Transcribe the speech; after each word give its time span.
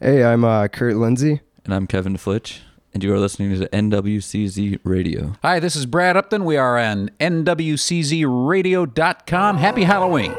Hey, 0.00 0.24
I'm 0.24 0.44
uh, 0.44 0.66
Kurt 0.68 0.96
Lindsay. 0.96 1.40
And 1.64 1.72
I'm 1.72 1.86
Kevin 1.86 2.16
Flitch, 2.16 2.62
and 2.92 3.04
you 3.04 3.14
are 3.14 3.18
listening 3.18 3.56
to 3.58 3.68
NWCZ 3.68 4.80
Radio. 4.82 5.34
Hi, 5.40 5.60
this 5.60 5.76
is 5.76 5.86
Brad 5.86 6.16
Upton. 6.16 6.44
We 6.44 6.56
are 6.56 6.76
on 6.76 7.10
NWCZRadio.com. 7.20 9.56
Happy 9.56 9.84
Halloween. 9.84 10.32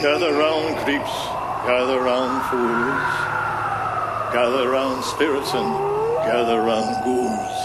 Gather 0.00 0.32
round, 0.32 0.76
creeps, 0.78 1.10
gather 1.66 2.00
round, 2.00 2.42
fools. 2.50 3.12
Gather 4.32 4.70
round, 4.70 5.04
spirits, 5.04 5.52
and 5.52 5.70
gather 6.24 6.62
round, 6.62 7.04
ghouls. 7.04 7.56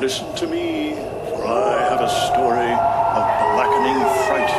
Listen 0.00 0.34
to 0.36 0.46
me, 0.46 0.94
for 1.28 1.44
I 1.46 1.78
have 1.90 2.00
a 2.00 2.08
story 2.08 2.72
of 2.72 3.22
blackening 3.52 4.00
fright 4.26 4.50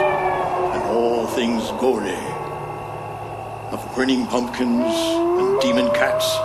and 0.75 0.83
all 0.95 1.25
things 1.25 1.71
gory. 1.81 2.13
Of 3.73 3.91
grinning 3.95 4.27
pumpkins 4.27 4.85
and 4.85 5.59
demon 5.59 5.91
cats, 5.95 6.37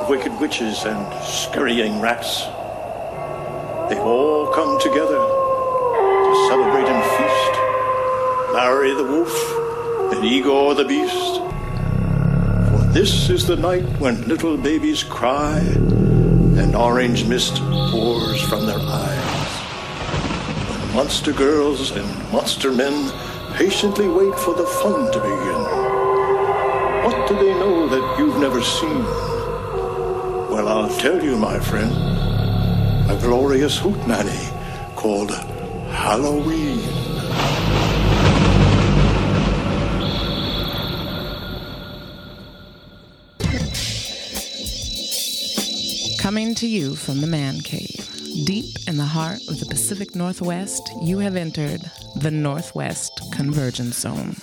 of 0.00 0.08
wicked 0.08 0.40
witches 0.40 0.82
and 0.84 1.22
scurrying 1.22 2.00
rats. 2.00 2.44
They've 3.90 4.00
all 4.02 4.46
come 4.46 4.80
together 4.80 5.18
to 5.18 6.46
celebrate 6.48 6.88
and 6.88 7.04
feast. 7.18 8.54
Larry 8.54 8.94
the 8.94 9.04
wolf 9.04 10.14
and 10.14 10.24
Igor 10.24 10.74
the 10.74 10.86
beast. 10.86 11.42
For 12.70 12.82
this 12.94 13.28
is 13.28 13.46
the 13.46 13.56
night 13.56 13.84
when 14.00 14.26
little 14.26 14.56
babies 14.56 15.04
cry 15.04 15.58
and 15.58 16.74
orange 16.74 17.26
mist 17.26 17.56
pours 17.90 18.40
from 18.48 18.64
their 18.64 18.80
eyes. 18.80 19.48
When 20.70 20.96
monster 20.96 21.34
girls 21.34 21.90
and 21.90 22.32
monster 22.32 22.72
men 22.72 23.12
patiently 23.52 24.08
wait 24.08 24.34
for 24.38 24.54
the 24.54 24.64
fun 24.64 25.12
to 25.12 25.20
begin. 25.20 25.81
What 27.02 27.28
do 27.28 27.34
they 27.34 27.52
know 27.54 27.88
that 27.88 28.16
you've 28.16 28.38
never 28.38 28.62
seen? 28.62 29.02
Well, 30.52 30.68
I'll 30.68 31.00
tell 31.00 31.20
you, 31.20 31.36
my 31.36 31.58
friend. 31.58 31.90
A 33.10 33.18
glorious 33.20 33.76
hoot, 33.76 33.94
hootenanny 33.94 34.94
called 34.94 35.32
Halloween. 35.32 36.80
Coming 46.20 46.54
to 46.54 46.68
you 46.68 46.94
from 46.94 47.20
the 47.20 47.26
man 47.26 47.62
cave, 47.62 48.08
deep 48.46 48.76
in 48.86 48.96
the 48.96 49.04
heart 49.04 49.40
of 49.48 49.58
the 49.58 49.66
Pacific 49.66 50.14
Northwest, 50.14 50.88
you 51.02 51.18
have 51.18 51.34
entered 51.34 51.80
the 52.14 52.30
Northwest 52.30 53.20
Convergence 53.32 53.98
Zone. 53.98 54.36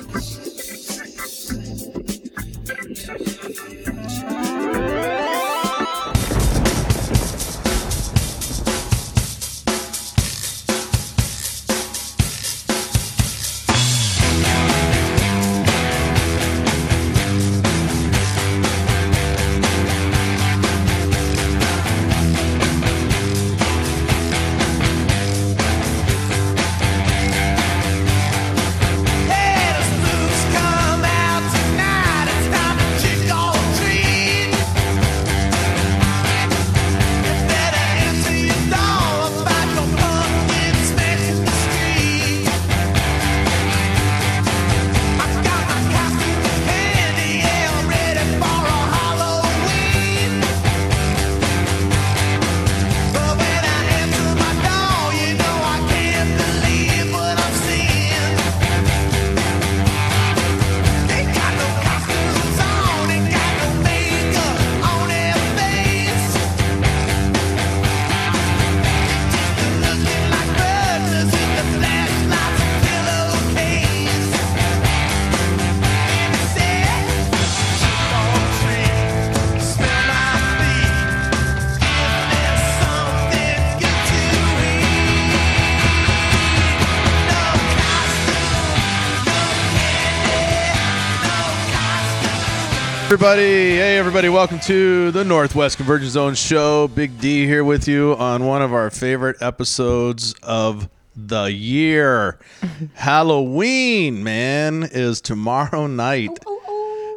Everybody, 93.22 93.72
hey 93.72 93.97
everybody, 93.97 94.30
welcome 94.30 94.62
to 94.62 95.12
the 95.12 95.25
Northwest 95.25 95.75
Convergence 95.75 96.13
Zone 96.13 96.35
show. 96.35 96.88
Big 96.88 97.19
D 97.19 97.46
here 97.46 97.66
with 97.66 97.85
you 97.85 98.16
on 98.16 98.46
one 98.46 98.62
of 98.62 98.72
our 98.74 98.90
favorite 98.90 99.35
episodes 99.41 100.34
of 100.41 100.88
the 101.18 101.52
year. 101.52 102.40
Halloween, 102.94 104.24
man, 104.24 104.88
is 104.90 105.19
tomorrow 105.19 105.85
night. 105.85 106.29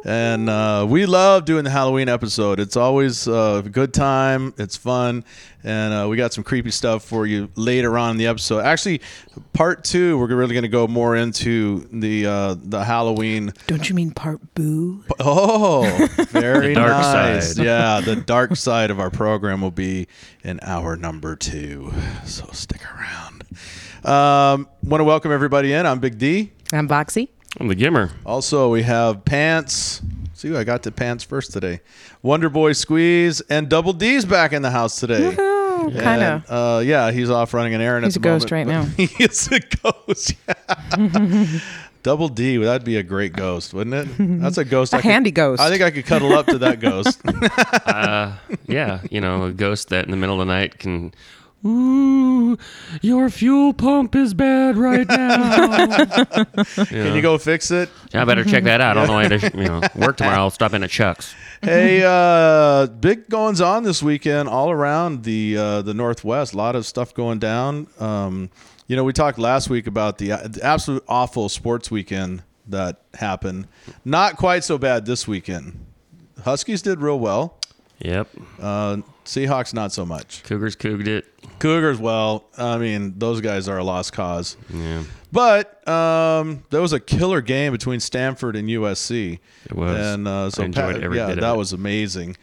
And 0.05 0.49
uh, 0.49 0.85
we 0.89 1.05
love 1.05 1.45
doing 1.45 1.63
the 1.63 1.69
Halloween 1.69 2.09
episode. 2.09 2.59
It's 2.59 2.75
always 2.75 3.25
uh, 3.25 3.61
a 3.65 3.69
good 3.69 3.93
time. 3.93 4.53
It's 4.57 4.75
fun, 4.75 5.23
and 5.63 5.93
uh, 5.93 6.07
we 6.09 6.17
got 6.17 6.33
some 6.33 6.43
creepy 6.43 6.71
stuff 6.71 7.05
for 7.05 7.25
you 7.25 7.49
later 7.55 7.97
on 7.97 8.11
in 8.11 8.17
the 8.17 8.27
episode. 8.27 8.65
Actually, 8.65 8.99
part 9.53 9.85
two, 9.85 10.17
we're 10.17 10.27
really 10.27 10.53
going 10.53 10.63
to 10.63 10.67
go 10.67 10.87
more 10.87 11.15
into 11.15 11.87
the 11.93 12.25
uh, 12.25 12.55
the 12.61 12.83
Halloween. 12.83 13.53
Don't 13.67 13.87
you 13.87 13.95
mean 13.95 14.11
part 14.11 14.41
boo? 14.55 15.05
Oh, 15.21 16.07
very 16.31 16.73
dark 16.73 16.91
nice. 16.91 17.55
side. 17.55 17.65
Yeah, 17.65 18.01
the 18.01 18.17
dark 18.17 18.57
side 18.57 18.91
of 18.91 18.99
our 18.99 19.09
program 19.09 19.61
will 19.61 19.71
be 19.71 20.07
in 20.43 20.59
hour 20.63 20.97
number 20.97 21.37
two. 21.37 21.93
So 22.25 22.45
stick 22.51 22.81
around. 22.93 23.43
Um, 24.03 24.67
Want 24.83 24.99
to 24.99 25.05
welcome 25.05 25.31
everybody 25.31 25.71
in. 25.71 25.85
I'm 25.85 25.99
Big 25.99 26.17
D. 26.17 26.51
I'm 26.73 26.89
Boxy. 26.89 27.29
I'm 27.59 27.67
the 27.67 27.75
Gimmer. 27.75 28.11
Also, 28.25 28.69
we 28.71 28.83
have 28.83 29.23
Pants. 29.25 30.01
See, 30.33 30.55
I 30.55 30.63
got 30.63 30.83
to 30.83 30.91
Pants 30.91 31.23
first 31.23 31.53
today. 31.53 31.81
Wonder 32.21 32.49
Boy 32.49 32.73
Squeeze 32.73 33.41
and 33.41 33.69
Double 33.69 33.93
D's 33.93 34.25
back 34.25 34.53
in 34.53 34.61
the 34.61 34.71
house 34.71 34.99
today. 34.99 35.35
Kind 35.35 36.23
of. 36.23 36.49
Uh, 36.49 36.79
yeah, 36.79 37.11
he's 37.11 37.29
off 37.29 37.53
running 37.53 37.73
an 37.73 37.81
errand. 37.81 38.05
He's 38.05 38.15
at 38.15 38.19
a 38.19 38.21
the 38.21 38.23
ghost 38.23 38.51
moment, 38.51 38.69
right 38.69 38.75
now. 38.75 38.83
He 38.97 39.23
is 39.23 39.49
a 39.51 39.59
ghost. 39.59 40.33
Yeah. 40.97 41.59
Double 42.03 42.27
D. 42.27 42.57
That'd 42.57 42.83
be 42.83 42.97
a 42.97 43.03
great 43.03 43.31
ghost, 43.31 43.73
wouldn't 43.73 43.95
it? 43.95 44.41
That's 44.41 44.57
a 44.57 44.65
ghost. 44.65 44.91
A 44.93 44.97
I 44.97 45.01
could- 45.01 45.11
handy 45.11 45.31
ghost. 45.31 45.61
I 45.61 45.69
think 45.69 45.81
I 45.81 45.89
could 45.91 46.05
cuddle 46.05 46.33
up 46.33 46.47
to 46.47 46.57
that 46.59 46.79
ghost. 46.79 47.21
Uh, 47.85 48.35
yeah, 48.67 49.01
you 49.11 49.21
know, 49.21 49.43
a 49.43 49.51
ghost 49.51 49.89
that 49.89 50.03
in 50.05 50.11
the 50.11 50.17
middle 50.17 50.41
of 50.41 50.47
the 50.47 50.53
night 50.53 50.79
can. 50.79 51.13
Ooh, 51.65 52.57
your 53.01 53.29
fuel 53.29 53.73
pump 53.73 54.15
is 54.15 54.33
bad 54.33 54.75
right 54.75 55.07
now. 55.07 56.43
Can 56.85 57.15
you 57.15 57.21
go 57.21 57.37
fix 57.37 57.71
it? 57.71 57.89
I 58.13 58.25
better 58.25 58.43
check 58.43 58.65
that 58.65 58.81
out. 58.81 58.97
I 58.97 59.05
don't 59.05 59.07
know 59.07 59.13
why 59.13 59.27
to, 59.29 59.57
you 59.57 59.63
know, 59.65 59.81
work 59.95 60.17
tomorrow. 60.17 60.39
I'll 60.39 60.49
stop 60.49 60.73
in 60.73 60.83
at 60.83 60.89
Chuck's. 60.89 61.33
hey, 61.61 62.03
uh, 62.05 62.87
big 62.87 63.29
goings 63.29 63.61
on 63.61 63.83
this 63.83 64.03
weekend 64.03 64.49
all 64.49 64.71
around 64.71 65.23
the 65.23 65.57
uh, 65.57 65.81
the 65.81 65.93
Northwest. 65.93 66.53
A 66.53 66.57
lot 66.57 66.75
of 66.75 66.85
stuff 66.85 67.13
going 67.13 67.39
down. 67.39 67.87
Um, 67.97 68.49
you 68.87 68.97
know, 68.97 69.05
we 69.05 69.13
talked 69.13 69.39
last 69.39 69.69
week 69.69 69.87
about 69.87 70.17
the, 70.17 70.27
the 70.27 70.59
absolute 70.61 71.03
awful 71.07 71.47
sports 71.47 71.89
weekend 71.89 72.43
that 72.67 73.01
happened. 73.13 73.67
Not 74.03 74.35
quite 74.35 74.65
so 74.65 74.77
bad 74.77 75.05
this 75.05 75.27
weekend. 75.27 75.85
Huskies 76.43 76.81
did 76.81 76.99
real 76.99 77.19
well. 77.19 77.57
Yep. 77.99 78.27
Uh, 78.61 78.97
Seahawks 79.25 79.73
not 79.73 79.91
so 79.91 80.05
much. 80.05 80.43
Cougars 80.43 80.75
couged 80.75 81.07
it. 81.07 81.25
Cougars, 81.59 81.97
well, 81.97 82.45
I 82.57 82.77
mean, 82.77 83.17
those 83.17 83.41
guys 83.41 83.67
are 83.69 83.77
a 83.77 83.83
lost 83.83 84.13
cause. 84.13 84.57
Yeah. 84.73 85.03
But 85.31 85.87
um, 85.87 86.63
there 86.69 86.81
was 86.81 86.93
a 86.93 86.99
killer 86.99 87.41
game 87.41 87.71
between 87.71 87.99
Stanford 87.99 88.55
and 88.55 88.69
USC. 88.69 89.39
It 89.65 89.73
was. 89.73 89.97
and 89.97 90.27
uh, 90.27 90.49
so 90.51 90.61
I 90.61 90.65
enjoyed 90.65 90.95
Pat- 90.95 91.03
every 91.03 91.17
yeah, 91.17 91.27
bit 91.27 91.39
that 91.41 91.57
was 91.57 91.73
amazing. 91.73 92.37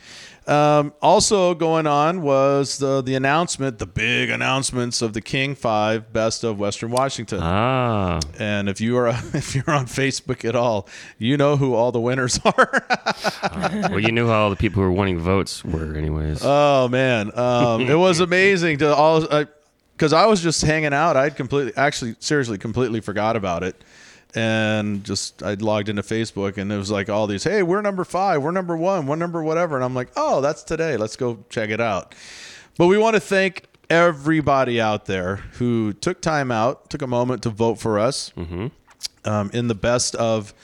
Um, 0.46 0.94
also 1.00 1.54
going 1.54 1.86
on 1.86 2.22
was 2.22 2.78
the 2.78 3.02
the 3.02 3.14
announcement, 3.14 3.78
the 3.78 3.86
big 3.86 4.30
announcements 4.30 5.00
of 5.02 5.12
the 5.12 5.20
King 5.20 5.54
Five 5.54 6.12
Best 6.12 6.42
of 6.44 6.58
Western 6.58 6.90
Washington. 6.90 7.38
Ah, 7.42 8.18
And 8.38 8.68
if 8.68 8.80
you 8.80 8.96
are 8.96 9.08
if 9.34 9.54
you're 9.54 9.70
on 9.70 9.86
Facebook 9.86 10.48
at 10.48 10.56
all, 10.56 10.88
you 11.18 11.36
know 11.36 11.56
who 11.56 11.74
all 11.74 11.92
the 11.92 12.00
winners 12.00 12.40
are. 12.44 12.86
well, 13.90 14.00
you 14.00 14.10
knew 14.12 14.26
how 14.26 14.42
all 14.44 14.50
the 14.50 14.56
people 14.56 14.82
who 14.82 14.88
were 14.88 14.94
winning 14.96 15.18
votes 15.20 15.64
were, 15.64 15.94
anyways. 15.94 16.40
oh 16.42 16.88
man, 16.88 17.30
um, 17.38 17.82
it 17.82 17.94
was 17.98 18.20
amazing 18.20 18.78
to 18.78 18.94
all 18.94 19.26
because 19.92 20.12
I 20.12 20.26
was 20.26 20.42
just 20.42 20.62
hanging 20.62 20.94
out. 20.94 21.16
I'd 21.16 21.36
completely, 21.36 21.72
actually, 21.76 22.16
seriously, 22.18 22.56
completely 22.58 23.00
forgot 23.00 23.36
about 23.36 23.62
it, 23.62 23.76
and 24.34 25.04
just 25.04 25.42
I 25.42 25.54
logged 25.54 25.88
into 25.88 26.02
Facebook 26.02 26.56
and 26.58 26.70
it 26.72 26.76
was 26.76 26.90
like 26.90 27.08
all 27.08 27.26
these, 27.26 27.44
hey, 27.44 27.62
we're 27.62 27.82
number 27.82 28.04
five, 28.04 28.42
we're 28.42 28.50
number 28.50 28.76
one, 28.76 29.06
we're 29.06 29.16
number 29.16 29.42
whatever, 29.42 29.76
and 29.76 29.84
I'm 29.84 29.94
like, 29.94 30.08
oh, 30.16 30.40
that's 30.40 30.62
today. 30.62 30.96
Let's 30.96 31.16
go 31.16 31.44
check 31.48 31.70
it 31.70 31.80
out. 31.80 32.14
But 32.76 32.86
we 32.86 32.98
want 32.98 33.14
to 33.14 33.20
thank 33.20 33.66
everybody 33.88 34.80
out 34.80 35.06
there 35.06 35.36
who 35.36 35.92
took 35.92 36.20
time 36.20 36.50
out, 36.50 36.88
took 36.90 37.02
a 37.02 37.06
moment 37.06 37.42
to 37.42 37.50
vote 37.50 37.78
for 37.78 37.98
us 37.98 38.32
mm-hmm. 38.36 38.68
um, 39.24 39.50
in 39.52 39.68
the 39.68 39.74
best 39.74 40.14
of 40.14 40.54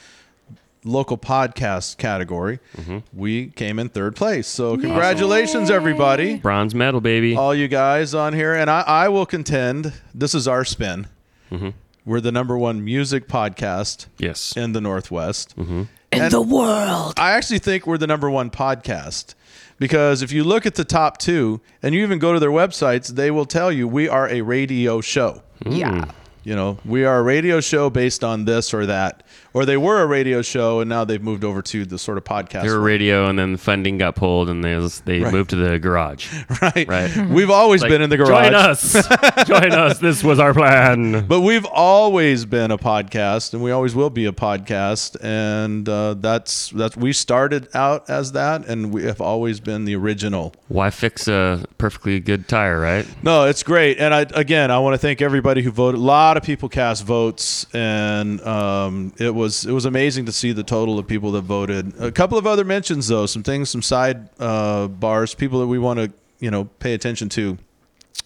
local 0.84 1.18
podcast 1.18 1.98
category. 1.98 2.60
Mm-hmm. 2.76 2.98
We 3.12 3.48
came 3.48 3.78
in 3.78 3.88
third 3.88 4.14
place. 4.14 4.46
So 4.46 4.76
congratulations, 4.76 5.70
everybody, 5.70 6.36
Bronze 6.36 6.74
medal, 6.74 7.00
baby. 7.00 7.36
all 7.36 7.54
you 7.54 7.68
guys 7.68 8.14
on 8.14 8.32
here. 8.32 8.54
And 8.54 8.70
I, 8.70 8.82
I 8.82 9.08
will 9.08 9.26
contend 9.26 9.92
this 10.14 10.34
is 10.34 10.46
our 10.46 10.64
spin. 10.64 11.08
Mm-hmm. 11.50 11.70
We're 12.06 12.20
the 12.20 12.30
number 12.32 12.56
one 12.56 12.84
music 12.84 13.26
podcast 13.26 14.06
yes. 14.16 14.56
in 14.56 14.72
the 14.72 14.80
Northwest. 14.80 15.56
Mm-hmm. 15.56 15.82
In 16.12 16.22
And- 16.22 16.32
the 16.32 16.40
world. 16.40 17.14
I 17.18 17.32
actually 17.32 17.58
think 17.58 17.84
we're 17.86 17.98
the 17.98 18.06
number 18.06 18.30
one 18.30 18.48
podcast 18.48 19.34
because 19.78 20.22
if 20.22 20.30
you 20.30 20.44
look 20.44 20.64
at 20.66 20.76
the 20.76 20.84
top 20.84 21.18
two 21.18 21.60
and 21.82 21.94
you 21.96 22.02
even 22.02 22.20
go 22.20 22.32
to 22.32 22.38
their 22.38 22.50
websites, 22.50 23.08
they 23.08 23.32
will 23.32 23.44
tell 23.44 23.72
you 23.72 23.88
we 23.88 24.08
are 24.08 24.28
a 24.28 24.40
radio 24.42 25.00
show. 25.00 25.42
Yeah. 25.66 26.04
You 26.44 26.54
know, 26.54 26.78
we 26.84 27.04
are 27.04 27.18
a 27.18 27.22
radio 27.24 27.60
show 27.60 27.90
based 27.90 28.22
on 28.22 28.44
this 28.44 28.72
or 28.72 28.86
that. 28.86 29.24
Or 29.56 29.64
they 29.64 29.78
were 29.78 30.02
a 30.02 30.06
radio 30.06 30.42
show 30.42 30.80
and 30.80 30.88
now 30.90 31.04
they've 31.04 31.22
moved 31.22 31.42
over 31.42 31.62
to 31.62 31.86
the 31.86 31.98
sort 31.98 32.18
of 32.18 32.24
podcast. 32.24 32.64
They 32.64 32.68
were 32.68 32.78
radio, 32.78 33.26
and 33.26 33.38
then 33.38 33.52
the 33.52 33.58
funding 33.58 33.96
got 33.96 34.14
pulled, 34.14 34.50
and 34.50 34.62
they 34.62 34.76
was, 34.76 35.00
they 35.00 35.20
moved 35.20 35.48
to 35.50 35.56
the 35.56 35.78
garage. 35.78 36.30
right. 36.60 36.86
Right. 36.86 37.16
We've 37.30 37.48
always 37.48 37.80
Like, 37.80 37.88
been 37.88 38.02
in 38.02 38.10
the 38.10 38.18
garage. 38.18 38.50
Join 38.50 38.54
us. 38.54 38.92
Join 39.46 39.72
us. 39.72 39.98
This 39.98 40.22
was 40.22 40.38
our 40.38 40.52
plan. 40.52 41.26
But 41.26 41.40
we've 41.40 41.64
always 41.64 42.44
been 42.44 42.70
a 42.70 42.76
podcast, 42.76 43.54
and 43.54 43.62
we 43.62 43.70
always 43.70 43.94
will 43.94 44.10
be 44.10 44.26
a 44.26 44.32
podcast, 44.32 45.16
and 45.24 45.88
uh, 45.88 46.14
that's 46.14 46.68
that's 46.70 46.94
we 46.94 47.14
started 47.14 47.68
out 47.74 48.10
as 48.10 48.32
that, 48.32 48.66
and 48.66 48.92
we 48.92 49.04
have 49.04 49.22
always 49.22 49.60
been 49.60 49.86
the 49.86 49.96
original. 49.96 50.52
Why 50.68 50.90
fix 50.90 51.28
a 51.28 51.64
perfectly 51.78 52.20
good 52.20 52.46
tire, 52.46 52.78
right? 52.78 53.06
No, 53.22 53.44
it's 53.46 53.62
great, 53.62 53.98
and 53.98 54.12
I 54.12 54.26
again 54.34 54.70
I 54.70 54.80
want 54.80 54.92
to 54.92 54.98
thank 54.98 55.22
everybody 55.22 55.62
who 55.62 55.70
voted. 55.70 55.98
A 55.98 56.04
lot 56.04 56.36
of 56.36 56.42
people 56.42 56.68
cast 56.68 57.04
votes, 57.04 57.66
and 57.72 58.40
um, 58.42 59.14
it 59.18 59.34
was 59.34 59.45
it 59.46 59.72
was 59.72 59.84
amazing 59.84 60.26
to 60.26 60.32
see 60.32 60.52
the 60.52 60.62
total 60.62 60.98
of 60.98 61.06
people 61.06 61.32
that 61.32 61.42
voted. 61.42 61.98
A 62.00 62.10
couple 62.10 62.38
of 62.38 62.46
other 62.46 62.64
mentions 62.64 63.08
though, 63.08 63.26
some 63.26 63.42
things, 63.42 63.70
some 63.70 63.82
side 63.82 64.28
uh, 64.38 64.88
bars, 64.88 65.34
people 65.34 65.60
that 65.60 65.66
we 65.66 65.78
want 65.78 65.98
to 65.98 66.12
you 66.40 66.50
know 66.50 66.64
pay 66.78 66.94
attention 66.94 67.28
to. 67.30 67.58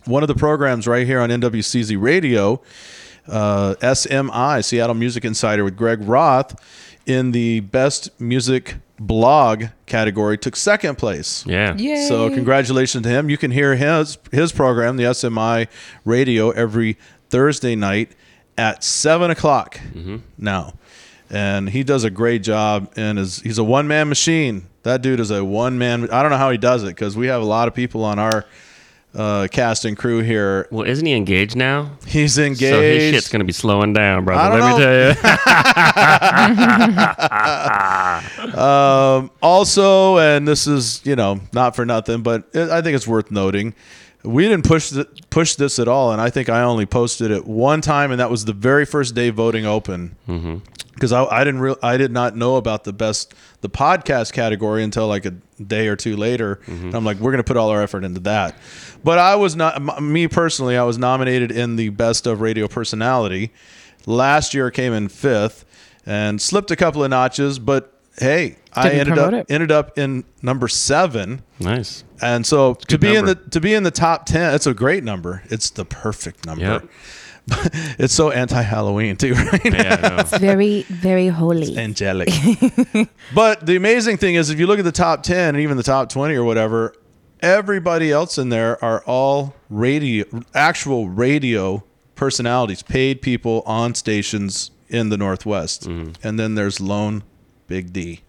One 0.07 0.23
of 0.23 0.29
the 0.29 0.35
programs 0.35 0.87
right 0.87 1.07
here 1.07 1.21
on 1.21 1.29
NWCZ 1.31 2.01
Radio, 2.01 2.63
uh, 3.29 3.75
SMI 3.81 4.65
Seattle 4.65 4.95
Music 4.95 5.25
Insider 5.25 5.63
with 5.65 5.77
Greg 5.77 6.01
Roth, 6.03 6.55
in 7.07 7.33
the 7.33 7.61
best 7.61 8.19
music 8.21 8.77
blog 8.99 9.65
category 9.87 10.37
took 10.39 10.55
second 10.55 10.97
place. 10.97 11.45
Yeah. 11.47 11.75
Yay. 11.77 12.07
So 12.07 12.29
congratulations 12.31 13.03
to 13.05 13.09
him. 13.09 13.31
You 13.31 13.39
can 13.39 13.51
hear 13.51 13.75
his 13.77 14.19
his 14.31 14.53
program, 14.53 14.97
the 14.97 15.05
SMI 15.05 15.69
Radio, 16.05 16.51
every 16.51 16.99
Thursday 17.31 17.75
night 17.75 18.13
at 18.59 18.85
seven 18.85 19.31
o'clock 19.31 19.81
now, 20.37 20.75
and 21.31 21.69
he 21.71 21.83
does 21.85 22.05
a 22.05 22.11
great 22.11 22.43
job. 22.43 22.93
And 22.97 23.19
is 23.19 23.41
he's 23.41 23.59
a 23.59 23.65
one 23.65 23.89
man 23.89 24.09
machine. 24.09 24.67
That 24.83 25.03
dude 25.03 25.21
is 25.21 25.31
a 25.31 25.45
one 25.45 25.79
man. 25.79 26.11
I 26.11 26.23
don't 26.23 26.31
know 26.31 26.39
how 26.39 26.51
he 26.51 26.59
does 26.59 26.83
it 26.85 26.89
because 26.89 27.17
we 27.17 27.27
have 27.29 27.43
a 27.43 27.47
lot 27.47 27.69
of 27.69 27.75
people 27.75 28.05
on 28.05 28.19
our 28.19 28.47
uh, 29.15 29.49
cast 29.51 29.85
and 29.85 29.97
crew 29.97 30.21
here. 30.21 30.69
Well, 30.71 30.87
isn't 30.87 31.05
he 31.05 31.13
engaged 31.13 31.57
now? 31.57 31.99
He's 32.07 32.39
engaged. 32.39 32.61
So 32.61 32.81
his 32.81 33.15
shit's 33.15 33.29
gonna 33.29 33.45
be 33.45 33.53
slowing 33.53 33.93
down, 33.93 34.25
brother. 34.25 34.59
Let 34.59 34.61
know. 34.61 34.77
me 34.77 34.83
tell 34.83 34.95
you. 35.09 35.15
Um, 38.51 39.31
also, 39.43 40.19
and 40.19 40.47
this 40.47 40.67
is 40.67 41.01
you 41.05 41.17
know 41.17 41.41
not 41.53 41.77
for 41.77 41.85
nothing, 41.87 42.23
but 42.23 42.49
it, 42.53 42.69
I 42.71 42.83
think 42.83 42.97
it's 42.97 43.07
worth 43.07 43.31
noting. 43.31 43.75
We 44.23 44.45
didn't 44.47 44.67
push 44.67 44.91
th- 44.91 45.09
push 45.31 45.55
this 45.55 45.79
at 45.79 45.89
all, 45.89 46.13
and 46.13 46.21
I 46.21 46.31
think 46.31 46.49
I 46.49 46.63
only 46.63 46.87
posted 46.87 47.31
it 47.31 47.47
one 47.47 47.81
time, 47.81 48.11
and 48.11 48.21
that 48.21 48.31
was 48.31 48.45
the 48.45 48.53
very 48.53 48.85
first 48.85 49.15
day 49.15 49.31
voting 49.31 49.65
open. 49.65 50.17
Mm-hmm. 50.29 50.57
Because 50.95 51.13
I, 51.13 51.25
I 51.25 51.45
didn't 51.45 51.61
real 51.61 51.79
I 51.83 51.97
did 51.97 52.13
not 52.13 52.37
know 52.37 52.57
about 52.57 52.85
the 52.85 52.93
best 52.93 53.35
the 53.63 53.71
podcast 53.71 54.33
category 54.35 54.85
until 54.85 55.09
like 55.09 55.25
a 55.25 55.31
day 55.63 55.89
or 55.89 55.97
two 55.97 56.17
later. 56.17 56.57
Mm-hmm. 56.67 56.87
And 56.87 56.95
I'm 56.95 57.05
like, 57.05 57.19
we're 57.19 57.31
gonna 57.31 57.45
put 57.45 57.57
all 57.57 57.71
our 57.71 57.83
effort 57.83 58.05
into 58.05 58.21
that. 58.21 58.55
But 59.03 59.19
I 59.19 59.37
was 59.37 59.57
not 59.57 59.77
m- 59.77 60.13
me 60.13 60.29
personally. 60.29 60.77
I 60.77 60.83
was 60.83 60.99
nominated 60.99 61.51
in 61.51 61.77
the 61.77 61.89
best 61.89 62.27
of 62.27 62.43
radio 62.43 62.69
personality. 62.69 63.53
Last 64.05 64.53
year 64.53 64.71
came 64.71 64.93
in 64.93 65.09
fifth 65.09 65.65
and 66.05 66.41
slipped 66.41 66.71
a 66.71 66.77
couple 66.77 67.03
of 67.03 67.11
notches, 67.11 67.59
but 67.59 67.95
hey, 68.21 68.57
I 68.73 68.85
Didn't 68.85 68.99
ended 69.01 69.19
up 69.19 69.33
it. 69.33 69.47
ended 69.49 69.73
up 69.73 69.99
in 69.99 70.25
number 70.43 70.69
seven. 70.69 71.43
nice. 71.59 72.05
And 72.23 72.47
so 72.47 72.75
to 72.75 72.87
good 72.87 73.01
be 73.01 73.17
in 73.17 73.25
the 73.25 73.35
to 73.35 73.61
be 73.61 73.75
in 73.75 73.83
the 73.83 73.91
top 73.91 74.27
ten, 74.27 74.55
it's 74.55 74.67
a 74.67 74.75
great 74.75 75.03
number. 75.05 75.43
It's 75.47 75.71
the 75.71 75.85
perfect 75.85 76.47
number. 76.47 76.65
Yep. 76.65 76.89
it's 77.99 78.13
so 78.15 78.31
anti 78.31 78.63
Halloween 78.63 79.17
too, 79.17 79.33
right? 79.53 79.65
Yeah. 79.65 80.01
I 80.03 80.17
know. 80.17 80.39
very, 80.39 80.83
very 80.83 81.29
holy. 81.29 81.77
Angelic. 81.79 82.29
but 83.35 83.67
the 83.67 83.77
amazing 83.77 84.19
thing 84.19 84.35
is, 84.37 84.51
if 84.51 84.61
you 84.61 84.67
look 84.67 84.79
at 84.79 84.85
the 84.85 84.93
top 84.93 85.23
ten 85.23 85.55
and 85.55 85.59
even 85.63 85.77
the 85.77 85.83
top 85.83 86.11
twenty 86.11 86.35
or 86.35 86.45
whatever, 86.45 86.95
everybody 87.41 88.13
else 88.13 88.39
in 88.39 88.51
there 88.51 88.83
are 88.85 89.03
all 89.07 89.55
radio, 89.69 90.25
actual 90.55 91.09
radio 91.09 91.83
personalities, 92.15 92.83
paid 92.83 93.23
people 93.23 93.63
on 93.65 93.95
stations 93.95 94.71
in 94.89 95.09
the 95.09 95.17
Northwest. 95.17 95.89
Mm-hmm. 95.89 96.13
And 96.27 96.39
then 96.39 96.55
there's 96.55 96.81
Lone 96.81 97.23
Big 97.71 97.93
D, 97.93 98.21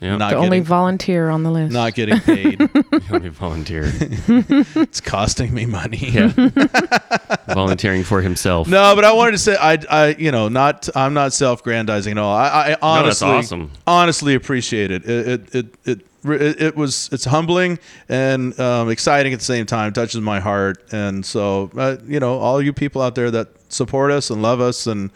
Yep. 0.00 0.18
not 0.18 0.30
The 0.30 0.36
only 0.36 0.48
getting 0.48 0.64
volunteer 0.64 1.28
on 1.28 1.42
the 1.42 1.50
list. 1.50 1.72
not 1.74 1.92
getting 1.94 2.18
paid. 2.20 2.58
Let 3.10 3.22
me 3.22 3.28
volunteer. 3.28 3.82
it's 3.94 5.00
costing 5.02 5.52
me 5.52 5.66
money. 5.66 5.98
Yeah. 5.98 6.32
Volunteering 7.48 8.04
for 8.04 8.22
himself. 8.22 8.66
No, 8.68 8.94
but 8.94 9.04
I 9.04 9.12
wanted 9.12 9.32
to 9.32 9.38
say 9.38 9.56
I, 9.60 9.78
I, 9.90 10.14
you 10.18 10.30
know, 10.32 10.48
not 10.48 10.88
I'm 10.96 11.12
not 11.12 11.34
self-grandizing 11.34 12.12
at 12.12 12.18
all. 12.18 12.34
I, 12.34 12.48
I 12.48 12.68
that's 12.70 12.82
honestly, 12.82 13.28
awesome. 13.28 13.70
honestly 13.86 14.34
appreciate 14.34 14.90
it. 14.90 15.04
It, 15.04 15.28
it, 15.28 15.54
it, 15.54 15.74
it, 15.84 16.00
it, 16.24 16.60
it 16.62 16.76
was 16.76 17.10
it's 17.12 17.24
humbling 17.26 17.78
and 18.08 18.58
um, 18.58 18.88
exciting 18.90 19.32
at 19.34 19.38
the 19.40 19.44
same 19.44 19.66
time. 19.66 19.92
Touches 19.92 20.20
my 20.20 20.40
heart, 20.40 20.82
and 20.92 21.26
so 21.26 21.70
uh, 21.76 21.96
you 22.06 22.20
know, 22.20 22.38
all 22.38 22.62
you 22.62 22.72
people 22.72 23.02
out 23.02 23.14
there 23.14 23.30
that 23.30 23.48
support 23.70 24.10
us 24.12 24.30
and 24.30 24.40
love 24.40 24.60
us 24.60 24.86
and 24.86 25.10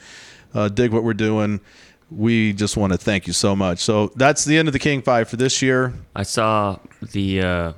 uh, 0.54 0.68
dig 0.68 0.92
what 0.92 1.04
we're 1.04 1.14
doing. 1.14 1.60
We 2.10 2.52
just 2.52 2.76
want 2.76 2.92
to 2.92 2.98
thank 2.98 3.26
you 3.26 3.32
so 3.32 3.56
much. 3.56 3.78
So 3.80 4.12
that's 4.16 4.44
the 4.44 4.56
end 4.58 4.68
of 4.68 4.72
the 4.72 4.78
King 4.78 5.02
Five 5.02 5.28
for 5.28 5.36
this 5.36 5.62
year. 5.62 5.92
I 6.14 6.22
saw 6.22 6.78
the 7.12 7.40
uh, 7.42 7.72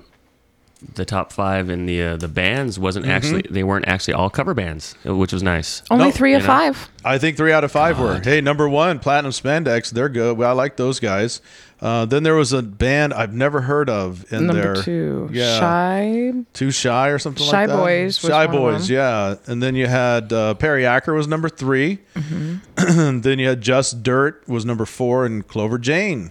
the 0.94 1.04
top 1.04 1.32
five 1.32 1.70
in 1.70 1.86
the 1.86 2.02
uh, 2.02 2.16
the 2.16 2.28
bands 2.28 2.78
wasn't 2.78 3.06
Mm-hmm. 3.06 3.14
actually 3.14 3.42
they 3.50 3.64
weren't 3.64 3.88
actually 3.88 4.14
all 4.14 4.28
cover 4.28 4.52
bands, 4.52 4.94
uh, 5.06 5.16
which 5.16 5.32
was 5.32 5.42
nice. 5.42 5.82
Only 5.90 6.06
No, 6.06 6.10
three 6.10 6.34
of 6.34 6.44
five. 6.44 6.88
I 7.04 7.18
think 7.18 7.36
three 7.36 7.52
out 7.52 7.64
of 7.64 7.72
five 7.72 7.98
were. 7.98 8.20
Hey, 8.22 8.40
number 8.40 8.68
one, 8.68 8.98
Platinum 8.98 9.32
Spandex. 9.32 9.90
They're 9.90 10.08
good. 10.10 10.36
Well, 10.36 10.50
I 10.50 10.52
like 10.52 10.76
those 10.76 11.00
guys. 11.00 11.40
Uh, 11.78 12.06
then 12.06 12.22
there 12.22 12.34
was 12.34 12.54
a 12.54 12.62
band 12.62 13.12
I've 13.12 13.34
never 13.34 13.60
heard 13.60 13.90
of 13.90 14.32
in 14.32 14.46
Number 14.46 14.74
there. 14.74 14.82
two. 14.82 15.28
Yeah. 15.30 15.58
Shy. 15.60 16.32
Too 16.54 16.70
Shy 16.70 17.08
or 17.08 17.18
something 17.18 17.44
Shy 17.44 17.66
like 17.66 17.68
that. 17.68 17.74
Shy 17.74 17.80
Boys 17.82 18.22
was 18.22 18.30
Shy 18.30 18.46
Boys, 18.46 18.90
yeah. 18.90 19.34
And 19.46 19.62
then 19.62 19.74
you 19.74 19.86
had 19.86 20.32
uh, 20.32 20.54
Perry 20.54 20.86
Acker 20.86 21.12
was 21.12 21.28
number 21.28 21.48
3 21.50 21.98
Mm-hmm. 22.14 23.20
then 23.20 23.38
you 23.38 23.48
had 23.48 23.60
Just 23.60 24.02
Dirt 24.02 24.42
was 24.48 24.64
number 24.64 24.86
four, 24.86 25.26
and 25.26 25.46
Clover 25.46 25.76
Jane 25.78 26.30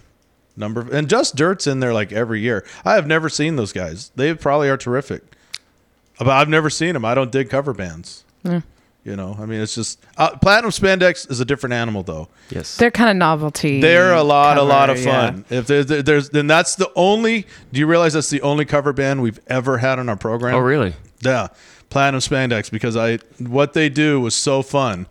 number. 0.57 0.87
And 0.91 1.07
Just 1.07 1.35
Dirt's 1.35 1.67
in 1.67 1.79
there 1.79 1.93
like 1.93 2.11
every 2.11 2.39
year. 2.41 2.65
I 2.83 2.95
have 2.95 3.05
never 3.05 3.29
seen 3.29 3.55
those 3.55 3.71
guys. 3.71 4.11
They 4.15 4.33
probably 4.33 4.67
are 4.69 4.77
terrific, 4.77 5.21
but 6.17 6.27
I've 6.29 6.49
never 6.49 6.71
seen 6.71 6.93
them. 6.93 7.05
I 7.05 7.13
don't 7.13 7.31
dig 7.31 7.49
cover 7.51 7.73
bands. 7.73 8.23
You 9.05 9.15
know, 9.15 9.37
I 9.39 9.45
mean, 9.45 9.61
it's 9.61 9.75
just 9.75 10.03
uh, 10.17 10.35
Platinum 10.37 10.71
Spandex 10.71 11.29
is 11.29 11.39
a 11.39 11.45
different 11.45 11.73
animal, 11.73 12.01
though. 12.01 12.27
Yes. 12.49 12.75
They're 12.75 12.89
kind 12.89 13.11
of 13.11 13.15
novelty. 13.15 13.79
They're 13.79 14.13
a 14.13 14.23
lot, 14.23 14.57
a 14.57 14.63
lot 14.63 14.89
of 14.89 14.97
yeah. 14.97 15.29
fun. 15.29 15.45
If 15.51 15.67
there's, 15.67 15.85
there's, 15.85 16.29
then 16.31 16.47
that's 16.47 16.73
the 16.73 16.91
only. 16.95 17.45
Do 17.71 17.79
you 17.79 17.85
realize 17.85 18.13
that's 18.13 18.31
the 18.31 18.41
only 18.41 18.65
cover 18.65 18.93
band 18.93 19.21
we've 19.21 19.39
ever 19.45 19.77
had 19.77 19.99
on 19.99 20.09
our 20.09 20.17
program? 20.17 20.55
oh 20.55 20.59
really? 20.59 20.95
Yeah, 21.21 21.49
Platinum 21.91 22.19
Spandex 22.19 22.71
because 22.71 22.97
I 22.97 23.17
what 23.37 23.73
they 23.73 23.89
do 23.89 24.19
was 24.19 24.33
so 24.33 24.63
fun, 24.63 25.05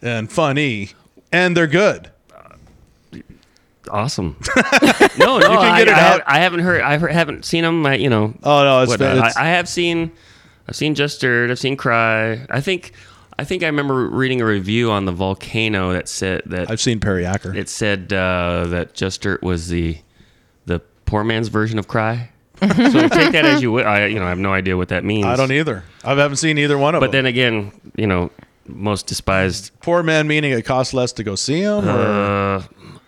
and 0.00 0.30
funny, 0.30 0.90
and 1.32 1.56
they're 1.56 1.66
good. 1.66 2.12
Awesome. 3.90 4.36
no, 5.18 5.38
no, 5.38 5.48
can 5.48 5.58
I, 5.58 5.80
it 5.80 5.88
I, 5.88 6.12
out. 6.12 6.22
I 6.26 6.38
haven't 6.38 6.60
heard. 6.60 6.80
I 6.80 6.96
haven't 7.12 7.44
seen 7.44 7.64
them. 7.64 7.84
I, 7.84 7.96
you 7.96 8.08
know. 8.08 8.34
Oh 8.44 8.62
no, 8.62 8.82
it's, 8.82 8.90
what, 8.90 9.00
it's 9.00 9.36
I, 9.36 9.46
I 9.46 9.48
have 9.48 9.68
seen. 9.68 10.12
I've 10.68 10.76
seen 10.76 10.94
Just 10.94 11.16
Stirred. 11.16 11.50
I've 11.50 11.58
seen 11.58 11.76
Cry. 11.76 12.46
I 12.48 12.60
think. 12.60 12.92
I 13.38 13.44
think 13.44 13.62
I 13.62 13.66
remember 13.66 14.08
reading 14.08 14.40
a 14.40 14.46
review 14.46 14.90
on 14.90 15.04
the 15.04 15.12
volcano 15.12 15.92
that 15.92 16.08
said 16.08 16.42
that 16.46 16.70
I've 16.70 16.80
seen 16.80 17.00
Perry 17.00 17.24
Acker. 17.26 17.54
it 17.54 17.68
said 17.68 18.12
uh, 18.12 18.66
that 18.68 18.94
Just 18.94 19.22
Dirt 19.22 19.42
was 19.42 19.68
the 19.68 19.98
the 20.66 20.80
poor 21.06 21.24
man's 21.24 21.48
version 21.48 21.78
of 21.78 21.88
Cry. 21.88 22.30
so 22.60 22.66
take 23.08 23.32
that 23.32 23.44
as 23.44 23.60
you 23.62 23.72
will. 23.72 23.86
I 23.86 24.06
you 24.06 24.18
know 24.18 24.26
I 24.26 24.28
have 24.28 24.38
no 24.38 24.52
idea 24.52 24.76
what 24.76 24.88
that 24.88 25.04
means. 25.04 25.26
I 25.26 25.36
don't 25.36 25.50
either. 25.52 25.82
I 26.04 26.14
haven't 26.14 26.36
seen 26.36 26.58
either 26.58 26.78
one 26.78 26.94
of 26.94 27.00
But 27.00 27.10
them. 27.10 27.10
But 27.10 27.12
then 27.12 27.26
again, 27.26 27.72
you 27.96 28.06
know, 28.06 28.30
most 28.66 29.06
despised. 29.06 29.72
Poor 29.80 30.02
man 30.02 30.28
meaning 30.28 30.52
it 30.52 30.62
costs 30.64 30.94
less 30.94 31.12
to 31.14 31.24
go 31.24 31.34
see 31.34 31.62
him. 31.62 31.88
Or? 31.88 32.64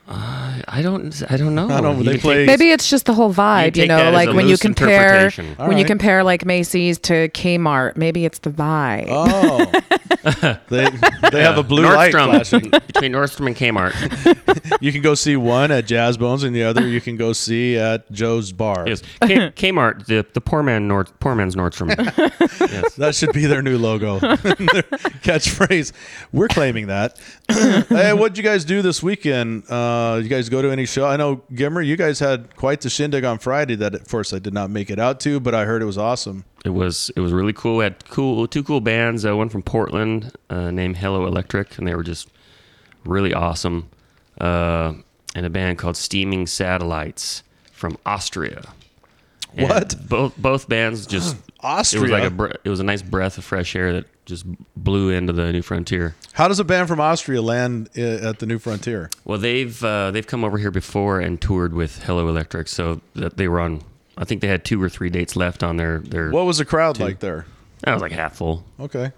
Uh, 0.06 0.61
I 0.68 0.82
don't. 0.82 1.23
I 1.30 1.38
don't 1.38 1.54
know. 1.54 1.70
I 1.70 1.80
don't. 1.80 2.04
They 2.04 2.18
play. 2.18 2.44
Maybe 2.44 2.70
it's 2.70 2.90
just 2.90 3.06
the 3.06 3.14
whole 3.14 3.32
vibe, 3.32 3.66
you, 3.66 3.70
take 3.70 3.88
know, 3.88 4.11
like 4.11 4.28
when 4.34 4.46
you 4.49 4.58
compare 4.58 5.25
interpretation. 5.26 5.66
when 5.66 5.78
you 5.78 5.87
compare 5.87 6.23
like 6.23 6.44
Macy's 6.44 6.99
to 7.00 7.30
Kmart, 7.30 7.96
maybe 7.96 8.26
it's 8.26 8.38
the 8.40 8.50
vibe. 8.50 9.06
oh, 9.08 9.64
they 10.68 10.90
they 11.30 11.42
have 11.42 11.56
a 11.56 11.62
blue 11.62 11.84
light 11.84 12.12
flashing. 12.12 12.68
Between 12.87 13.12
Nordstrom 13.12 13.46
and 13.46 13.56
Kmart. 13.56 14.40
You 14.80 14.92
can 14.92 15.02
go 15.02 15.14
see 15.14 15.37
one 15.37 15.70
at 15.70 15.87
Jazzbones, 15.87 16.44
and 16.44 16.54
the 16.54 16.64
other 16.64 16.87
you 16.87 17.00
can 17.00 17.16
go 17.16 17.32
see 17.32 17.76
at 17.78 18.11
Joe's 18.11 18.52
Bar. 18.52 18.84
Yes, 18.87 19.02
K- 19.23 19.50
Kmart, 19.50 20.06
the 20.06 20.26
the 20.34 20.40
poor 20.40 20.62
man 20.62 20.88
Nord, 20.88 21.08
poor 21.20 21.34
man's 21.34 21.54
Nordstrom. 21.54 21.88
yes. 22.61 22.94
That 22.96 23.14
should 23.14 23.32
be 23.32 23.46
their 23.46 23.62
new 23.62 23.78
logo, 23.78 24.18
their 24.18 24.37
catchphrase. 25.23 25.92
We're 26.32 26.49
claiming 26.49 26.88
that. 26.88 27.18
hey, 27.49 28.12
what'd 28.12 28.37
you 28.37 28.44
guys 28.44 28.64
do 28.64 28.82
this 28.82 29.02
weekend? 29.02 29.70
Uh, 29.94 30.16
you 30.16 30.28
guys 30.28 30.48
go 30.48 30.62
to 30.62 30.70
any 30.70 30.86
show? 30.86 31.06
I 31.06 31.16
know 31.16 31.42
Gimmer, 31.52 31.84
you 31.86 31.96
guys 31.96 32.18
had 32.18 32.54
quite 32.56 32.80
the 32.80 32.90
shindig 32.90 33.24
on 33.24 33.38
Friday. 33.38 33.74
That 33.76 33.94
at 33.94 34.06
first 34.08 34.32
I 34.32 34.38
did 34.38 34.52
not 34.54 34.70
make 34.70 34.90
it 34.90 34.98
out 34.98 35.20
to, 35.20 35.40
but 35.40 35.54
I 35.54 35.64
heard 35.64 35.82
it 35.82 35.86
was 35.86 35.98
awesome. 35.98 36.44
It 36.64 36.70
was 36.70 37.10
it 37.16 37.20
was 37.20 37.32
really 37.32 37.52
cool. 37.52 37.78
We 37.78 37.84
had 37.84 38.08
cool 38.08 38.46
two 38.46 38.62
cool 38.62 38.80
bands. 38.80 39.24
Uh, 39.24 39.36
one 39.36 39.48
from 39.48 39.62
Portland 39.62 40.32
uh, 40.50 40.70
named 40.70 40.96
Hello 40.96 41.26
Electric, 41.26 41.78
and 41.78 41.86
they 41.86 41.94
were 41.94 42.02
just 42.02 42.28
really 43.04 43.32
awesome. 43.34 43.88
Uh, 44.40 44.94
and 45.34 45.46
a 45.46 45.50
band 45.50 45.78
called 45.78 45.96
Steaming 45.96 46.46
Satellites 46.46 47.42
from 47.72 47.98
Austria. 48.06 48.72
And 49.56 49.68
What? 49.68 49.94
Both 50.08 50.36
both 50.36 50.68
bands 50.68 51.06
just 51.06 51.36
Austria. 51.64 52.00
It 52.00 52.02
was 52.02 52.11
like 52.12 52.25
a 52.25 52.30
bre- 52.30 52.52
it 52.64 52.68
was 52.68 52.80
a 52.80 52.85
nice 52.85 53.02
breath 53.02 53.38
of 53.38 53.44
fresh 53.44 53.75
air 53.75 53.92
that 53.94 54.04
just 54.26 54.44
blew 54.76 55.11
into 55.11 55.33
the 55.33 55.52
new 55.52 55.62
frontier. 55.62 56.14
How 56.35 56.47
does 56.49 56.59
a 56.61 56.64
band 56.64 56.88
from 56.88 57.00
Austria 57.00 57.42
land 57.42 57.88
i- 57.97 58.00
at 58.00 58.38
the 58.38 58.47
New 58.47 58.59
Frontier? 58.59 59.11
Well, 59.25 59.38
they've 59.38 59.83
uh, 59.85 60.11
they've 60.12 60.26
come 60.26 60.44
over 60.44 60.59
here 60.59 60.71
before 60.71 61.21
and 61.21 61.40
toured 61.40 61.75
with 61.75 62.04
Hello 62.04 62.28
Electric, 62.28 62.68
so 62.68 63.00
that 63.14 63.37
they 63.37 63.49
were 63.49 63.61
on. 63.61 63.83
I 64.16 64.25
think 64.25 64.40
they 64.42 64.49
had 64.49 64.64
two 64.64 64.80
or 64.83 64.88
three 64.88 65.11
dates 65.11 65.35
left 65.37 65.62
on 65.62 65.76
their 65.76 65.99
their. 65.99 66.30
What 66.30 66.44
was 66.47 66.59
the 66.59 66.64
crowd 66.64 67.00
like 67.00 67.21
there? 67.21 67.47
That 67.83 67.92
was 67.94 68.02
like 68.02 68.12
half 68.12 68.37
full, 68.37 68.64
Okay, 68.80 69.12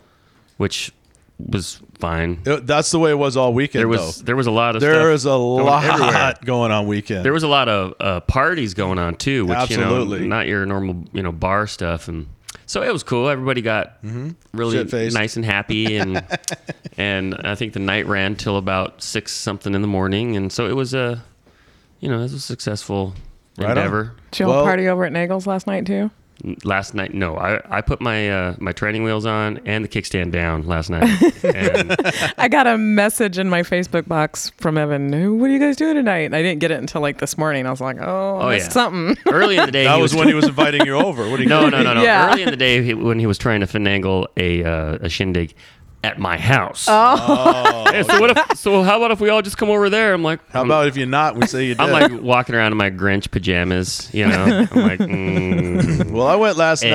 which 0.57 0.93
was 1.39 1.81
fine. 1.99 2.41
It- 2.47 2.67
that's 2.67 2.91
the 2.91 2.99
way 2.99 3.11
it 3.11 3.19
was 3.19 3.37
all 3.37 3.53
weekend. 3.53 3.81
There 3.81 3.89
was 3.89 4.19
though. 4.19 4.25
there 4.25 4.37
was 4.37 4.47
a 4.47 4.51
lot 4.51 4.75
of 4.75 4.81
There 4.81 4.95
stuff 4.95 5.15
is 5.15 5.25
a 5.27 5.29
going 5.29 5.65
lot 5.67 5.85
everywhere. 5.85 6.35
going 6.45 6.73
on 6.73 6.87
weekend. 6.87 7.25
There 7.25 7.33
was 7.35 7.43
a 7.43 7.49
lot 7.49 7.69
of 7.69 7.95
uh, 8.01 8.21
parties 8.21 8.73
going 8.75 8.99
on 8.99 9.17
too, 9.17 9.45
which 9.47 9.57
Absolutely. 9.57 10.23
you 10.23 10.29
know, 10.29 10.37
not 10.37 10.47
your 10.47 10.65
normal 10.67 11.05
you 11.13 11.23
know 11.23 11.33
bar 11.33 11.67
stuff, 11.67 12.09
and 12.09 12.27
so 12.67 12.83
it 12.83 12.93
was 12.93 13.03
cool. 13.03 13.29
Everybody 13.29 13.63
got 13.63 14.03
mm-hmm. 14.03 14.31
really 14.53 14.77
Shit-faced. 14.77 15.15
nice 15.15 15.37
and 15.37 15.45
happy, 15.45 15.97
and 15.97 16.23
and 16.99 17.35
I 17.45 17.55
think 17.55 17.73
the 17.73 17.79
night 17.79 18.07
ran 18.07 18.37
till 18.37 18.57
about 18.59 19.03
six 19.03 19.33
something 19.33 19.75
in 19.75 19.81
the 19.83 19.89
morning, 19.89 20.37
and 20.37 20.53
so 20.53 20.67
it 20.67 20.75
was 20.77 20.93
a 20.95 21.23
you 22.01 22.09
know 22.09 22.19
it 22.19 22.23
was 22.23 22.33
a 22.35 22.41
successful 22.41 23.15
Right 23.59 23.71
on. 23.71 23.79
endeavor. 23.79 24.15
Did 24.33 24.41
you 24.41 24.47
all 24.47 24.53
Well- 24.53 24.65
party 24.65 24.89
over 24.89 25.05
at 25.05 25.13
Nagel's 25.13 25.47
last 25.47 25.67
night 25.67 25.87
too? 25.87 26.11
Last 26.65 26.93
night, 26.95 27.15
no, 27.15 27.37
I, 27.39 27.61
I 27.79 27.81
put 27.81 28.01
my 28.01 28.31
uh, 28.31 28.55
my 28.59 28.73
training 28.73 29.03
wheels 29.05 29.25
on 29.25 29.59
and 29.65 29.83
the 29.85 29.89
kickstand 29.89 30.33
down 30.33 30.67
last 30.67 30.91
night. 30.91 31.05
and 31.43 31.97
I 32.39 32.49
got 32.49 32.67
a 32.67 32.77
message 32.77 33.39
in 33.39 33.49
my 33.49 33.63
Facebook 33.63 34.07
box 34.07 34.51
from 34.59 34.77
Evan. 34.77 35.39
What 35.41 35.49
are 35.49 35.53
you 35.53 35.59
guys 35.59 35.77
doing 35.77 35.95
tonight? 35.95 36.27
And 36.27 36.37
I 36.37 36.43
didn't 36.43 36.61
get 36.61 36.71
it 36.71 36.79
until 36.79 37.01
like 37.01 37.19
this 37.19 37.39
morning. 37.39 37.67
I 37.67 37.71
was 37.71 37.81
like, 37.81 37.97
oh, 38.01 38.39
Oh, 38.43 38.49
I 38.49 38.57
yeah. 38.57 38.69
something. 38.69 39.17
early 39.33 39.57
in 39.57 39.65
the 39.65 39.73
day, 39.73 39.85
that 39.85 39.97
he 39.97 40.03
was 40.03 40.15
when 40.15 40.29
he 40.29 40.35
was 40.41 40.45
inviting 40.47 40.85
you 40.85 40.97
over. 40.97 41.29
What 41.29 41.39
do 41.39 41.43
you? 41.45 41.49
No, 41.49 41.69
no, 41.71 41.83
no, 41.83 41.95
no. 41.95 42.03
Yeah. 42.03 42.31
Early 42.33 42.43
in 42.43 42.51
the 42.51 42.57
day, 42.57 42.83
he, 42.83 42.93
when 42.95 43.19
he 43.19 43.27
was 43.27 43.39
trying 43.39 43.61
to 43.61 43.67
finagle 43.67 44.27
a 44.37 44.63
uh, 44.63 44.99
a 45.01 45.09
shindig 45.09 45.55
at 46.07 46.19
my 46.19 46.39
house. 46.39 46.87
Oh. 46.89 47.85
Hey, 47.97 48.03
so 48.03 48.21
what 48.21 48.37
if? 48.37 48.59
So 48.59 48.83
how 48.83 48.97
about 48.99 49.11
if 49.13 49.21
we 49.21 49.29
all 49.31 49.41
just 49.43 49.57
come 49.57 49.71
over 49.71 49.89
there? 49.89 50.13
I'm 50.13 50.23
like, 50.23 50.41
How 50.51 50.61
I'm, 50.61 50.67
about 50.67 50.87
if 50.89 50.97
you're 50.97 51.07
not? 51.07 51.35
We 51.37 51.47
say 51.47 51.65
you 51.67 51.75
did. 51.75 51.81
I'm 51.81 51.91
like 51.91 52.21
walking 52.23 52.55
around 52.55 52.73
in 52.73 52.79
my 52.79 52.91
Grinch 52.91 53.31
pajamas. 53.31 54.11
You 54.13 54.27
know, 54.29 54.67
I'm 54.71 54.83
like, 54.83 54.99
mm, 55.17 56.11
Well, 56.11 56.27
I 56.27 56.35
went 56.37 56.57
last 56.59 56.85
Eh. 56.85 56.91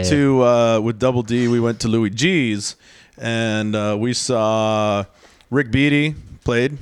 night 0.00 0.06
to 0.10 0.42
uh, 0.42 0.80
with 0.80 0.98
Double 0.98 1.22
D. 1.22 1.48
We 1.48 1.58
went 1.60 1.80
to 1.80 1.88
Louie 1.88 2.10
G's, 2.10 2.76
and 3.18 3.74
uh, 3.74 3.96
we 3.98 4.12
saw 4.12 5.04
Rick 5.50 5.70
Beatty 5.70 6.14
played, 6.44 6.76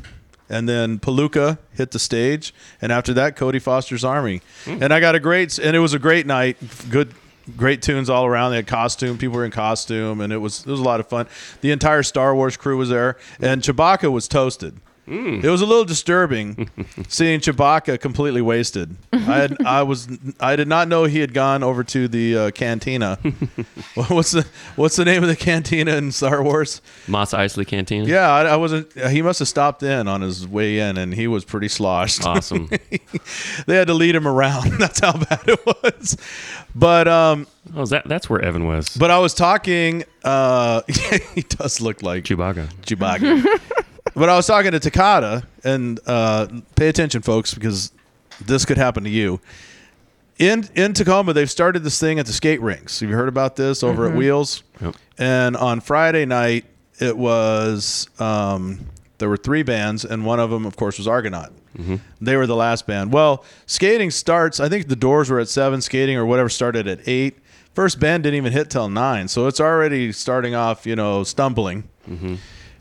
and 0.49 0.69
then 0.69 0.99
Palooka 0.99 1.59
hit 1.75 1.93
the 1.93 1.99
stage, 1.99 2.53
and 2.83 2.91
after 2.91 3.13
that, 3.15 3.37
Cody 3.37 3.59
Foster's 3.61 4.05
Army, 4.05 4.41
Hmm. 4.65 4.83
and 4.83 4.93
I 4.93 4.99
got 5.01 5.15
a 5.15 5.21
great, 5.21 5.59
and 5.59 5.77
it 5.77 5.81
was 5.81 5.95
a 5.95 5.99
great 5.99 6.27
night. 6.27 6.57
Good. 6.91 7.15
Great 7.57 7.83
tunes 7.83 8.11
all 8.11 8.27
around. 8.27 8.51
They 8.51 8.57
had 8.57 8.67
costume. 8.67 9.19
People 9.19 9.37
were 9.37 9.45
in 9.45 9.51
costume, 9.51 10.21
and 10.21 10.33
it 10.33 10.39
was 10.39 10.61
it 10.61 10.71
was 10.71 10.81
a 10.81 10.85
lot 10.85 11.01
of 11.01 11.09
fun. 11.09 11.27
The 11.61 11.71
entire 11.71 12.03
Star 12.03 12.35
Wars 12.35 12.57
crew 12.57 12.77
was 12.77 12.89
there, 12.89 13.17
and 13.41 13.63
Chewbacca 13.63 14.11
was 14.11 14.29
toasted. 14.29 14.81
Hmm. 15.11 15.41
It 15.45 15.51
was 15.51 15.61
a 15.61 15.67
little 15.67 15.85
disturbing 15.85 16.71
seeing 17.09 17.41
Chewbacca 17.41 18.01
completely 18.01 18.41
wasted. 18.41 18.95
I 19.13 19.17
had, 19.17 19.57
I 19.67 19.83
was 19.83 20.07
I 20.39 20.55
did 20.55 20.69
not 20.69 20.87
know 20.87 21.03
he 21.03 21.19
had 21.19 21.35
gone 21.35 21.65
over 21.65 21.83
to 21.83 22.07
the 22.07 22.37
uh, 22.39 22.51
cantina. 22.53 23.17
what's 23.95 24.31
the 24.31 24.47
What's 24.77 24.95
the 24.95 25.05
name 25.05 25.25
of 25.25 25.29
the 25.29 25.35
cantina 25.35 25.97
in 25.97 26.13
Star 26.13 26.45
Wars? 26.45 26.81
Mos 27.09 27.33
Eisley 27.33 27.67
Cantina. 27.67 28.07
Yeah, 28.07 28.31
I, 28.31 28.43
I 28.45 28.57
wasn't. 28.57 28.93
He 29.11 29.21
must 29.21 29.41
have 29.41 29.49
stopped 29.49 29.83
in 29.83 30.07
on 30.07 30.21
his 30.21 30.47
way 30.47 30.79
in, 30.79 30.97
and 30.97 31.13
he 31.13 31.27
was 31.27 31.45
pretty 31.45 31.69
sloshed. 31.69 32.25
Awesome. 32.25 32.69
they 33.67 33.75
had 33.77 33.89
to 33.89 33.95
lead 33.95 34.15
him 34.15 34.29
around. 34.29 34.75
That's 34.79 35.01
how 35.01 35.13
bad 35.13 35.41
it 35.49 35.67
was. 35.67 36.17
But 36.77 37.09
um, 37.09 37.49
Oh, 37.75 37.85
that 37.87 38.09
that's 38.09 38.29
where 38.31 38.41
Evan 38.41 38.67
was. 38.67 38.97
but 38.97 39.11
I 39.11 39.19
was 39.19 39.35
talking. 39.35 40.05
Uh, 40.25 40.83
he 41.35 41.43
does 41.43 41.81
look 41.81 42.03
like 42.03 42.25
Chewbacca. 42.25 42.69
Chewbacca. 42.83 43.61
But 44.21 44.29
I 44.29 44.37
was 44.37 44.47
talking 44.47 44.73
to 44.73 44.79
Takata, 44.79 45.45
and 45.65 45.99
uh, 46.07 46.47
pay 46.77 46.91
attention, 46.91 47.23
folks, 47.23 47.55
because 47.55 47.91
this 48.45 48.67
could 48.67 48.77
happen 48.77 49.03
to 49.05 49.11
you. 49.11 49.41
In 50.39 50.69
in 50.75 50.93
Tacoma, 50.93 51.33
they've 51.33 51.51
started 51.51 51.85
this 51.85 51.99
thing 51.99 52.19
at 52.19 52.27
the 52.27 52.33
skate 52.33 52.61
rinks. 52.61 53.01
Have 53.01 53.09
you 53.09 53.17
heard 53.17 53.29
about 53.29 53.57
this 53.57 53.83
over 53.83 54.07
at 54.07 54.15
Wheels? 54.15 54.63
Yep. 54.83 54.95
And 55.17 55.57
on 55.57 55.81
Friday 55.81 56.27
night, 56.27 56.67
it 56.99 57.17
was 57.17 58.09
um, 58.19 58.81
there 59.17 59.31
were 59.31 59.39
three 59.39 59.63
bands, 59.63 60.05
and 60.05 60.27
one 60.27 60.39
of 60.39 60.51
them, 60.51 60.67
of 60.67 60.77
course, 60.77 60.99
was 60.99 61.09
Argonaut. 61.09 61.53
They 62.21 62.37
were 62.37 62.47
the 62.47 62.57
last 62.57 62.87
band. 62.87 63.13
Well, 63.15 63.43
skating 63.65 64.11
starts. 64.11 64.61
I 64.61 64.69
think 64.69 64.89
the 64.89 64.97
doors 64.97 65.31
were 65.31 65.41
at 65.41 65.49
seven. 65.49 65.81
Skating 65.81 66.17
or 66.19 66.27
whatever 66.27 66.51
started 66.51 66.87
at 66.87 67.01
eight. 67.09 67.39
First 67.75 67.99
band 68.01 68.25
didn't 68.25 68.37
even 68.37 68.53
hit 68.53 68.69
till 68.69 68.91
nine, 68.91 69.29
so 69.29 69.47
it's 69.47 69.61
already 69.61 70.13
starting 70.13 70.55
off, 70.55 70.85
you 70.87 70.95
know, 70.95 71.23
stumbling. 71.25 71.89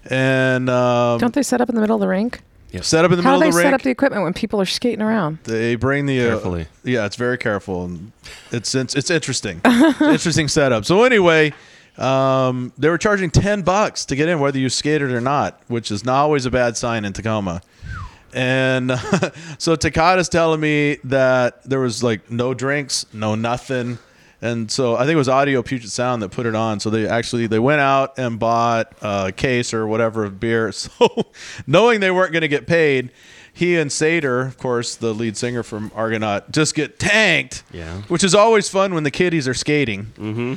And 0.09 0.69
um, 0.69 1.19
Don't 1.19 1.33
they 1.33 1.43
set 1.43 1.61
up 1.61 1.69
in 1.69 1.75
the 1.75 1.81
middle 1.81 1.95
of 1.95 2.01
the 2.01 2.07
rink? 2.07 2.41
set 2.81 3.03
up 3.03 3.11
in 3.11 3.17
the 3.17 3.23
How 3.23 3.31
do 3.33 3.39
middle 3.39 3.39
they 3.39 3.47
of 3.47 3.53
the 3.53 3.59
set 3.59 3.63
rink. 3.65 3.73
up 3.75 3.81
the 3.81 3.89
equipment 3.89 4.23
when 4.23 4.33
people 4.33 4.61
are 4.61 4.65
skating 4.65 5.01
around? 5.01 5.39
They 5.43 5.75
bring 5.75 6.05
the 6.05 6.19
uh, 6.21 6.29
Carefully. 6.29 6.67
yeah, 6.83 7.05
it's 7.05 7.15
very 7.15 7.37
careful 7.37 7.85
and 7.85 8.11
it's 8.51 8.75
it's, 8.75 8.95
it's 8.95 9.09
interesting. 9.09 9.61
It's 9.65 10.01
an 10.01 10.11
interesting 10.11 10.47
setup. 10.47 10.85
So 10.85 11.03
anyway, 11.03 11.53
um, 11.97 12.71
they 12.77 12.89
were 12.89 12.97
charging 12.99 13.31
ten 13.31 13.61
bucks 13.63 14.05
to 14.05 14.15
get 14.15 14.29
in, 14.29 14.39
whether 14.39 14.57
you 14.59 14.69
skated 14.69 15.11
or 15.11 15.21
not, 15.21 15.59
which 15.67 15.89
is 15.91 16.05
not 16.05 16.17
always 16.21 16.45
a 16.45 16.51
bad 16.51 16.77
sign 16.77 17.05
in 17.05 17.13
Tacoma. 17.13 17.61
And 18.33 18.91
so 19.57 19.75
Takata's 19.75 20.29
telling 20.29 20.59
me 20.59 20.97
that 21.05 21.63
there 21.63 21.79
was 21.79 22.03
like 22.03 22.29
no 22.29 22.53
drinks, 22.53 23.05
no 23.13 23.33
nothing. 23.35 23.97
And 24.41 24.72
so 24.72 24.96
I 24.96 25.00
think 25.00 25.12
it 25.12 25.17
was 25.17 25.29
Audio 25.29 25.62
Puget 25.62 25.89
Sound 25.89 26.22
that 26.22 26.29
put 26.29 26.46
it 26.46 26.55
on. 26.55 26.79
So 26.79 26.89
they 26.89 27.08
actually 27.08 27.48
they 27.48 27.60
went 27.60 27.81
out 27.81 28.17
and 28.17 28.39
bought 28.39 28.93
a 29.01 29.31
case 29.31 29.74
or 29.74 29.86
whatever 29.88 30.24
of 30.24 30.39
beer. 30.39 30.72
So 30.79 31.27
knowing 31.67 32.00
they 32.00 32.12
weren't 32.12 32.31
going 32.31 32.41
to 32.41 32.48
get 32.48 32.65
paid, 32.65 33.12
he 33.53 33.75
and 33.77 33.91
Sater, 33.91 34.48
of 34.48 34.58
course, 34.58 34.96
the 34.96 35.13
lead 35.13 35.36
singer 35.36 35.63
from 35.63 35.91
Argonaut, 35.93 36.51
just 36.51 36.75
get 36.75 37.00
tanked. 37.00 37.63
Yeah. 37.72 38.01
Which 38.03 38.24
is 38.24 38.34
always 38.34 38.69
fun 38.69 38.93
when 38.93 39.03
the 39.03 39.12
kiddies 39.12 39.48
are 39.48 39.53
skating. 39.53 40.05
Mm-hmm. 40.17 40.53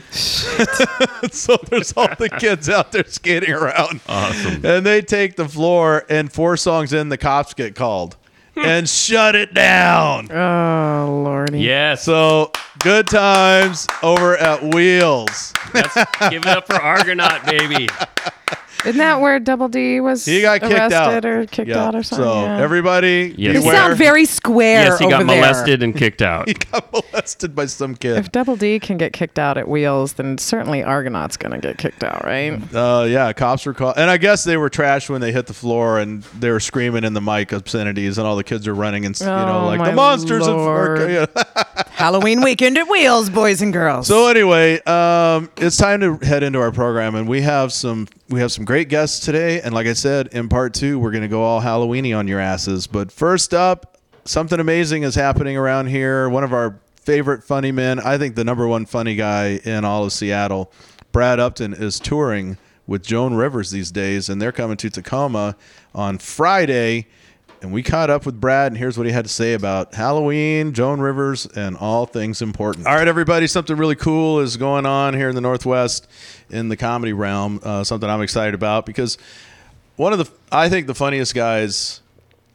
so 1.33 1.57
there's 1.69 1.93
all 1.97 2.09
the 2.19 2.29
kids 2.29 2.69
out 2.69 2.93
there 2.93 3.05
skating 3.07 3.51
around. 3.51 4.01
Awesome. 4.09 4.65
And 4.65 4.87
they 4.87 5.03
take 5.03 5.37
the 5.37 5.49
floor, 5.49 6.05
and 6.09 6.33
four 6.33 6.57
songs 6.57 6.93
in, 6.93 7.09
the 7.09 7.19
cops 7.19 7.55
get 7.55 7.75
called 7.75 8.17
and 8.57 8.89
shut 8.89 9.35
it 9.35 9.55
down. 9.55 10.29
Oh, 11.03 11.23
lordy. 11.25 11.61
Yes. 11.61 12.05
So 12.05 12.53
good 12.79 13.07
times 13.07 13.87
over 14.03 14.37
at 14.37 14.75
Wheels. 14.75 15.53
Let's 15.75 15.95
give 16.31 16.43
it 16.43 16.47
up 16.47 16.67
for 16.67 16.75
Argonaut, 16.75 17.45
baby. 17.47 17.89
Isn't 18.85 18.99
that 18.99 19.21
where 19.21 19.39
Double 19.39 19.69
D 19.69 20.01
was 20.01 20.25
He 20.25 20.41
got 20.43 20.61
kicked 20.61 20.73
arrested 20.73 20.95
out 20.97 21.25
or 21.25 21.47
kicked 21.47 21.69
Yeah. 21.69 21.85
out 21.87 21.95
or 21.95 22.03
something? 22.03 22.25
So 22.27 22.43
yeah. 22.43 22.61
everybody, 22.61 23.35
Yes. 23.37 23.55
you 23.55 23.61
beware. 23.61 23.75
sound 23.77 23.97
very 23.99 24.25
square 24.25 24.85
yes, 24.87 24.99
he 24.99 25.07
got 25.09 25.23
over 25.23 25.25
there. 25.25 25.37
molested 25.41 25.83
and 25.83 25.97
kicked 25.97 26.23
out. 26.23 26.49
he 26.49 26.55
got 26.55 26.93
molested 26.93 27.55
by 27.55 27.67
some 27.67 27.95
kid. 27.95 28.17
If 28.19 28.33
Double 28.33 28.57
D 28.57 28.79
can 28.81 28.97
get 28.99 29.13
kicked 29.13 29.39
out 29.39 29.57
at 29.59 29.69
Wheels, 29.69 30.15
then 30.15 30.39
certainly 30.39 30.83
Argonaut's 30.83 31.37
going 31.37 31.53
to 31.53 31.59
get 31.59 31.79
kicked 31.79 32.03
out, 32.03 32.25
right? 32.25 32.53
Uh, 32.75 33.05
yeah, 33.09 33.33
cops 33.33 33.65
were 33.67 33.75
called, 33.75 33.95
and 33.97 34.11
I 34.11 34.17
guess 34.17 34.45
they 34.45 34.57
were 34.57 34.71
trashed 34.71 35.09
when 35.11 35.21
they 35.21 35.33
hit 35.33 35.47
the 35.47 35.55
floor, 35.55 35.99
and 35.99 36.23
they 36.39 36.51
were 36.51 36.61
screaming 36.61 37.05
in 37.05 37.13
the 37.15 37.21
mic 37.21 37.53
obscenities, 37.53 38.19
and 38.19 38.27
all 38.27 38.37
the 38.37 38.45
kids 38.45 38.67
are 38.67 38.75
running 38.75 39.05
and 39.07 39.15
s- 39.15 39.21
you 39.21 39.27
know 39.27 39.61
Oh, 39.63 39.67
like 39.67 39.79
my 39.79 39.91
the 39.91 39.97
monsters 39.97 40.47
Lord. 40.47 41.01
of. 41.03 41.11
Yeah. 41.11 41.42
Halloween 42.03 42.43
weekend 42.43 42.77
at 42.79 42.89
Wheels, 42.89 43.31
boys 43.31 43.63
and 43.63 43.73
girls. 43.73 44.09
So 44.09 44.27
anyway, 44.27 44.81
um, 44.81 45.49
it's 45.57 45.77
time 45.77 46.01
to 46.01 46.17
head 46.17 46.43
into 46.43 46.59
our 46.59 46.73
program, 46.73 47.15
and 47.15 47.29
we 47.29 47.43
have 47.43 47.73
some 47.73 48.09
we 48.29 48.41
have 48.41 48.51
some 48.51 48.65
great 48.65 48.89
guests 48.89 49.25
today. 49.25 49.61
And 49.61 49.73
like 49.73 49.87
I 49.87 49.93
said, 49.93 50.27
in 50.33 50.49
part 50.49 50.75
two, 50.75 50.99
we're 50.99 51.13
going 51.13 51.23
to 51.23 51.29
go 51.29 51.45
all 51.45 51.61
Halloweeny 51.63 52.19
on 52.19 52.27
your 52.27 52.41
asses. 52.41 52.89
But 52.89 53.13
first 53.13 53.55
up, 53.55 53.99
something 54.25 54.59
amazing 54.59 55.05
is 55.05 55.15
happening 55.15 55.57
around 55.57 55.91
here. 55.91 56.29
One 56.29 56.43
of 56.43 56.53
our 56.53 56.81
favorite 56.97 57.45
funny 57.45 57.71
men, 57.71 58.01
I 58.01 58.19
think 58.19 58.35
the 58.35 58.43
number 58.43 58.67
one 58.67 58.85
funny 58.85 59.15
guy 59.15 59.61
in 59.63 59.85
all 59.85 60.05
of 60.05 60.13
Seattle, 60.13 60.73
Brad 61.13 61.39
Upton, 61.39 61.73
is 61.73 62.01
touring 62.01 62.59
with 62.89 63.05
Joan 63.05 63.35
Rivers 63.35 63.71
these 63.71 63.93
days, 63.93 64.29
and 64.29 64.43
they're 64.43 64.51
coming 64.51 64.77
to 64.79 64.91
Tacoma 64.91 65.55
on 65.95 66.19
Friday. 66.19 67.07
And 67.63 67.73
we 67.73 67.85
caught 67.85 68.11
up 68.11 68.27
with 68.27 68.41
Brad, 68.41 68.73
and 68.73 68.77
here's 68.77 68.99
what 68.99 69.07
he 69.07 69.13
had 69.13 69.25
to 69.25 69.31
say 69.31 69.55
about 69.55 69.95
Halloween, 69.95 70.73
Joan 70.73 71.01
Rivers, 71.01 71.47
and 71.47 71.77
all 71.77 72.07
things 72.07 72.43
important. 72.43 72.89
All 72.89 72.97
right, 72.97 73.07
everybody, 73.07 73.47
something 73.47 73.77
really 73.77 73.95
cool 73.95 74.41
is 74.41 74.57
going 74.57 74.85
on 74.85 75.15
here 75.15 75.29
in 75.29 75.37
the 75.37 75.41
Northwest 75.41 76.09
in 76.51 76.69
the 76.69 76.77
comedy 76.77 77.13
realm. 77.13 77.61
Uh, 77.63 77.85
something 77.85 78.11
I'm 78.11 78.21
excited 78.21 78.55
about 78.55 78.85
because 78.85 79.17
one 79.95 80.13
of 80.13 80.19
the, 80.19 80.29
I 80.51 80.69
think, 80.69 80.89
the 80.89 80.95
funniest 80.95 81.37
guys 81.37 82.01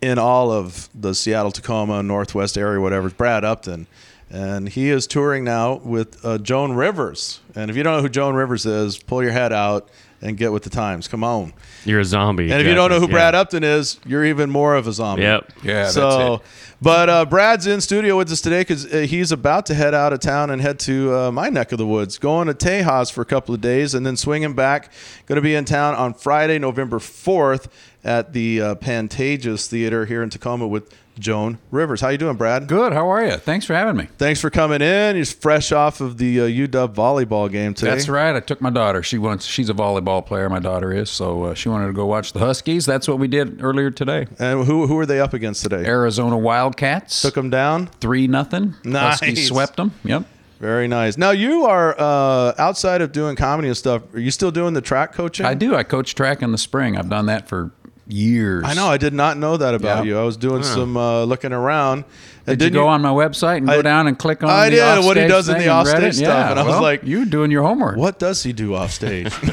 in 0.02 0.20
all 0.20 0.52
of 0.52 0.90
the 0.94 1.16
Seattle, 1.16 1.52
Tacoma, 1.52 2.04
Northwest 2.04 2.58
area, 2.58 2.82
whatever, 2.82 3.08
is 3.08 3.14
Brad 3.14 3.46
Upton. 3.46 3.88
And 4.30 4.68
he 4.68 4.90
is 4.90 5.08
touring 5.08 5.46
now 5.46 5.76
with 5.76 6.24
uh, 6.26 6.38
Joan 6.38 6.74
Rivers. 6.74 7.40
And 7.56 7.72
if 7.72 7.78
you 7.78 7.84
don't 7.84 7.96
know 7.96 8.02
who 8.02 8.10
Joan 8.10 8.36
Rivers 8.36 8.66
is, 8.66 8.98
pull 8.98 9.24
your 9.24 9.32
head 9.32 9.54
out 9.54 9.88
and 10.22 10.36
get 10.38 10.52
with 10.52 10.64
the 10.64 10.70
times. 10.70 11.08
Come 11.08 11.24
on. 11.24 11.54
You're 11.86 12.00
a 12.00 12.06
zombie. 12.06 12.52
And 12.52 12.60
if 12.60 12.68
you 12.68 12.74
don't 12.74 12.90
know 12.90 13.00
who 13.00 13.06
exactly. 13.06 13.14
Brad 13.14 13.34
Yeah. 13.36 13.40
Upton 13.42 13.64
is, 13.64 14.00
you're 14.06 14.26
even 14.26 14.50
more 14.50 14.76
of 14.76 14.88
a 14.88 14.92
zombie. 14.92 15.24
Yep. 15.24 15.52
Yeah, 15.64 15.74
that's 15.84 15.94
so, 15.94 16.34
it. 16.36 16.42
but 16.82 17.10
uh, 17.10 17.26
Brad's 17.26 17.68
in 17.68 17.82
studio 17.82 18.18
with 18.18 18.32
us 18.32 18.42
today 18.42 18.62
because 18.62 18.92
uh, 18.92 19.00
he's 19.00 19.32
about 19.32 19.66
to 19.68 19.76
head 19.76 19.94
out 19.94 20.14
of 20.14 20.20
town 20.20 20.50
and 20.50 20.62
head 20.62 20.80
to 20.80 21.14
uh, 21.14 21.32
my 21.32 21.50
neck 21.50 21.72
of 21.72 21.78
the 21.78 21.86
woods, 21.86 22.18
going 22.18 22.48
to 22.48 22.54
Tejas 22.54 23.12
for 23.12 23.22
a 23.22 23.26
couple 23.26 23.54
of 23.54 23.62
days 23.62 23.94
and 23.94 24.06
then 24.06 24.18
swinging 24.18 24.54
back. 24.54 24.92
Going 25.28 25.38
to 25.38 25.42
be 25.42 25.54
in 25.56 25.66
town 25.66 25.94
on 25.96 26.14
Friday, 26.14 26.58
November 26.58 26.98
4th 26.98 27.68
at 28.04 28.34
the 28.34 28.62
uh, 28.62 28.76
Pantages 28.76 29.68
Theater 29.68 30.06
here 30.06 30.24
in 30.24 30.30
Tacoma 30.30 30.68
with 30.68 30.92
Joan 31.20 31.58
Rivers. 31.72 32.02
How 32.02 32.10
you 32.10 32.18
doing, 32.18 32.36
Brad? 32.38 32.68
Good. 32.68 32.94
How 32.94 33.10
are 33.10 33.26
you? 33.26 33.38
Thanks 33.38 33.66
for 33.66 33.74
having 33.74 33.96
me. 33.96 34.08
Thanks 34.18 34.40
for 34.42 34.50
coming 34.50 34.82
in. 34.82 35.16
He's 35.16 35.32
fresh 35.34 35.72
off 35.72 36.02
of 36.02 36.18
the 36.18 36.42
uh, 36.42 36.44
UW 36.46 36.94
volleyball 36.94 37.52
game 37.52 37.74
today. 37.74 37.92
That's 37.92 38.10
right. 38.10 38.36
I 38.36 38.40
took 38.40 38.62
my 38.62 38.70
daughter. 38.70 39.04
She 39.04 39.18
wants. 39.18 39.46
She's 39.46 39.70
a 39.70 39.74
volleyball 39.74 40.26
player. 40.26 40.50
My 40.50 40.60
daughter 40.60 40.94
is. 40.94 41.10
So 41.10 41.44
uh, 41.46 41.54
she 41.54 41.70
wanted 41.70 41.88
to 41.88 41.94
go 41.94 42.06
watch 42.06 42.34
the 42.34 42.40
Huskies. 42.40 42.86
That's 42.86 43.08
what 43.08 43.20
we 43.20 43.28
did 43.28 43.64
earlier 43.64 43.92
today. 43.92 44.28
And 44.40 44.66
who 44.66 44.88
who 44.88 44.98
are 45.00 45.06
they 45.06 45.20
up 45.20 45.34
against 45.34 45.64
today? 45.64 45.86
Arizona 45.86 46.38
Wildcats. 46.38 47.22
Took 47.22 47.36
them 47.36 47.50
down. 47.50 47.88
three 48.00 48.28
nothing. 48.28 48.76
Nice. 48.84 49.20
Huskies 49.20 49.48
swept 49.48 49.78
them. 49.78 49.92
Yep. 50.04 50.24
Very 50.60 50.88
nice. 50.88 51.18
Now 51.18 51.32
you 51.32 51.66
are 51.66 51.96
uh, 52.00 52.54
outside 52.58 53.02
of 53.02 53.12
doing 53.12 53.36
comedy 53.36 53.68
and 53.68 53.78
stuff. 53.78 54.02
Are 54.14 54.20
you 54.20 54.32
still 54.32 54.50
doing 54.52 54.74
the 54.74 54.82
track 54.82 55.14
coaching? 55.14 55.46
I 55.46 55.54
do. 55.54 55.76
I 55.76 55.84
coach 55.84 56.16
track 56.16 56.42
in 56.42 56.52
the 56.52 56.58
spring. 56.58 56.98
I've 56.98 57.10
done 57.10 57.28
that 57.28 57.48
for 57.48 57.72
years. 58.08 58.64
I 58.66 58.74
know. 58.74 58.88
I 58.88 58.98
did 58.98 59.14
not 59.14 59.38
know 59.38 59.58
that 59.58 59.74
about 59.76 60.06
Yeah. 60.06 60.14
you. 60.14 60.20
I 60.20 60.24
was 60.24 60.38
doing 60.38 60.64
some 60.64 60.98
uh, 60.98 61.24
looking 61.24 61.54
around. 61.54 62.06
And 62.50 62.58
Did 62.58 62.64
you 62.64 62.70
didn't 62.72 62.84
go 62.84 62.88
on 62.88 63.02
my 63.02 63.10
website 63.10 63.58
and 63.58 63.68
go 63.68 63.82
down 63.82 64.08
and 64.08 64.18
click 64.18 64.42
on 64.42 64.50
I 64.50 64.70
the 64.70 64.78
did, 64.78 65.04
what 65.04 65.18
he 65.18 65.28
does 65.28 65.50
in 65.50 65.58
the 65.58 65.68
and 65.70 65.86
read 65.86 65.96
offstage 65.96 66.16
stuff, 66.16 66.28
Yeah, 66.30 66.52
and 66.52 66.58
I 66.58 66.64
was 66.64 66.80
like, 66.80 67.04
"You 67.04 67.26
doing 67.26 67.52
your 67.52 67.64
homework?" 67.64 67.98
What 67.98 68.20
does 68.20 68.42
he 68.42 68.54
do 68.54 68.74
off 68.74 68.92
stage? 68.92 69.34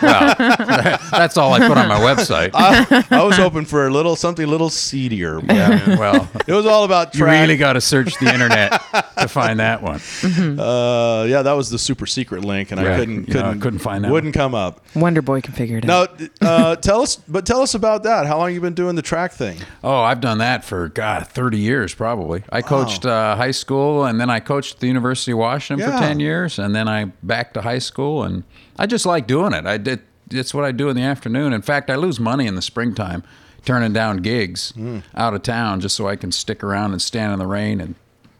That's 0.00 1.36
all 1.36 1.52
I 1.52 1.58
put 1.68 1.76
on 1.76 1.86
my 1.88 2.00
website. 2.00 2.52
I, 2.54 3.04
I 3.10 3.22
was 3.24 3.36
hoping 3.36 3.66
for 3.66 3.86
a 3.86 3.90
little 3.90 4.16
something 4.16 4.46
a 4.46 4.48
little 4.48 4.70
seedier. 4.70 5.38
but 5.40 5.54
yeah, 5.54 5.98
well, 5.98 6.30
It 6.46 6.52
was 6.54 6.64
all 6.64 6.84
about 6.84 7.14
you 7.14 7.26
really 7.26 7.58
got 7.58 7.74
to 7.74 7.80
search 7.82 8.16
the 8.18 8.32
internet 8.32 8.72
to 9.18 9.28
find 9.28 9.60
that 9.60 9.82
one. 9.82 10.00
uh, 10.58 11.24
yeah, 11.28 11.42
that 11.42 11.52
was 11.52 11.68
the 11.70 11.78
super 11.78 12.06
secret 12.06 12.42
link, 12.44 12.70
and 12.70 12.80
I 12.80 12.96
couldn't 12.96 13.28
you 13.28 13.34
know, 13.34 13.40
I 13.40 13.42
couldn't 13.44 13.60
couldn't 13.60 13.78
find 13.80 14.04
that 14.04 14.10
Wouldn't 14.12 14.32
come 14.34 14.54
up. 14.54 14.82
Wonder 14.94 15.20
Boy 15.20 15.42
can 15.42 15.52
figure 15.52 15.76
it 15.76 15.88
out. 15.88 16.18
Now, 16.40 16.48
uh, 16.48 16.76
tell 16.76 17.02
us, 17.02 17.16
but 17.16 17.44
tell 17.44 17.60
us 17.60 17.74
about 17.74 17.89
that. 17.98 18.26
How 18.26 18.38
long 18.38 18.52
you 18.54 18.60
been 18.60 18.74
doing 18.74 18.96
the 18.96 19.02
track 19.02 19.32
thing? 19.32 19.58
Oh, 19.84 20.00
I've 20.00 20.20
done 20.20 20.38
that 20.38 20.64
for 20.64 20.88
God, 20.88 21.26
thirty 21.26 21.58
years 21.58 21.94
probably. 21.94 22.42
I 22.50 22.62
coached 22.62 23.04
uh, 23.06 23.36
high 23.36 23.50
school, 23.50 24.04
and 24.04 24.20
then 24.20 24.30
I 24.30 24.40
coached 24.40 24.74
at 24.76 24.80
the 24.80 24.86
University 24.86 25.32
of 25.32 25.38
Washington 25.38 25.88
Yeah. 25.88 25.96
for 25.98 26.02
ten 26.02 26.20
years, 26.20 26.58
and 26.58 26.74
then 26.74 26.88
I 26.88 27.06
back 27.22 27.52
to 27.54 27.62
high 27.62 27.78
school, 27.78 28.22
and 28.24 28.44
I 28.78 28.86
just 28.86 29.06
like 29.06 29.26
doing 29.26 29.52
it. 29.52 29.66
I 29.66 29.76
did. 29.76 30.00
It's 30.30 30.54
what 30.54 30.64
I 30.64 30.72
do 30.72 30.88
in 30.88 30.96
the 30.96 31.02
afternoon. 31.02 31.52
In 31.52 31.60
fact, 31.62 31.90
I 31.90 31.96
lose 31.96 32.20
money 32.20 32.46
in 32.46 32.54
the 32.54 32.62
springtime 32.62 33.24
turning 33.64 33.92
down 33.92 34.18
gigs 34.18 34.70
Hmm. 34.70 35.00
out 35.14 35.34
of 35.34 35.42
town 35.42 35.80
just 35.80 35.94
so 35.96 36.08
I 36.08 36.16
can 36.16 36.32
stick 36.32 36.64
around 36.64 36.92
and 36.92 37.02
stand 37.02 37.32
in 37.32 37.38
the 37.38 37.46
rain 37.46 37.80
and 37.80 37.94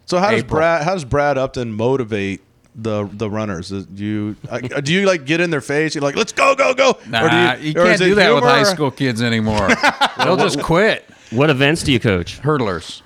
So 0.07 0.19
how 0.19 0.31
does 0.31 0.45
Brad 0.45 0.83
how 0.85 0.95
does 0.95 1.05
Brad 1.05 1.37
Upton 1.37 1.73
motivate 1.75 2.41
the 2.75 3.09
the 3.13 3.29
runners? 3.29 3.69
Do 3.71 4.05
you 4.05 4.37
uh, 4.49 4.59
do 4.81 4.93
you 4.93 5.07
like 5.07 5.25
get 5.25 5.41
in 5.41 5.51
their 5.51 5.61
face? 5.61 5.95
You're 5.95 6.03
like, 6.03 6.17
let's 6.17 6.33
go, 6.33 6.55
go, 6.55 6.75
go. 6.75 6.99
Nah, 7.09 7.25
Or 7.25 7.29
do 7.59 7.67
you, 7.67 7.73
or 7.73 7.85
can't 7.85 7.95
is 7.95 8.01
it 8.01 8.05
do 8.07 8.15
that 8.17 8.35
with 8.35 8.45
high 8.45 8.63
school 8.63 8.91
kids 8.91 9.23
anymore. 9.23 9.69
They'll 10.19 10.37
just 10.37 10.61
quit. 10.63 11.05
What 11.31 11.51
events 11.51 11.83
do 11.83 11.93
you 11.93 12.01
coach? 12.01 12.41
Hurdlers. 12.41 13.03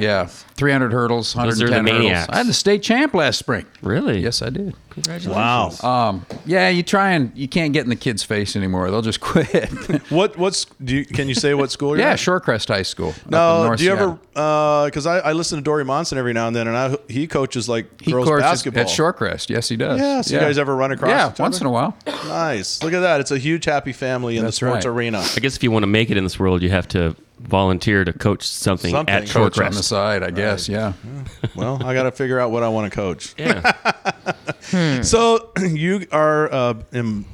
Yeah. 0.00 0.26
300 0.26 0.92
hurdles, 0.92 1.34
Those 1.34 1.62
are 1.62 1.66
the 1.66 1.72
110 1.72 1.84
hurdles. 1.86 2.02
maniacs. 2.10 2.28
I 2.32 2.36
had 2.38 2.46
the 2.46 2.52
state 2.52 2.82
champ 2.82 3.14
last 3.14 3.38
spring. 3.38 3.64
Really? 3.80 4.18
Yes, 4.20 4.42
I 4.42 4.50
did. 4.50 4.74
Congratulations. 4.90 5.80
Wow. 5.82 6.08
Um, 6.08 6.26
yeah, 6.44 6.68
you 6.68 6.82
try 6.82 7.12
and 7.12 7.30
you 7.36 7.46
can't 7.46 7.72
get 7.72 7.84
in 7.84 7.88
the 7.90 7.94
kids' 7.96 8.24
face 8.24 8.56
anymore. 8.56 8.90
They'll 8.90 9.02
just 9.02 9.20
quit. 9.28 9.70
What 10.10 10.36
what's 10.36 10.64
do 10.82 10.96
you, 10.96 11.04
can 11.04 11.28
you 11.28 11.34
say 11.34 11.54
what 11.54 11.70
school 11.70 11.90
you're 11.90 11.98
yeah, 12.06 12.12
at? 12.14 12.18
Shorecrest 12.18 12.68
High 12.68 12.82
School. 12.82 13.10
up 13.10 13.16
in 13.24 13.30
No, 13.30 13.64
North 13.64 13.78
do 13.78 13.84
you 13.84 13.90
Seattle. 13.90 14.18
ever? 14.34 14.86
Because 14.86 15.06
I, 15.06 15.18
I 15.18 15.32
listen 15.34 15.58
to 15.58 15.62
Dori 15.62 15.84
Monson 15.84 16.18
every 16.18 16.32
now 16.32 16.48
and 16.48 16.56
then, 16.56 16.66
and 16.66 16.76
I, 16.76 16.96
he 17.08 17.26
coaches 17.28 17.68
like 17.68 18.00
He 18.00 18.10
girls 18.10 18.26
coaches 18.28 18.42
basketball. 18.42 18.82
at 18.82 18.88
Shorecrest. 18.88 19.50
Yes, 19.50 19.68
he 19.68 19.76
does. 19.76 20.00
Yeah, 20.00 20.22
so 20.22 20.34
you 20.34 20.40
guys 20.40 20.58
ever 20.58 20.74
run 20.74 20.90
across 20.90 21.10
Yeah, 21.10 21.30
each 21.32 21.38
once 21.38 21.56
other? 21.56 21.64
in 21.64 21.66
a 21.68 21.70
while. 21.72 21.96
Nice. 22.26 22.82
Look 22.82 22.92
at 22.92 23.00
that. 23.00 23.20
It's 23.20 23.30
a 23.30 23.38
huge 23.38 23.64
happy 23.66 23.92
family 23.92 24.36
in 24.36 24.44
That's 24.44 24.58
the 24.58 24.66
sports 24.66 24.86
right. 24.86 24.92
arena. 24.92 25.18
I 25.20 25.38
guess 25.40 25.54
if 25.56 25.62
you 25.62 25.70
want 25.70 25.84
to 25.84 25.88
make 25.88 26.10
it 26.10 26.16
in 26.16 26.24
this 26.24 26.38
world, 26.40 26.62
you 26.62 26.70
have 26.70 26.88
to 26.88 27.14
volunteer 27.40 28.04
to 28.04 28.12
coach 28.12 28.46
something, 28.46 28.90
Something. 28.90 29.14
at 29.14 29.28
Coach 29.28 29.58
on 29.58 29.72
the 29.72 29.82
side, 29.82 30.22
I 30.22 30.30
guess. 30.30 30.68
Yeah. 30.68 30.92
Well, 31.54 31.82
I 31.84 31.94
got 31.94 32.04
to 32.04 32.12
figure 32.12 32.38
out 32.40 32.50
what 32.50 32.62
I 32.62 32.68
want 32.68 32.92
to 32.92 32.94
coach. 32.96 33.34
Yeah. 33.38 33.72
So 35.02 35.50
you 35.60 36.06
are 36.12 36.52
uh, 36.52 36.74
in, 36.92 37.24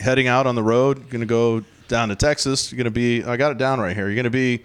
heading 0.00 0.26
out 0.26 0.46
on 0.48 0.56
the 0.56 0.62
road. 0.62 1.08
Going 1.08 1.20
to 1.20 1.26
go 1.26 1.62
down 1.86 2.08
to 2.08 2.16
Texas. 2.16 2.72
You're 2.72 2.78
going 2.78 2.84
to 2.86 2.90
be. 2.90 3.22
I 3.22 3.36
got 3.36 3.52
it 3.52 3.58
down 3.58 3.78
right 3.78 3.94
here. 3.94 4.06
You're 4.06 4.16
going 4.16 4.24
to 4.24 4.30
be 4.30 4.64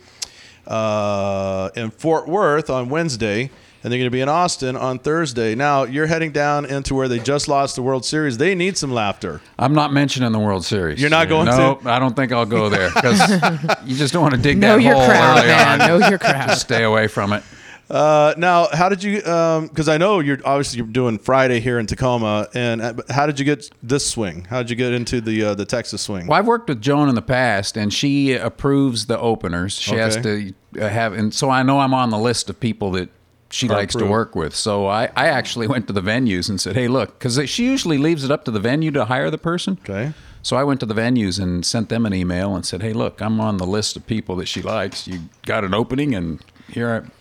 uh, 0.66 1.70
in 1.76 1.92
Fort 1.92 2.28
Worth 2.28 2.72
on 2.72 2.90
Wednesday, 2.90 3.52
and 3.86 3.91
they're 3.91 4.00
going 4.00 4.08
to 4.08 4.12
be 4.12 4.21
in 4.21 4.30
Austin 4.30 4.76
on 4.76 4.98
Thursday. 4.98 5.54
Now 5.54 5.84
you're 5.84 6.08
heading 6.08 6.32
down 6.32 6.65
into 6.65 6.95
where 6.95 7.08
they 7.08 7.19
just 7.19 7.48
lost 7.48 7.76
the 7.76 7.84
World 7.84 8.04
Series. 8.04 8.39
They 8.39 8.56
need 8.56 8.80
some 8.80 8.89
laughter. 8.89 9.41
I'm 9.60 9.76
not 9.76 9.93
mentioning 9.93 10.32
the 10.32 10.39
World 10.39 10.65
Series. 10.65 11.00
You're 11.00 11.12
not 11.12 11.30
going 11.30 11.45
no, 11.45 11.76
to? 11.76 11.89
I 11.91 12.00
don't 12.00 12.15
think 12.15 12.32
I'll 12.32 12.48
go 12.48 12.67
there 12.67 12.89
because 12.89 13.30
you 13.86 13.95
just 13.95 14.12
don't 14.12 14.24
want 14.24 14.34
to 14.34 14.41
dig 14.41 14.58
Know 14.58 14.78
that 14.78 14.82
your 14.82 14.95
hole 14.95 15.06
crowd, 15.06 15.38
early 15.38 15.48
man. 15.50 15.82
on. 15.82 15.88
Know 15.88 16.10
your 16.10 16.17
crowd. 16.17 16.48
Just 16.48 16.62
stay 16.62 16.84
away 16.84 17.06
from 17.06 17.32
it. 17.32 17.43
Uh, 17.88 18.34
now, 18.39 18.67
how 18.74 18.89
did 18.89 19.04
you? 19.04 19.17
Because 19.17 19.88
I 19.88 20.00
know 20.00 20.19
you're 20.19 20.39
obviously 20.43 20.80
you're 20.80 20.88
doing 20.88 21.19
Friday 21.19 21.60
here 21.60 21.78
in 21.78 21.86
Tacoma, 21.86 22.48
and 22.56 22.82
uh, 22.82 22.93
how 23.12 23.28
did 23.28 23.38
you 23.38 23.45
get 23.45 23.69
this 23.84 24.10
swing? 24.10 24.45
How 24.45 24.63
did 24.63 24.71
you 24.71 24.76
get 24.76 24.93
into 24.93 25.21
the 25.21 25.43
uh, 25.43 25.54
the 25.54 25.65
Texas 25.65 26.02
swing? 26.02 26.26
Well, 26.26 26.39
I've 26.39 26.48
worked 26.48 26.69
with 26.69 26.82
Joan 26.82 27.08
in 27.08 27.13
the 27.13 27.21
past, 27.21 27.78
and 27.78 27.93
she 27.93 28.34
approves 28.34 29.06
the 29.06 29.19
openers. 29.19 29.80
She 29.80 29.93
has 29.93 30.17
to 30.17 30.56
uh, 30.82 30.88
have, 30.88 31.13
and 31.13 31.32
so 31.32 31.52
I 31.52 31.62
know 31.62 31.78
I'm 31.80 31.93
on 31.93 32.10
the 32.10 32.17
list 32.17 32.50
of 32.50 32.60
people 32.60 32.89
that 32.93 33.10
she 33.56 33.70
Are 33.70 33.74
likes 33.74 33.96
to 33.96 34.06
work 34.06 34.36
with. 34.36 34.54
So 34.54 34.88
I, 34.88 35.06
I 35.15 35.28
actually 35.28 35.68
went 35.68 35.88
to 35.88 35.94
the 35.94 36.02
venues 36.02 36.50
and 36.50 36.60
said, 36.60 36.76
"Hey, 36.76 36.88
look," 36.88 37.18
because 37.18 37.50
she 37.50 37.63
usually 37.65 37.98
leaves 37.98 38.24
it 38.24 38.32
up 38.32 38.44
to 38.46 38.52
the 38.52 38.60
venue 38.60 38.91
to 38.91 39.06
hire 39.06 39.32
the 39.32 39.38
person. 39.38 39.80
Okay. 39.82 40.13
So 40.41 40.58
I 40.58 40.63
went 40.63 40.82
to 40.82 40.86
the 40.86 40.94
venues 40.94 41.41
and 41.41 41.65
sent 41.65 41.89
them 41.89 42.06
an 42.06 42.13
email 42.13 42.54
and 42.54 42.65
said, 42.65 42.82
"Hey, 42.82 42.91
look, 42.94 43.22
I'm 43.22 43.39
on 43.39 43.58
the 43.58 43.65
list 43.65 43.96
of 43.96 44.06
people 44.06 44.36
that 44.38 44.48
she 44.48 44.62
likes. 44.62 45.08
You 45.08 45.22
got 45.46 45.63
an 45.63 45.74
opening, 45.74 46.13
and 46.13 46.41
here 46.70 47.04
I." 47.06 47.12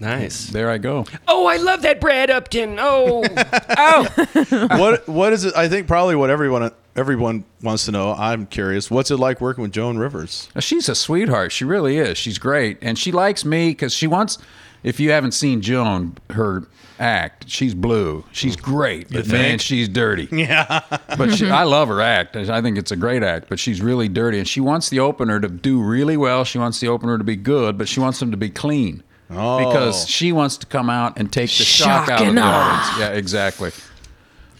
Nice. 0.00 0.48
there 0.48 0.68
I 0.68 0.78
go. 0.78 1.04
Oh, 1.28 1.46
I 1.46 1.58
love 1.58 1.82
that 1.82 2.00
Brad 2.00 2.28
Upton. 2.28 2.76
Oh, 2.80 3.22
oh. 3.76 4.68
what 4.78 5.06
what 5.08 5.32
is 5.32 5.44
it? 5.44 5.54
I 5.54 5.68
think 5.68 5.86
probably 5.86 6.16
what 6.16 6.30
everyone 6.30 6.72
everyone 6.96 7.44
wants 7.62 7.84
to 7.84 7.92
know. 7.92 8.14
I'm 8.14 8.46
curious. 8.46 8.90
What's 8.90 9.10
it 9.10 9.18
like 9.18 9.40
working 9.40 9.62
with 9.62 9.72
Joan 9.72 9.98
Rivers? 9.98 10.48
She's 10.58 10.88
a 10.88 10.94
sweetheart. 10.94 11.52
She 11.52 11.64
really 11.64 11.98
is. 11.98 12.18
She's 12.18 12.38
great, 12.38 12.78
and 12.80 12.98
she 12.98 13.12
likes 13.12 13.44
me 13.44 13.70
because 13.70 13.92
she 13.92 14.06
wants. 14.06 14.38
If 14.82 14.98
you 14.98 15.10
haven't 15.10 15.32
seen 15.32 15.60
Joan, 15.60 16.16
her 16.30 16.64
act, 16.98 17.48
she's 17.48 17.74
blue. 17.74 18.24
She's 18.32 18.56
great, 18.56 19.08
but 19.08 19.26
man, 19.28 19.42
think? 19.42 19.60
she's 19.60 19.88
dirty. 19.88 20.28
Yeah, 20.32 20.80
but 21.16 21.34
she, 21.34 21.48
I 21.48 21.62
love 21.62 21.88
her 21.88 22.00
act. 22.00 22.36
I 22.36 22.60
think 22.60 22.76
it's 22.78 22.90
a 22.90 22.96
great 22.96 23.22
act, 23.22 23.48
but 23.48 23.58
she's 23.58 23.80
really 23.80 24.08
dirty, 24.08 24.38
and 24.38 24.48
she 24.48 24.60
wants 24.60 24.88
the 24.88 24.98
opener 24.98 25.38
to 25.38 25.48
do 25.48 25.80
really 25.80 26.16
well. 26.16 26.44
She 26.44 26.58
wants 26.58 26.80
the 26.80 26.88
opener 26.88 27.16
to 27.18 27.24
be 27.24 27.36
good, 27.36 27.78
but 27.78 27.88
she 27.88 28.00
wants 28.00 28.18
them 28.18 28.30
to 28.32 28.36
be 28.36 28.50
clean. 28.50 29.02
Oh. 29.30 29.58
Because 29.58 30.08
she 30.08 30.32
wants 30.32 30.56
to 30.58 30.66
come 30.66 30.90
out 30.90 31.18
and 31.18 31.32
take 31.32 31.48
the 31.48 31.64
shock, 31.64 32.08
out 32.08 32.26
of 32.26 32.34
the 32.34 32.40
audience. 32.40 32.98
Yeah, 32.98 33.08
exactly. 33.10 33.70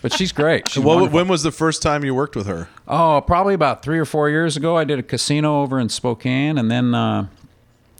But 0.03 0.13
she's 0.13 0.33
great. 0.33 0.69
She's 0.69 0.83
wonderful. 0.83 1.15
when 1.15 1.29
was 1.29 1.43
the 1.43 1.53
first 1.53 1.81
time 1.81 2.05
you 2.05 2.15
worked 2.15 2.35
with 2.35 2.47
her? 2.47 2.69
Oh, 2.89 3.23
probably 3.25 3.55
about 3.55 3.83
three 3.83 3.99
or 3.99 4.05
four 4.05 4.29
years 4.29 4.57
ago. 4.57 4.77
I 4.77 4.85
did 4.85 4.99
a 4.99 5.03
casino 5.03 5.63
over 5.63 5.79
in 5.79 5.89
Spokane, 5.89 6.59
and 6.59 6.71
then 6.71 6.95
uh, 6.95 7.27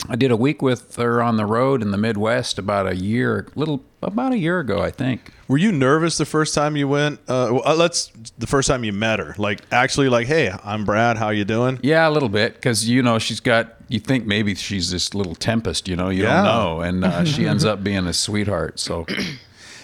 I 0.09 0.17
did 0.17 0.31
a 0.33 0.37
week 0.37 0.63
with 0.63 0.97
her 0.97 1.23
on 1.23 1.37
the 1.37 1.47
road 1.47 1.81
in 1.81 1.93
the 1.93 1.97
Midwest 1.97 2.59
about 2.59 2.89
a 2.89 2.97
year, 2.97 3.47
little 3.55 3.85
about 4.03 4.33
a 4.33 4.37
year 4.39 4.59
ago, 4.59 4.83
I 4.83 4.91
think. 4.91 5.33
Were 5.47 5.59
you 5.59 5.71
nervous 5.71 6.19
the 6.19 6.25
first 6.25 6.55
time 6.55 6.77
you 6.77 6.89
went? 6.89 7.21
Uh, 7.29 7.51
well, 7.53 7.63
uh, 7.65 7.75
let's 7.77 8.11
the 8.37 8.47
first 8.49 8.67
time 8.69 8.83
you 8.83 8.93
met 8.93 9.21
her, 9.21 9.35
like 9.39 9.61
actually, 9.71 10.09
like, 10.09 10.27
hey, 10.27 10.53
I'm 10.65 10.85
Brad. 10.85 11.19
How 11.19 11.31
you 11.31 11.45
doing? 11.45 11.79
Yeah, 11.83 12.09
a 12.09 12.11
little 12.11 12.29
bit, 12.29 12.55
because 12.55 12.89
you 12.89 13.03
know 13.03 13.19
she's 13.21 13.41
got. 13.41 13.75
You 13.89 14.01
think 14.01 14.27
maybe 14.27 14.55
she's 14.57 14.91
this 14.91 15.15
little 15.15 15.35
tempest, 15.35 15.87
you 15.87 15.95
know? 15.97 16.09
You 16.09 16.25
Yeah. 16.25 16.35
don't 16.37 16.45
know, 16.45 16.81
and 16.81 17.05
uh, 17.05 17.25
she 17.25 17.47
ends 17.49 17.65
up 17.65 17.85
being 17.85 18.07
a 18.07 18.13
sweetheart. 18.13 18.81
So 18.81 19.07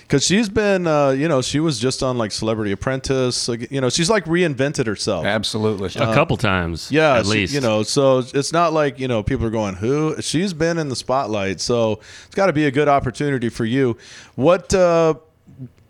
Because 0.08 0.24
she's 0.24 0.48
been, 0.48 0.86
uh, 0.86 1.10
you 1.10 1.28
know, 1.28 1.42
she 1.42 1.60
was 1.60 1.78
just 1.78 2.02
on 2.02 2.16
like 2.16 2.32
Celebrity 2.32 2.72
Apprentice. 2.72 3.46
Like, 3.46 3.70
you 3.70 3.78
know, 3.82 3.90
she's 3.90 4.08
like 4.08 4.24
reinvented 4.24 4.86
herself. 4.86 5.26
absolutely, 5.26 5.88
a 5.96 6.14
couple 6.14 6.38
times. 6.38 6.90
Yeah, 6.90 7.18
at 7.18 7.26
she- 7.26 7.30
least. 7.32 7.52
you 7.52 7.60
know. 7.60 7.82
So 7.82 8.20
it's 8.32 8.50
not 8.50 8.72
like 8.72 8.98
you 8.98 9.06
know 9.06 9.22
people 9.22 9.44
are 9.44 9.50
going 9.50 9.74
who 9.74 10.16
she's 10.22 10.54
been 10.54 10.78
in 10.78 10.88
the 10.88 10.96
spotlight. 10.96 11.60
So 11.60 12.00
it's 12.24 12.34
got 12.34 12.46
to 12.46 12.54
be 12.54 12.64
a 12.64 12.70
good 12.70 12.88
opportunity 12.88 13.50
for 13.50 13.66
you. 13.66 13.98
What 14.34 14.72
uh, 14.72 15.14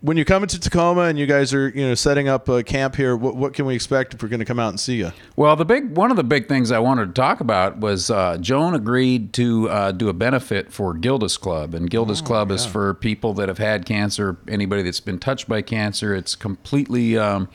when 0.01 0.15
you 0.15 0.23
come 0.23 0.43
into 0.43 0.59
Tacoma 0.59 1.01
and 1.03 1.19
you 1.19 1.25
guys 1.25 1.53
are 1.53 1.69
you 1.69 1.85
know 1.85 1.95
setting 1.95 2.27
up 2.27 2.47
a 2.47 2.63
camp 2.63 2.95
here? 2.95 3.15
What, 3.15 3.35
what 3.35 3.53
can 3.53 3.65
we 3.65 3.75
expect 3.75 4.13
if 4.13 4.23
we're 4.23 4.29
going 4.29 4.39
to 4.39 4.45
come 4.45 4.59
out 4.59 4.69
and 4.69 4.79
see 4.79 4.95
you? 4.95 5.11
Well, 5.35 5.55
the 5.55 5.65
big 5.65 5.95
one 5.95 6.11
of 6.11 6.17
the 6.17 6.23
big 6.23 6.47
things 6.47 6.71
I 6.71 6.79
wanted 6.79 7.07
to 7.07 7.13
talk 7.13 7.41
about 7.41 7.79
was 7.79 8.09
uh, 8.09 8.37
Joan 8.37 8.73
agreed 8.73 9.33
to 9.33 9.69
uh, 9.69 9.91
do 9.91 10.09
a 10.09 10.13
benefit 10.13 10.71
for 10.71 10.93
Gilda's 10.93 11.37
Club, 11.37 11.73
and 11.73 11.89
Gilda's 11.89 12.21
Club 12.21 12.51
is 12.51 12.65
for 12.65 12.93
people 12.93 13.33
that 13.35 13.49
have 13.49 13.57
had 13.57 13.85
cancer, 13.85 14.37
anybody 14.47 14.83
that's 14.83 14.99
been 14.99 15.19
touched 15.19 15.49
by 15.49 15.61
cancer. 15.61 16.15
It's 16.15 16.35
completely 16.35 17.17
um, 17.17 17.49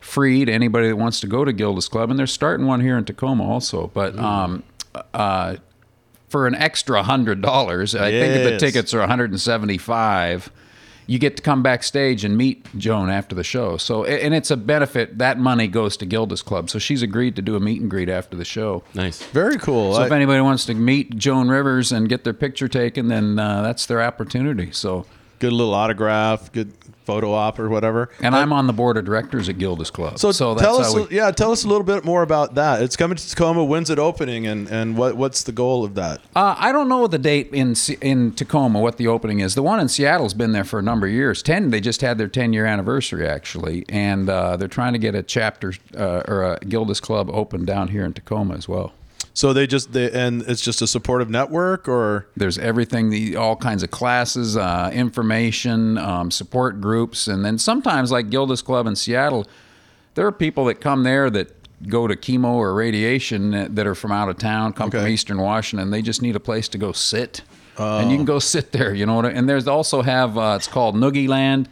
free 0.00 0.44
to 0.44 0.52
anybody 0.52 0.88
that 0.88 0.96
wants 0.96 1.20
to 1.20 1.26
go 1.26 1.44
to 1.44 1.52
Gilda's 1.52 1.88
Club, 1.88 2.10
and 2.10 2.18
they're 2.18 2.26
starting 2.26 2.66
one 2.66 2.80
here 2.80 2.98
in 2.98 3.04
Tacoma 3.04 3.48
also. 3.48 3.90
But 3.94 4.18
um, 4.18 4.64
uh, 5.14 5.56
for 6.28 6.46
an 6.46 6.54
extra 6.54 7.02
hundred 7.02 7.40
dollars, 7.40 7.94
I 7.94 8.10
think 8.10 8.50
the 8.50 8.58
tickets 8.58 8.92
are 8.92 9.00
175. 9.00 10.50
You 11.10 11.18
get 11.18 11.36
to 11.38 11.42
come 11.42 11.60
backstage 11.60 12.24
and 12.24 12.36
meet 12.36 12.64
Joan 12.78 13.10
after 13.10 13.34
the 13.34 13.42
show. 13.42 13.76
So, 13.78 14.04
and 14.04 14.32
it's 14.32 14.48
a 14.52 14.56
benefit. 14.56 15.18
That 15.18 15.40
money 15.40 15.66
goes 15.66 15.96
to 15.96 16.06
Gilda's 16.06 16.40
Club. 16.40 16.70
So 16.70 16.78
she's 16.78 17.02
agreed 17.02 17.34
to 17.34 17.42
do 17.42 17.56
a 17.56 17.60
meet 17.60 17.80
and 17.80 17.90
greet 17.90 18.08
after 18.08 18.36
the 18.36 18.44
show. 18.44 18.84
nice. 18.94 19.20
Very 19.32 19.58
cool. 19.58 19.96
So 19.96 20.02
I- 20.02 20.06
if 20.06 20.12
anybody 20.12 20.40
wants 20.40 20.66
to 20.66 20.74
meet 20.74 21.16
Joan 21.16 21.48
Rivers 21.48 21.90
and 21.90 22.08
get 22.08 22.22
their 22.22 22.32
picture 22.32 22.68
taken, 22.68 23.08
then 23.08 23.40
uh, 23.40 23.60
that's 23.62 23.86
their 23.86 24.00
opportunity. 24.00 24.70
So, 24.70 25.04
good 25.40 25.52
little 25.52 25.74
autograph, 25.74 26.52
good 26.52 26.72
photo 27.04 27.32
op 27.32 27.58
or 27.58 27.68
whatever. 27.68 28.08
and 28.22 28.34
I'm 28.36 28.52
on 28.52 28.66
the 28.66 28.72
board 28.72 28.96
of 28.96 29.04
directors 29.04 29.48
at 29.48 29.58
Gilda's 29.58 29.90
Club. 29.90 30.18
So, 30.18 30.30
that's 30.54 30.66
tell 30.66 30.78
us, 30.78 30.94
we- 30.94 31.16
yeah, 31.16 31.30
tell 31.30 31.50
us 31.52 31.64
a 31.64 31.68
little 31.68 31.84
bit 31.84 32.04
more 32.04 32.22
about 32.22 32.54
that. 32.54 32.82
It's 32.82 32.96
coming 32.96 33.16
to 33.16 33.28
Tacoma. 33.30 33.64
When's 33.64 33.90
it 33.90 33.98
opening, 33.98 34.46
and 34.46 34.68
and 34.68 34.96
what 34.96 35.16
what's 35.16 35.42
the 35.42 35.52
goal 35.52 35.84
of 35.84 35.94
that? 35.94 36.20
Uh, 36.36 36.54
I 36.58 36.72
don't 36.72 36.88
know 36.88 37.06
the 37.06 37.18
date 37.18 37.50
in 37.52 37.74
in 38.00 38.32
Tacoma 38.32 38.80
what 38.80 38.96
the 38.96 39.06
opening 39.08 39.40
is. 39.40 39.54
The 39.54 39.62
one 39.62 39.80
in 39.80 39.88
Seattle's 39.88 40.34
been 40.34 40.52
there 40.52 40.64
for 40.64 40.78
a 40.78 40.82
number 40.82 41.06
of 41.06 41.12
years. 41.12 41.42
Ten, 41.42 41.70
they 41.70 41.80
just 41.80 42.00
had 42.00 42.18
their 42.18 42.28
ten 42.28 42.52
year 42.52 42.66
anniversary 42.66 43.26
actually, 43.26 43.84
and 43.88 44.28
uh, 44.28 44.56
they're 44.56 44.68
trying 44.68 44.92
to 44.92 44.98
get 44.98 45.14
a 45.14 45.22
chapter 45.22 45.72
uh, 45.96 46.22
or 46.28 46.42
a 46.44 46.58
Gilda's 46.60 47.00
Club 47.00 47.30
open 47.32 47.64
down 47.64 47.88
here 47.88 48.04
in 48.04 48.12
Tacoma 48.12 48.54
as 48.54 48.68
well. 48.68 48.92
So 49.40 49.54
they 49.54 49.66
just 49.66 49.94
they, 49.94 50.10
and 50.10 50.42
it's 50.42 50.60
just 50.60 50.82
a 50.82 50.86
supportive 50.86 51.30
network, 51.30 51.88
or 51.88 52.26
There's 52.36 52.58
everything, 52.58 53.08
the 53.08 53.36
all 53.36 53.56
kinds 53.56 53.82
of 53.82 53.90
classes, 53.90 54.54
uh, 54.54 54.90
information, 54.92 55.96
um, 55.96 56.30
support 56.30 56.78
groups, 56.78 57.26
and 57.26 57.42
then 57.42 57.56
sometimes 57.56 58.12
like 58.12 58.28
Gilda's 58.28 58.60
Club 58.60 58.86
in 58.86 58.94
Seattle, 58.96 59.46
there 60.14 60.26
are 60.26 60.32
people 60.32 60.66
that 60.66 60.82
come 60.82 61.04
there 61.04 61.30
that 61.30 61.48
go 61.88 62.06
to 62.06 62.16
chemo 62.16 62.52
or 62.52 62.74
radiation 62.74 63.74
that 63.74 63.86
are 63.86 63.94
from 63.94 64.12
out 64.12 64.28
of 64.28 64.36
town, 64.36 64.74
come 64.74 64.90
from 64.90 65.06
Eastern 65.08 65.38
Washington. 65.38 65.88
They 65.90 66.02
just 66.02 66.20
need 66.20 66.36
a 66.36 66.40
place 66.40 66.68
to 66.68 66.76
go 66.76 66.92
sit, 66.92 67.40
and 67.78 68.10
you 68.10 68.18
can 68.18 68.26
go 68.26 68.40
sit 68.40 68.72
there. 68.72 68.92
You 68.92 69.06
know, 69.06 69.14
what 69.14 69.24
I- 69.24 69.30
and 69.30 69.48
there's 69.48 69.66
also 69.66 70.02
have 70.02 70.36
uh, 70.36 70.56
it's 70.58 70.68
called 70.68 70.94
Noogie 70.96 71.28
Land. 71.28 71.66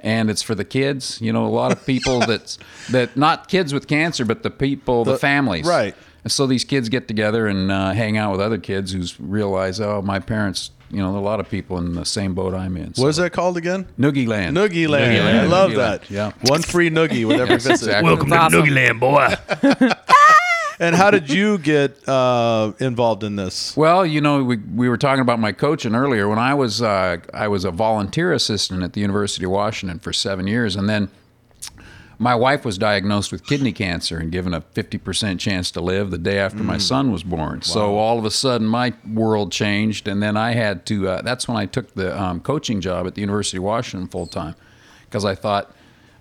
And 0.00 0.28
it's 0.28 0.42
for 0.42 0.54
the 0.54 0.66
kids, 0.66 1.18
you 1.22 1.32
know. 1.32 1.46
A 1.46 1.54
lot 1.62 1.72
of 1.72 1.86
people 1.86 2.20
that's 2.30 2.58
that 2.90 3.16
not 3.16 3.48
kids 3.48 3.72
with 3.72 3.88
cancer, 3.88 4.26
but 4.26 4.42
the 4.42 4.50
people, 4.50 5.02
the, 5.06 5.12
The- 5.12 5.18
families, 5.18 5.64
right. 5.66 5.94
And 6.24 6.32
so 6.32 6.46
these 6.46 6.64
kids 6.64 6.88
get 6.88 7.06
together 7.06 7.46
and 7.46 7.70
uh, 7.70 7.92
hang 7.92 8.16
out 8.16 8.32
with 8.32 8.40
other 8.40 8.58
kids 8.58 8.92
who 8.92 9.04
realize, 9.24 9.80
oh, 9.80 10.02
my 10.02 10.18
parents, 10.18 10.70
you 10.90 10.98
know, 10.98 11.16
a 11.16 11.20
lot 11.20 11.38
of 11.40 11.48
people 11.48 11.78
in 11.78 11.94
the 11.94 12.04
same 12.04 12.34
boat 12.34 12.54
I'm 12.54 12.76
in. 12.76 12.92
what 12.96 13.08
is 13.08 13.16
that 13.16 13.32
called 13.32 13.56
again? 13.56 13.86
Noogie 13.98 14.26
Land. 14.26 14.56
Noogie 14.56 14.88
Land. 14.88 15.12
Noogie 15.12 15.24
Land. 15.24 15.38
I 15.38 15.44
love 15.46 15.70
Noogie 15.70 15.76
that. 15.76 16.10
Land, 16.10 16.34
yeah. 16.42 16.50
One 16.50 16.62
free 16.62 16.90
noogie 16.90 17.26
with 17.28 17.40
every 17.40 17.54
Yes, 17.54 17.66
visit. 17.66 17.86
exactly. 17.86 18.10
Welcome 18.10 18.28
That's 18.30 18.52
to 18.52 18.58
awesome. 18.60 18.70
Noogie 18.70 18.74
Land, 18.74 19.00
boy. 19.00 19.90
And 20.80 20.96
how 20.96 21.12
did 21.12 21.30
you 21.30 21.58
get 21.58 22.06
uh, 22.08 22.72
involved 22.80 23.22
in 23.22 23.36
this? 23.36 23.76
Well, 23.76 24.04
you 24.04 24.20
know, 24.20 24.42
we, 24.42 24.56
we 24.56 24.88
were 24.88 24.96
talking 24.96 25.20
about 25.22 25.38
my 25.38 25.52
coaching 25.52 25.94
earlier. 25.94 26.28
When 26.28 26.40
I 26.40 26.52
was 26.54 26.82
uh, 26.82 27.18
I 27.32 27.46
was 27.46 27.64
a 27.64 27.70
volunteer 27.70 28.32
assistant 28.32 28.82
at 28.82 28.92
the 28.92 29.00
University 29.00 29.44
of 29.44 29.52
Washington 29.52 30.00
for 30.00 30.12
seven 30.12 30.48
years, 30.48 30.74
and 30.74 30.88
then 30.88 31.10
my 32.18 32.34
wife 32.34 32.64
was 32.64 32.78
diagnosed 32.78 33.32
with 33.32 33.46
kidney 33.46 33.72
cancer 33.72 34.18
and 34.18 34.30
given 34.30 34.54
a 34.54 34.60
50% 34.60 35.38
chance 35.38 35.70
to 35.72 35.80
live 35.80 36.10
the 36.10 36.18
day 36.18 36.38
after 36.38 36.62
my 36.62 36.78
son 36.78 37.10
was 37.12 37.22
born. 37.22 37.62
So 37.62 37.96
all 37.96 38.18
of 38.18 38.24
a 38.24 38.30
sudden, 38.30 38.66
my 38.66 38.94
world 39.06 39.52
changed, 39.52 40.06
and 40.08 40.22
then 40.22 40.36
I 40.36 40.52
had 40.52 40.86
to. 40.86 41.08
Uh, 41.08 41.22
that's 41.22 41.48
when 41.48 41.56
I 41.56 41.66
took 41.66 41.94
the 41.94 42.20
um, 42.20 42.40
coaching 42.40 42.80
job 42.80 43.06
at 43.06 43.14
the 43.14 43.20
University 43.20 43.58
of 43.58 43.64
Washington 43.64 44.08
full 44.08 44.26
time 44.26 44.54
because 45.06 45.24
I 45.24 45.34
thought. 45.34 45.74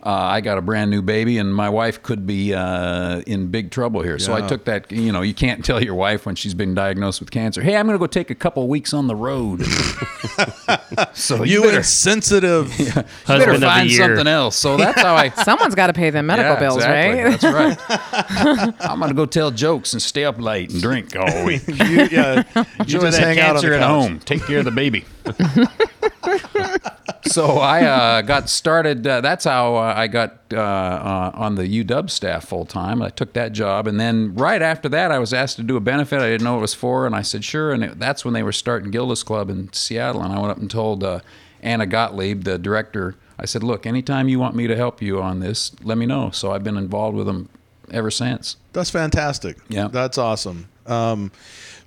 Uh, 0.06 0.10
I 0.12 0.42
got 0.42 0.58
a 0.58 0.62
brand 0.62 0.92
new 0.92 1.02
baby, 1.02 1.38
and 1.38 1.56
my 1.56 1.70
wife 1.70 2.04
could 2.04 2.28
be 2.28 2.54
uh, 2.54 3.22
in 3.26 3.48
big 3.48 3.72
trouble 3.72 4.02
here. 4.02 4.20
So 4.20 4.34
I 4.34 4.46
took 4.46 4.66
that. 4.66 4.92
You 4.92 5.14
know, 5.14 5.22
you 5.22 5.34
can't 5.34 5.64
tell 5.64 5.82
your 5.82 5.96
wife 5.96 6.26
when 6.26 6.36
she's 6.36 6.54
been 6.54 6.74
diagnosed 6.76 7.22
with 7.22 7.32
cancer. 7.32 7.62
Hey, 7.62 7.78
I'm 7.78 7.86
going 7.86 7.96
to 7.96 8.00
go 8.00 8.08
take 8.08 8.30
a 8.30 8.36
couple 8.36 8.68
weeks 8.68 8.94
on 8.94 9.08
the 9.08 9.16
road. 9.16 9.62
so 11.14 11.44
you, 11.44 11.54
You 11.60 11.64
better, 11.64 11.78
insensitive. 11.78 12.78
you 12.80 12.86
better 12.88 13.08
Husband 13.26 13.56
of 13.56 13.62
the 13.62 13.68
find 13.68 13.92
something 13.92 14.28
else. 14.28 14.58
So 14.58 14.76
that's 14.76 15.00
how 15.02 15.16
I. 15.16 15.30
Someone's 15.30 15.76
got 15.76 15.88
to 15.88 15.94
pay 15.94 16.10
them 16.10 16.26
medical 16.26 16.54
Yeah, 16.54 16.60
bills, 16.60 16.78
exactly. 16.78 17.24
right? 17.24 17.40
That's 17.40 17.88
right. 17.90 18.74
I'm 18.82 19.00
gonna 19.00 19.14
go 19.14 19.26
tell 19.26 19.52
jokes 19.52 19.94
and 19.94 20.02
stay 20.02 20.26
up 20.26 20.40
late 20.40 20.72
and 20.72 20.82
drink 20.82 21.16
all 21.16 21.46
week. 21.46 21.66
you, 21.68 21.76
yeah, 22.12 22.44
you 22.80 23.00
just 23.00 23.18
hang 23.20 23.40
out 23.40 23.56
on 23.56 23.62
cancer 23.62 23.70
the 23.70 23.76
at 23.78 23.80
couch. 23.82 23.90
home. 23.90 24.20
Take 24.20 24.42
care 24.46 24.60
of 24.60 24.66
the 24.66 24.72
baby. 24.72 25.06
so 27.26 27.58
I 27.58 27.84
uh, 27.84 28.22
got 28.22 28.50
started. 28.50 29.06
Uh, 29.06 29.22
that's 29.22 29.46
how 29.46 29.76
uh, 29.76 29.94
I 29.96 30.08
got 30.08 30.40
uh, 30.52 30.58
uh, 30.58 31.32
on 31.34 31.56
the 31.56 31.84
UW 31.84 32.10
staff 32.10 32.46
full 32.46 32.66
time. 32.66 33.02
I 33.02 33.10
took 33.10 33.34
that 33.34 33.54
job, 33.54 33.88
and 33.88 34.00
then 34.00 34.36
right 34.36 34.62
after 34.62 34.90
that, 34.90 35.12
I 35.12 35.20
was 35.20 35.34
asked 35.34 35.58
to 35.58 35.64
do 35.64 35.78
a 35.78 35.82
benefit. 35.82 36.20
I 36.20 36.28
didn't 36.28 36.44
know 36.44 36.54
what 36.54 36.60
it 36.60 36.62
was 36.62 36.74
for, 36.74 37.06
and 37.06 37.16
I 37.16 37.22
said 37.22 37.44
sure. 37.44 37.72
And 37.72 37.84
it, 37.84 38.00
that's 38.00 38.26
when 38.26 38.34
they 38.34 38.44
were 38.44 38.52
starting 38.52 38.92
Gilda's 38.92 39.24
Club 39.24 39.50
in 39.50 39.72
Seattle. 39.74 40.22
And 40.22 40.34
I 40.34 40.40
went 40.40 40.52
up 40.52 40.58
and 40.58 40.70
told 40.70 41.04
uh, 41.04 41.20
Anna 41.62 41.86
Gottlieb, 41.86 42.44
the 42.44 42.58
director. 42.58 43.16
I 43.40 43.46
said, 43.46 43.64
"Look, 43.64 43.86
anytime 43.86 44.30
you 44.30 44.40
want 44.40 44.56
me 44.56 44.68
to 44.68 44.76
help 44.76 45.02
you 45.02 45.22
on 45.22 45.40
this, 45.40 45.72
let 45.84 45.98
me 45.98 46.06
know." 46.06 46.32
So 46.32 46.52
I've 46.52 46.64
been 46.64 46.78
involved 46.78 47.16
with 47.16 47.28
them 47.28 47.50
ever 47.92 48.12
since. 48.12 48.58
That's 48.74 48.90
fantastic. 48.90 49.58
Yeah. 49.70 49.88
That's 49.88 50.18
awesome. 50.18 50.68
Um, 50.86 51.32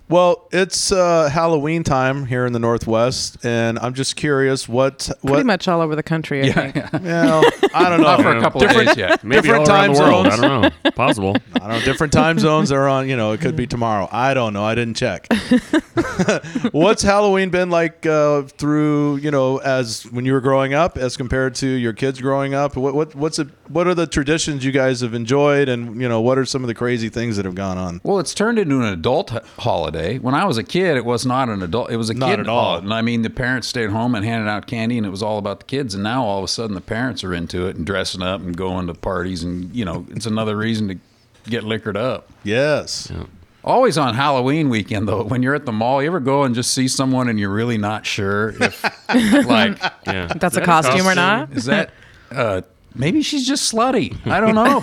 well, 0.09 0.47
it's 0.51 0.91
uh, 0.91 1.29
Halloween 1.29 1.83
time 1.83 2.25
here 2.25 2.45
in 2.45 2.53
the 2.53 2.59
Northwest, 2.59 3.43
and 3.45 3.77
I'm 3.79 3.93
just 3.93 4.15
curious 4.15 4.67
what 4.69 5.09
what. 5.21 5.31
Pretty 5.33 5.43
much 5.45 5.67
all 5.67 5.81
over 5.81 5.95
the 5.95 6.03
country, 6.03 6.49
I 6.49 6.71
think. 6.71 7.03
Well, 7.03 7.43
I 7.73 7.89
don't 7.89 8.01
know. 8.01 8.07
Not 8.07 8.21
for 8.21 8.37
a 8.37 8.41
couple 8.41 8.63
of 8.63 8.69
days 8.69 8.95
yet. 8.95 9.23
Maybe 9.23 9.41
Different 9.49 9.69
all 9.69 9.75
around 9.75 9.93
the 9.93 9.99
time 9.99 10.09
world. 10.11 10.25
zones. 10.31 10.39
I 10.39 10.47
don't 10.47 10.61
know. 10.85 10.91
Possible. 10.91 11.35
I 11.55 11.59
don't 11.59 11.69
know. 11.69 11.79
Different 11.81 12.13
time 12.13 12.39
zones 12.39 12.71
are 12.71 12.87
on. 12.87 13.09
You 13.09 13.17
know, 13.17 13.33
it 13.33 13.41
could 13.41 13.55
be 13.57 13.67
tomorrow. 13.67 14.07
I 14.11 14.33
don't 14.33 14.53
know. 14.53 14.63
I 14.63 14.75
didn't 14.75 14.95
check. 14.95 15.27
What's 16.71 17.01
Halloween 17.03 17.49
been 17.49 17.69
like 17.69 18.05
uh, 18.05 18.43
through 18.43 19.17
you 19.17 19.31
know 19.31 19.57
as 19.57 20.03
when 20.11 20.25
you 20.25 20.33
were 20.33 20.41
growing 20.41 20.73
up 20.73 20.97
as 20.97 21.17
compared 21.17 21.55
to 21.55 21.67
your 21.67 21.93
kids 21.93 22.21
growing 22.21 22.53
up? 22.53 22.77
What 22.77 22.93
what 22.95 23.15
what's 23.15 23.39
it? 23.39 23.47
What 23.67 23.87
are 23.87 23.95
the 23.95 24.07
traditions 24.07 24.63
you 24.63 24.71
guys 24.71 25.01
have 25.01 25.13
enjoyed, 25.13 25.67
and 25.67 26.01
you 26.01 26.07
know 26.07 26.21
what 26.21 26.37
are 26.37 26.45
some 26.45 26.63
of 26.63 26.67
the 26.67 26.73
crazy 26.75 27.09
things 27.09 27.35
that 27.35 27.45
have 27.45 27.55
gone 27.55 27.77
on? 27.77 27.99
Well, 28.03 28.19
it's 28.19 28.33
turned 28.33 28.57
into 28.57 28.77
an 28.77 28.83
adult 28.85 29.31
holiday. 29.59 29.96
Holiday. 29.97 30.19
When 30.19 30.33
I 30.35 30.45
was 30.45 30.57
a 30.57 30.63
kid, 30.63 30.97
it 30.97 31.05
was 31.05 31.25
not 31.25 31.49
an 31.49 31.61
adult. 31.63 31.91
It 31.91 31.97
was 31.97 32.09
a 32.09 32.13
Not 32.13 32.29
kid 32.29 32.39
at 32.41 32.47
all. 32.47 32.77
And 32.77 32.93
I 32.93 33.01
mean, 33.01 33.21
the 33.21 33.29
parents 33.29 33.67
stayed 33.67 33.89
home 33.89 34.15
and 34.15 34.23
handed 34.25 34.49
out 34.49 34.67
candy, 34.67 34.97
and 34.97 35.05
it 35.05 35.09
was 35.09 35.23
all 35.23 35.37
about 35.37 35.59
the 35.59 35.65
kids. 35.65 35.93
And 35.93 36.03
now 36.03 36.23
all 36.23 36.37
of 36.39 36.43
a 36.43 36.47
sudden, 36.47 36.75
the 36.75 36.81
parents 36.81 37.23
are 37.23 37.33
into 37.33 37.67
it 37.67 37.75
and 37.75 37.85
dressing 37.85 38.21
up 38.21 38.41
and 38.41 38.55
going 38.55 38.87
to 38.87 38.93
parties, 38.93 39.43
and 39.43 39.73
you 39.75 39.85
know, 39.85 40.05
it's 40.09 40.25
another 40.25 40.55
reason 40.57 40.87
to 40.89 40.97
get 41.49 41.63
liquored 41.63 41.97
up. 41.97 42.29
Yes. 42.43 43.11
Always 43.63 43.97
on 43.97 44.13
Halloween 44.15 44.69
weekend, 44.69 45.09
though, 45.09 45.23
when 45.23 45.43
you're 45.43 45.55
at 45.55 45.65
the 45.65 45.73
mall, 45.73 46.01
you 46.01 46.07
ever 46.07 46.21
go 46.21 46.43
and 46.43 46.55
just 46.55 46.73
see 46.73 46.87
someone 46.87 47.27
and 47.27 47.37
you're 47.37 47.49
really 47.53 47.77
not 47.77 48.05
sure 48.05 48.49
if, 48.63 48.81
like, 49.45 49.77
Yeah. 50.05 50.27
That's 50.27 50.53
Is 50.53 50.57
a 50.57 50.59
that 50.61 50.65
costume 50.65 51.05
or 51.05 51.15
not? 51.15 51.51
is 51.51 51.65
that 51.65 51.91
uh, 52.31 52.61
maybe 52.95 53.21
she's 53.21 53.45
just 53.45 53.73
slutty? 53.73 54.25
I 54.25 54.39
don't 54.39 54.55
know. 54.55 54.81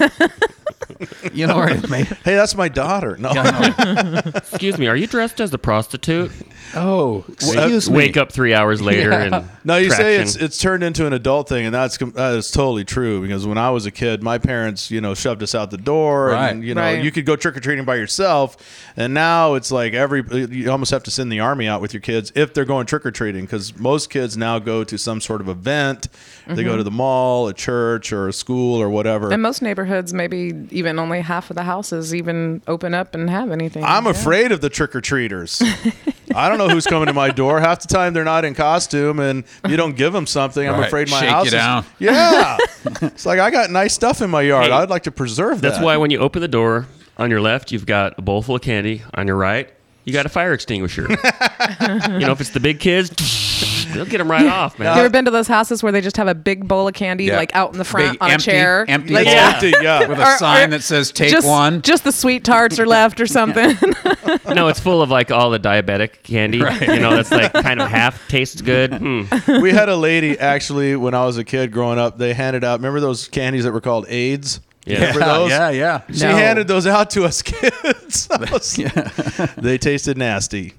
you 1.33 1.47
know, 1.47 1.59
or 1.59 1.75
maybe, 1.89 2.05
Hey, 2.25 2.35
that's 2.35 2.55
my 2.55 2.69
daughter. 2.69 3.17
No. 3.17 3.31
Excuse 4.35 4.79
me, 4.79 4.87
are 4.87 4.97
you 4.97 5.07
dressed 5.07 5.41
as 5.41 5.53
a 5.53 5.59
prostitute? 5.59 6.31
oh, 6.77 7.25
excuse 7.29 7.89
me. 7.89 7.97
Wake 7.97 8.17
up 8.17 8.33
three 8.33 8.53
hours 8.53 8.83
later 8.83 9.13
and 9.13 9.49
No, 9.65 9.77
you 9.77 9.91
say 9.91 10.17
it's 10.17 10.35
it's 10.37 10.59
turned 10.59 10.83
into 10.83 11.07
an 11.07 11.13
adult 11.13 11.49
thing, 11.49 11.67
and 11.67 11.75
that's 11.75 11.97
that 11.99 12.35
is 12.35 12.51
totally 12.51 12.85
true. 12.85 13.23
Because 13.23 13.47
when 13.47 13.59
I 13.59 13.71
was 13.71 13.87
a 13.87 13.91
kid, 13.91 14.23
my 14.23 14.39
parents, 14.39 14.91
you 14.91 15.01
know, 15.01 15.15
shoved 15.15 15.43
us 15.43 15.55
out 15.55 15.71
the 15.71 15.77
door, 15.77 16.29
Right. 16.29 16.51
and 16.51 16.65
you 16.65 16.75
know, 16.75 16.83
Right. 16.83 17.03
you 17.03 17.13
could 17.13 17.27
go 17.27 17.37
trick 17.37 17.57
or 17.57 17.61
treating 17.61 17.85
by 17.85 17.97
yourself. 17.97 18.57
And 18.97 19.15
now 19.15 19.55
it's 19.55 19.71
like 19.71 19.95
every 19.95 20.23
you 20.51 20.71
almost 20.71 20.91
have 20.91 21.03
to 21.05 21.11
send 21.11 21.31
the 21.31 21.41
army 21.41 21.69
out 21.69 21.81
with 21.81 21.93
your 21.93 22.01
kids 22.01 22.33
if 22.35 22.55
they're 22.55 22.65
going 22.65 22.87
trick 22.87 23.07
or 23.07 23.11
treating, 23.11 23.45
because 23.45 23.77
most 23.79 24.11
kids 24.11 24.37
now 24.37 24.59
go 24.59 24.85
to 24.85 24.99
some 24.99 25.21
sort 25.21 25.41
of 25.41 25.49
event. 25.49 26.09
They 26.47 26.63
go 26.63 26.71
mm-hmm. 26.71 26.79
to 26.79 26.85
the 26.85 26.91
mall, 26.91 27.49
a 27.49 27.55
church, 27.55 28.13
or 28.13 28.29
a 28.29 28.33
school, 28.33 28.81
or 28.81 28.91
whatever. 28.91 29.33
In 29.33 29.41
most 29.41 29.63
neighborhoods, 29.63 30.13
maybe 30.13 30.53
even 30.75 30.99
only 30.99 31.21
half 31.21 31.49
of 31.51 31.57
the 31.57 31.63
houses 31.63 32.15
even 32.15 32.61
open 32.67 32.93
up 32.95 33.15
and 33.15 33.31
have 33.31 33.51
anything. 33.51 33.83
I'm 33.85 34.05
Yeah. 34.05 34.11
afraid 34.11 34.53
of 34.53 34.61
the 34.61 34.69
trick 34.69 34.95
or 34.95 35.01
treaters. 35.01 35.63
I 36.35 36.49
don't 36.49 36.59
know 36.59 36.69
who's 36.69 36.87
coming 36.87 37.07
to 37.07 37.13
my 37.13 37.31
door. 37.31 37.61
Half 37.61 37.81
the 37.81 37.89
time 37.89 38.13
they're 38.13 38.25
not 38.25 38.45
in 38.45 38.55
costume, 38.55 39.21
and 39.21 39.45
you 39.69 39.77
don't 39.77 39.95
give 39.97 40.13
them 40.13 40.27
something. 40.27 40.69
I'm 40.69 40.79
Right. 40.81 40.87
afraid 40.89 41.09
my 41.11 41.21
Shake 41.21 41.29
you 41.29 41.35
house 41.35 41.47
is- 41.47 41.53
down. 41.53 41.85
Yeah, 41.99 42.57
it's 43.03 43.25
like 43.25 43.39
I 43.39 43.51
got 43.51 43.71
nice 43.71 43.95
stuff 43.95 44.21
in 44.21 44.31
my 44.31 44.43
yard. 44.43 44.67
Hey, 44.67 44.73
I'd 44.73 44.91
like 44.91 45.05
to 45.05 45.11
preserve 45.13 45.61
that. 45.61 45.71
That's 45.71 45.83
why 45.83 45.97
when 45.97 46.11
you 46.11 46.19
open 46.19 46.43
the 46.43 46.49
door, 46.49 46.87
on 47.17 47.31
your 47.31 47.41
left, 47.41 47.71
you've 47.71 47.87
got 47.87 48.15
a 48.19 48.23
bowl 48.23 48.43
full 48.43 48.57
of 48.57 48.63
candy. 48.63 49.03
On 49.15 49.27
your 49.29 49.37
right, 49.37 49.71
you 50.05 50.13
got 50.13 50.27
a 50.27 50.29
fire 50.29 50.53
extinguisher. 50.53 51.03
you 51.09 51.17
know, 52.19 52.33
if 52.33 52.41
it's 52.41 52.51
the 52.51 52.59
big 52.61 52.81
kids, 52.81 53.11
they'll 53.95 54.05
get 54.07 54.19
them 54.19 54.31
right 54.31 54.47
off, 54.47 54.79
man. 54.79 54.95
You 54.97 55.01
ever 55.01 55.11
been 55.11 55.25
to 55.25 55.31
those 55.31 55.49
houses 55.49 55.83
where 55.83 55.93
they 55.93 56.01
just 56.01 56.17
have 56.17 56.29
a 56.29 56.35
big 56.35 56.69
bowl 56.69 56.87
of 56.89 56.95
candy 56.95 57.25
Yeah. 57.25 57.37
like 57.37 57.55
out 57.55 57.73
in 57.73 57.79
the 57.79 57.85
front 57.85 58.13
Big, 58.13 58.23
on 58.23 58.31
empty- 58.33 58.51
a 58.51 58.55
chair? 58.55 58.85
empty 58.89 59.15
like, 59.15 59.25
bowl. 59.25 59.35
yeah. 59.35 59.51
Empty, 59.55 59.73
yeah. 59.83 60.07
with 60.07 60.19
a 60.19 60.27
Or- 60.35 60.39
sign 60.39 60.69
or 60.69 60.71
that 60.73 60.83
says 60.83 61.13
"Take 61.13 61.31
just, 61.31 61.47
one." 61.47 61.83
Just 61.83 62.05
the 62.05 62.13
sweet 62.13 62.45
tarts 62.45 62.79
are 62.79 62.87
left 62.87 63.21
or 63.21 63.27
something. 63.27 63.77
no, 64.55 64.69
it's 64.69 64.81
full 64.81 65.03
of 65.03 65.11
like 65.11 65.31
all 65.31 65.51
the 65.51 65.59
diabetic 65.61 66.23
candy. 66.23 66.59
You 66.59 67.01
know, 67.01 67.15
that's 67.17 67.31
like 67.31 67.53
kind 67.53 67.81
of 67.81 67.89
half 67.89 68.27
tastes 68.29 68.61
good. 68.61 68.91
Mm. 68.93 69.63
we 69.63 69.73
had 69.73 69.89
a 69.89 69.97
lady 69.97 70.39
actually 70.39 70.97
when 70.97 71.15
I 71.15 71.25
was 71.25 71.39
a 71.39 71.45
kid 71.45 71.73
growing 71.73 71.99
up. 71.99 72.19
They 72.19 72.35
handed 72.35 72.65
out. 72.65 72.79
Remember 72.81 73.01
those 73.01 73.29
candies 73.29 73.65
that 73.65 73.73
were 73.73 73.81
called 73.81 74.07
Ayds? 74.09 74.61
Yeah. 74.87 74.99
Remember 75.01 75.21
those? 75.21 75.51
yeah, 75.51 75.71
yeah. 75.71 76.01
She 76.13 76.23
No. 76.25 76.37
handed 76.37 76.69
those 76.69 76.87
out 76.87 77.09
to 77.11 77.25
us 77.25 77.41
kids. 77.43 78.29
I 78.31 78.51
was- 78.53 78.77
They 79.57 79.79
tasted 79.79 80.19
nasty. 80.19 80.75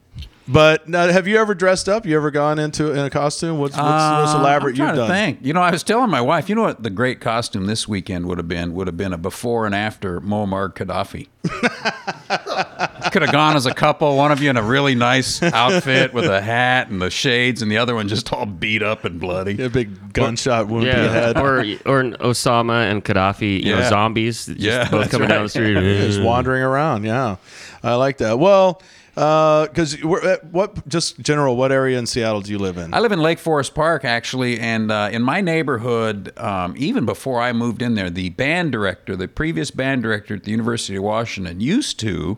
But 0.48 0.88
now, 0.88 1.08
have 1.08 1.28
you 1.28 1.38
ever 1.38 1.56
dressed 1.56 1.90
up? 1.90 2.06
You 2.06 2.16
ever 2.18 2.30
gone 2.30 2.60
into 2.60 2.92
in 2.92 3.00
a 3.00 3.10
costume? 3.10 3.58
What's, 3.58 3.76
what's 3.76 3.88
the 3.88 4.12
most 4.12 4.36
Uh, 4.36 4.40
elaborate 4.40 4.72
I'm 4.74 4.76
trying 4.76 4.88
you've 4.90 4.96
to 4.96 5.02
done? 5.02 5.10
Think. 5.10 5.40
You 5.42 5.54
know, 5.54 5.62
I 5.62 5.72
was 5.72 5.82
telling 5.82 6.12
my 6.12 6.22
wife. 6.22 6.50
You 6.50 6.56
know 6.56 6.62
what 6.62 6.84
the 6.84 6.92
great 6.92 7.20
costume 7.20 7.66
this 7.66 7.88
weekend 7.88 8.28
would 8.28 8.38
have 8.38 8.48
been? 8.48 8.74
Would 8.76 8.86
have 8.86 8.96
been 8.98 9.12
a 9.12 9.18
before 9.18 9.66
and 9.66 9.74
after 9.74 10.22
Muammar 10.22 10.72
Gaddafi. 10.74 11.30
Could 13.12 13.22
have 13.22 13.32
gone 13.32 13.56
as 13.56 13.66
a 13.66 13.74
couple. 13.74 14.18
One 14.18 14.32
of 14.32 14.42
you 14.42 14.50
in 14.50 14.58
a 14.58 14.62
really 14.64 14.94
nice 14.96 15.42
outfit 15.42 16.14
with 16.14 16.26
a 16.26 16.42
hat 16.42 16.90
and 16.90 17.02
the 17.02 17.10
shades, 17.10 17.62
and 17.62 17.72
the 17.72 17.78
other 17.78 17.96
one 17.96 18.08
just 18.08 18.32
all 18.34 18.46
beat 18.46 18.84
up 18.84 19.06
and 19.06 19.20
bloody. 19.20 19.62
A 19.64 19.70
big 19.70 20.14
gunshot 20.14 20.68
wound 20.68 20.86
to 20.86 20.92
the 20.92 21.10
head. 21.10 21.38
or 21.38 21.60
or 21.86 22.04
Osama 22.18 22.90
and 22.92 23.04
Gaddafi, 23.04 23.64
you 23.64 23.76
know, 23.76 23.88
zombies, 23.90 24.48
just 24.48 24.60
Yeah, 24.60 24.90
both 24.90 25.02
that's 25.02 25.12
coming 25.12 25.30
down 25.30 25.44
the 25.44 25.50
street. 25.50 25.74
just 26.06 26.22
wandering 26.22 26.62
around. 26.62 27.04
Yeah, 27.06 27.38
I 27.84 27.96
like 27.96 28.18
that. 28.18 28.38
Well, 28.40 28.82
because 29.16 29.98
what 30.04 30.88
just 30.90 31.20
general, 31.20 31.56
what 31.56 31.72
area 31.72 31.98
in 31.98 32.06
Seattle 32.06 32.42
do 32.42 32.52
you 32.52 32.60
live 32.60 32.78
in? 32.78 32.94
I 32.94 33.00
live 33.00 33.14
in 33.14 33.22
Lake 33.22 33.40
Forest 33.40 33.74
Park, 33.74 34.04
actually, 34.04 34.60
and 34.60 34.92
uh, 34.92 35.10
in 35.12 35.22
my 35.22 35.40
neighborhood, 35.40 36.38
um, 36.38 36.76
even 36.78 37.06
before 37.06 37.42
I 37.42 37.54
moved 37.54 37.82
in 37.82 37.96
there, 37.96 38.10
the 38.10 38.30
band 38.30 38.74
director, 38.74 39.16
the 39.16 39.30
previous 39.30 39.72
band 39.72 40.04
director 40.04 40.36
at 40.36 40.44
the 40.44 40.52
University 40.52 40.98
of 40.98 41.04
Washington, 41.04 41.62
used 41.62 41.98
to, 42.02 42.38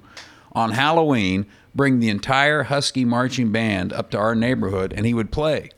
on 0.52 0.72
Halloween, 0.72 1.48
bring 1.74 2.00
the 2.00 2.10
entire 2.10 2.64
Husky 2.64 3.06
marching 3.06 3.52
band 3.52 3.92
up 3.92 4.12
to 4.12 4.18
our 4.18 4.36
neighborhood, 4.36 4.94
and 4.94 5.06
he 5.06 5.14
would 5.16 5.32
play. 5.32 5.72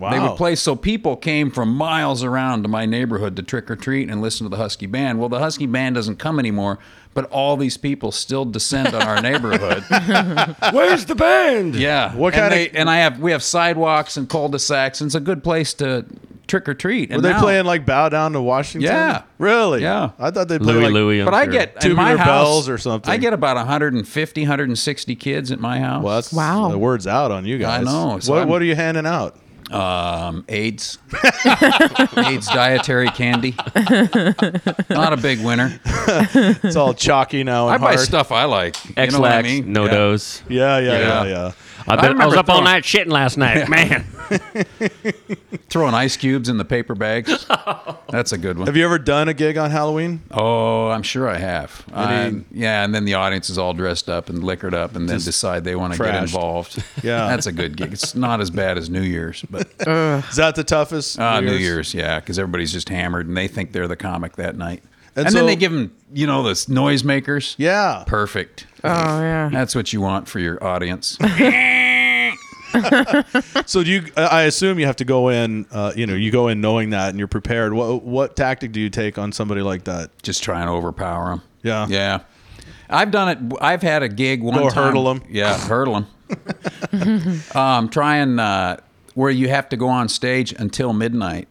They 0.00 0.18
would 0.18 0.36
play, 0.36 0.54
so 0.54 0.74
people 0.76 1.16
came 1.16 1.50
from 1.50 1.74
miles 1.74 2.24
around 2.24 2.62
to 2.62 2.68
my 2.68 2.86
neighborhood 2.86 3.36
to 3.36 3.42
trick 3.42 3.70
or 3.70 3.76
treat 3.76 4.08
and 4.08 4.22
listen 4.22 4.44
to 4.46 4.48
the 4.48 4.56
Husky 4.56 4.86
band. 4.86 5.18
Well, 5.20 5.28
the 5.28 5.38
Husky 5.40 5.66
band 5.66 5.96
doesn't 5.96 6.16
come 6.18 6.38
anymore, 6.38 6.78
but 7.12 7.26
all 7.26 7.56
these 7.56 7.76
people 7.76 8.10
still 8.12 8.44
descend 8.44 8.94
on 8.94 9.02
our 9.02 9.20
neighborhood. 9.22 9.84
Where's 10.72 11.04
the 11.06 11.14
band? 11.14 11.74
Yeah. 11.76 12.14
What 12.14 12.34
and 12.34 12.50
kind 12.50 12.68
of- 12.68 12.74
And 12.76 12.88
I 12.88 12.98
have 12.98 13.20
we 13.20 13.32
have 13.32 13.42
sidewalks 13.42 14.16
and 14.16 14.28
cul-de-sacs, 14.28 15.00
and 15.00 15.08
it's 15.08 15.14
a 15.14 15.20
good 15.20 15.42
place 15.44 15.74
to 15.74 16.06
trick 16.46 16.68
or 16.68 16.74
treat. 16.74 17.10
Were 17.10 17.16
And 17.16 17.24
they 17.24 17.30
now- 17.30 17.40
playing 17.40 17.64
like 17.64 17.86
"Bow 17.86 18.08
Down 18.08 18.32
to 18.32 18.40
Washington"? 18.42 18.90
Yeah. 18.90 19.22
really? 19.38 19.82
Yeah. 19.82 20.10
I 20.18 20.30
thought 20.32 20.48
they 20.48 20.58
played 20.58 20.74
Louie 20.74 20.84
like 20.84 20.92
Louie. 20.92 21.18
I'm 21.20 21.24
But 21.26 21.34
I 21.34 21.44
sure. 21.44 21.52
get 21.52 21.84
in 21.84 21.94
my 21.94 22.10
Tubular 22.12 22.16
house 22.16 22.26
Bells 22.26 22.68
or 22.68 22.78
something. 22.78 23.10
I 23.12 23.16
get 23.18 23.32
about 23.32 23.56
150, 23.56 24.40
160 24.42 25.14
kids 25.16 25.52
at 25.52 25.60
my 25.60 25.78
house. 25.78 26.02
Well, 26.02 26.14
that's 26.16 26.32
Wow. 26.32 26.68
The 26.70 26.78
word's 26.78 27.06
out 27.06 27.30
on 27.30 27.44
you 27.44 27.58
guys. 27.58 27.82
I 27.82 27.84
know, 27.84 28.18
so 28.18 28.32
what, 28.32 28.48
what 28.48 28.62
are 28.62 28.64
you 28.64 28.74
handing 28.74 29.06
out? 29.06 29.36
Um, 29.70 30.44
Ayds, 30.48 30.98
Ayds 32.16 32.46
dietary 32.48 33.08
candy. 33.10 33.54
Not 34.90 35.12
a 35.12 35.18
big 35.20 35.40
winner. 35.44 35.78
It's 35.84 36.76
all 36.76 36.94
chalky 36.94 37.44
now. 37.44 37.68
And 37.68 37.74
I 37.76 37.78
buy 37.78 37.94
hard. 37.94 38.00
stuff 38.00 38.32
I 38.32 38.44
like. 38.44 38.76
You 38.84 38.94
know 38.96 39.20
what 39.20 39.30
I 39.30 39.36
lax, 39.36 39.48
mean? 39.48 39.72
no 39.72 39.84
Yeah. 39.86 39.90
dose. 39.92 40.42
Yeah, 40.48 40.78
yeah, 40.78 40.92
yeah, 40.92 40.98
Yeah. 40.98 41.24
yeah. 41.24 41.52
I, 41.90 41.94
I 41.94 41.96
bet, 41.96 42.04
I, 42.04 42.08
was 42.26 42.34
remember 42.34 42.38
up 42.38 42.48
all 42.48 42.62
night 42.62 42.84
shitting 42.84 43.10
last 43.12 43.36
night, 43.36 43.68
man. 43.68 44.04
Throwing 45.70 45.94
ice 45.94 46.16
cubes 46.16 46.48
in 46.48 46.56
the 46.56 46.64
paper 46.64 46.94
bags. 46.94 47.46
That's 48.10 48.32
a 48.32 48.38
good 48.38 48.58
one. 48.58 48.66
Have 48.66 48.76
you 48.76 48.84
ever 48.84 48.98
done 48.98 49.28
a 49.28 49.34
gig 49.34 49.56
on 49.56 49.70
Halloween? 49.70 50.22
Oh, 50.30 50.88
I'm 50.88 51.02
sure 51.02 51.28
I 51.28 51.38
have. 51.38 51.84
Um, 51.92 52.44
yeah, 52.52 52.84
and 52.84 52.94
then 52.94 53.04
the 53.04 53.14
audience 53.14 53.50
is 53.50 53.58
all 53.58 53.72
dressed 53.74 54.08
up 54.08 54.28
and 54.28 54.42
liquored 54.42 54.74
up, 54.74 54.96
and 54.96 55.08
then 55.08 55.16
Just 55.16 55.26
decide 55.26 55.64
they 55.64 55.76
want 55.76 55.92
to 55.94 55.98
get 55.98 56.14
involved. 56.14 56.82
Yeah. 57.02 57.28
that's 57.28 57.46
a 57.46 57.52
good 57.52 57.76
gig. 57.76 57.92
It's 57.92 58.14
not 58.14 58.40
as 58.40 58.50
bad 58.50 58.76
as 58.76 58.90
New 58.90 59.02
Year's, 59.02 59.42
but 59.50 59.62
Is 59.80 60.36
that 60.36 60.54
the 60.54 60.64
toughest? 60.64 61.18
uh, 61.18 61.40
New 61.40 61.54
Year's, 61.54 61.94
yeah, 61.94 62.20
because 62.20 62.38
everybody's 62.38 62.72
just 62.72 62.88
hammered 62.88 63.26
and 63.26 63.36
they 63.36 63.48
think 63.48 63.72
they're 63.72 63.88
the 63.88 63.96
comic 63.96 64.36
that 64.36 64.56
night. 64.56 64.82
And 65.16 65.26
And, 65.26 65.32
so- 65.32 65.38
then 65.38 65.46
they 65.46 65.56
give 65.56 65.72
them, 65.72 65.92
you 66.12 66.26
know, 66.26 66.42
the 66.42 66.52
noisemakers. 66.52 67.54
Yeah. 67.58 68.04
Perfect. 68.06 68.66
oh 68.84 68.88
yeah. 69.20 69.48
That's 69.52 69.74
what 69.74 69.92
you 69.92 70.00
want 70.00 70.28
for 70.28 70.38
your 70.40 70.62
audience. 70.62 71.16
So 73.66 73.82
do 73.84 73.90
you? 73.90 74.04
I 74.16 74.42
assume 74.42 74.78
you 74.78 74.86
have 74.86 74.96
to 74.96 75.04
go 75.04 75.28
in. 75.28 75.66
Uh, 75.70 75.92
you 75.96 76.06
know, 76.06 76.14
you 76.14 76.30
go 76.30 76.48
in 76.48 76.60
knowing 76.60 76.90
that 76.90 77.10
and 77.10 77.18
you're 77.18 77.28
prepared. 77.28 77.72
What 77.72 78.02
what 78.02 78.36
tactic 78.36 78.72
do 78.72 78.80
you 78.80 78.90
take 78.90 79.18
on 79.18 79.32
somebody 79.32 79.60
like 79.62 79.84
that? 79.84 80.10
just 80.22 80.42
try 80.42 80.60
and 80.60 80.68
overpower 80.70 81.30
them. 81.30 81.42
Yeah. 81.62 81.86
Yeah. 81.88 82.20
I've 82.88 83.10
done 83.10 83.28
it. 83.28 83.38
I've 83.60 83.82
had 83.82 84.02
a 84.02 84.08
gig 84.08 84.42
one 84.42 84.56
Go 84.58 84.68
time. 84.70 84.84
hurdle 84.86 85.08
'em. 85.08 85.22
Yeah, 85.28 85.56
hurdle 85.58 86.06
them. 86.92 87.42
um, 87.54 87.88
try 87.88 88.16
and 88.16 88.40
uh, 88.40 88.76
where 89.14 89.30
you 89.30 89.48
have 89.48 89.68
to 89.70 89.76
go 89.76 89.88
on 89.88 90.08
stage 90.08 90.52
until 90.58 90.92
midnight, 90.92 91.46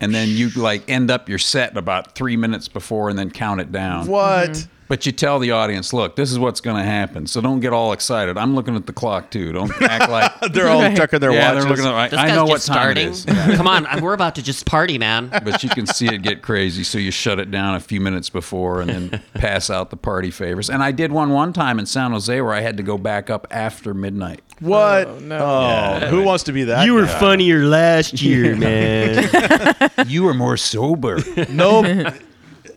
and 0.00 0.12
then 0.14 0.28
you 0.28 0.48
like 0.50 0.88
end 0.90 1.10
up 1.10 1.28
your 1.28 1.38
set 1.38 1.76
about 1.76 2.14
three 2.16 2.36
minutes 2.36 2.66
before, 2.68 3.08
and 3.10 3.18
then 3.18 3.30
count 3.30 3.60
it 3.60 3.70
down. 3.70 4.06
What? 4.08 4.66
But 4.92 5.06
you 5.06 5.12
tell 5.12 5.38
the 5.38 5.52
audience, 5.52 5.94
look, 5.94 6.16
this 6.16 6.30
is 6.30 6.38
what's 6.38 6.60
going 6.60 6.76
to 6.76 6.82
happen. 6.82 7.26
So 7.26 7.40
don't 7.40 7.60
get 7.60 7.72
all 7.72 7.94
excited. 7.94 8.36
I'm 8.36 8.54
looking 8.54 8.76
at 8.76 8.84
the 8.84 8.92
clock 8.92 9.30
too. 9.30 9.50
Don't 9.50 9.72
act 9.80 10.10
like 10.10 10.30
They're 10.52 10.68
all 10.68 10.82
checking 10.94 11.18
their 11.18 11.32
yeah. 11.32 11.54
watches. 11.54 11.64
They're 11.64 11.70
looking 11.70 11.86
at. 11.86 12.10
This 12.10 12.20
I 12.20 12.26
know 12.34 12.44
what 12.44 12.56
just 12.56 12.66
time 12.66 12.74
starting. 12.74 13.08
it 13.08 13.10
is. 13.12 13.24
Come 13.56 13.66
on, 13.66 14.02
we're 14.02 14.12
about 14.12 14.34
to 14.34 14.42
just 14.42 14.66
party, 14.66 14.98
man. 14.98 15.30
but 15.30 15.62
you 15.62 15.70
can 15.70 15.86
see 15.86 16.08
it 16.08 16.20
get 16.20 16.42
crazy. 16.42 16.84
So 16.84 16.98
you 16.98 17.10
shut 17.10 17.38
it 17.38 17.50
down 17.50 17.74
a 17.74 17.80
few 17.80 18.02
minutes 18.02 18.28
before 18.28 18.82
and 18.82 18.90
then 18.90 19.22
pass 19.32 19.70
out 19.70 19.88
the 19.88 19.96
party 19.96 20.30
favors. 20.30 20.68
And 20.68 20.82
I 20.82 20.92
did 20.92 21.10
one 21.10 21.30
one 21.30 21.54
time 21.54 21.78
in 21.78 21.86
San 21.86 22.10
Jose 22.10 22.38
where 22.42 22.52
I 22.52 22.60
had 22.60 22.76
to 22.76 22.82
go 22.82 22.98
back 22.98 23.30
up 23.30 23.46
after 23.50 23.94
midnight. 23.94 24.42
What? 24.60 25.08
Oh, 25.08 25.18
no. 25.20 25.38
Oh, 25.38 26.06
who 26.08 26.22
wants 26.22 26.44
to 26.44 26.52
be 26.52 26.64
that? 26.64 26.84
You 26.84 26.92
were 26.92 27.06
guy? 27.06 27.18
funnier 27.18 27.64
last 27.64 28.20
year, 28.20 28.54
man. 28.56 29.90
You 30.06 30.24
were 30.24 30.34
more 30.34 30.58
sober. 30.58 31.18
Nope. 31.48 32.12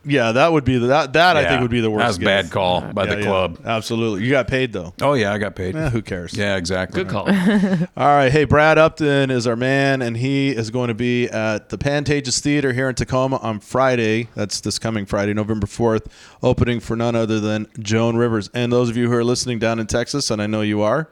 Yeah, 0.08 0.34
that 0.34 0.52
would 0.54 0.64
be 0.66 0.78
the, 0.78 0.88
that. 0.88 1.14
That 1.14 1.36
I 1.36 1.42
Yeah, 1.42 1.50
think 1.50 1.62
would 1.62 1.72
be 1.72 1.82
the 1.82 1.90
worst. 1.90 2.02
That 2.02 2.08
was 2.08 2.18
a 2.18 2.20
gift. 2.20 2.28
bad 2.28 2.52
call 2.52 2.82
by 2.94 3.06
Yeah, 3.06 3.16
the 3.16 3.22
yeah. 3.22 3.26
club. 3.28 3.60
Absolutely, 3.66 4.24
you 4.26 4.32
got 4.32 4.48
paid 4.48 4.72
though. 4.74 4.94
Oh 5.02 5.14
yeah, 5.14 5.34
I 5.34 5.38
got 5.38 5.56
paid. 5.56 5.76
Eh, 5.76 5.90
who 5.90 6.02
cares? 6.02 6.34
Yeah, 6.38 6.56
exactly. 6.58 7.04
Good 7.04 7.12
call. 7.12 7.28
All 7.98 8.08
right. 8.16 8.32
Hey, 8.32 8.44
Brad 8.44 8.78
Upton 8.78 9.32
is 9.32 9.48
our 9.48 9.56
man, 9.56 10.02
and 10.02 10.16
he 10.18 10.50
is 10.50 10.70
going 10.70 10.90
to 10.90 10.94
be 10.94 11.28
at 11.30 11.70
the 11.70 11.78
Pantages 11.78 12.40
Theater 12.40 12.72
here 12.74 12.88
in 12.90 12.96
Tacoma 12.96 13.38
on 13.38 13.60
Friday. 13.60 14.30
That's 14.36 14.62
this 14.62 14.78
coming 14.80 15.06
Friday, 15.06 15.34
November 15.34 15.66
4th, 15.68 16.06
opening 16.44 16.80
for 16.80 16.96
none 16.96 17.16
other 17.16 17.40
than 17.40 17.68
Joan 17.80 18.16
Rivers. 18.16 18.50
And 18.54 18.72
those 18.72 18.90
of 18.90 18.98
you 18.98 19.08
who 19.10 19.16
are 19.16 19.24
listening 19.24 19.60
down 19.60 19.80
in 19.80 19.88
Texas, 19.88 20.30
and 20.30 20.42
I 20.42 20.48
know 20.48 20.62
you 20.62 20.82
are, 20.82 21.10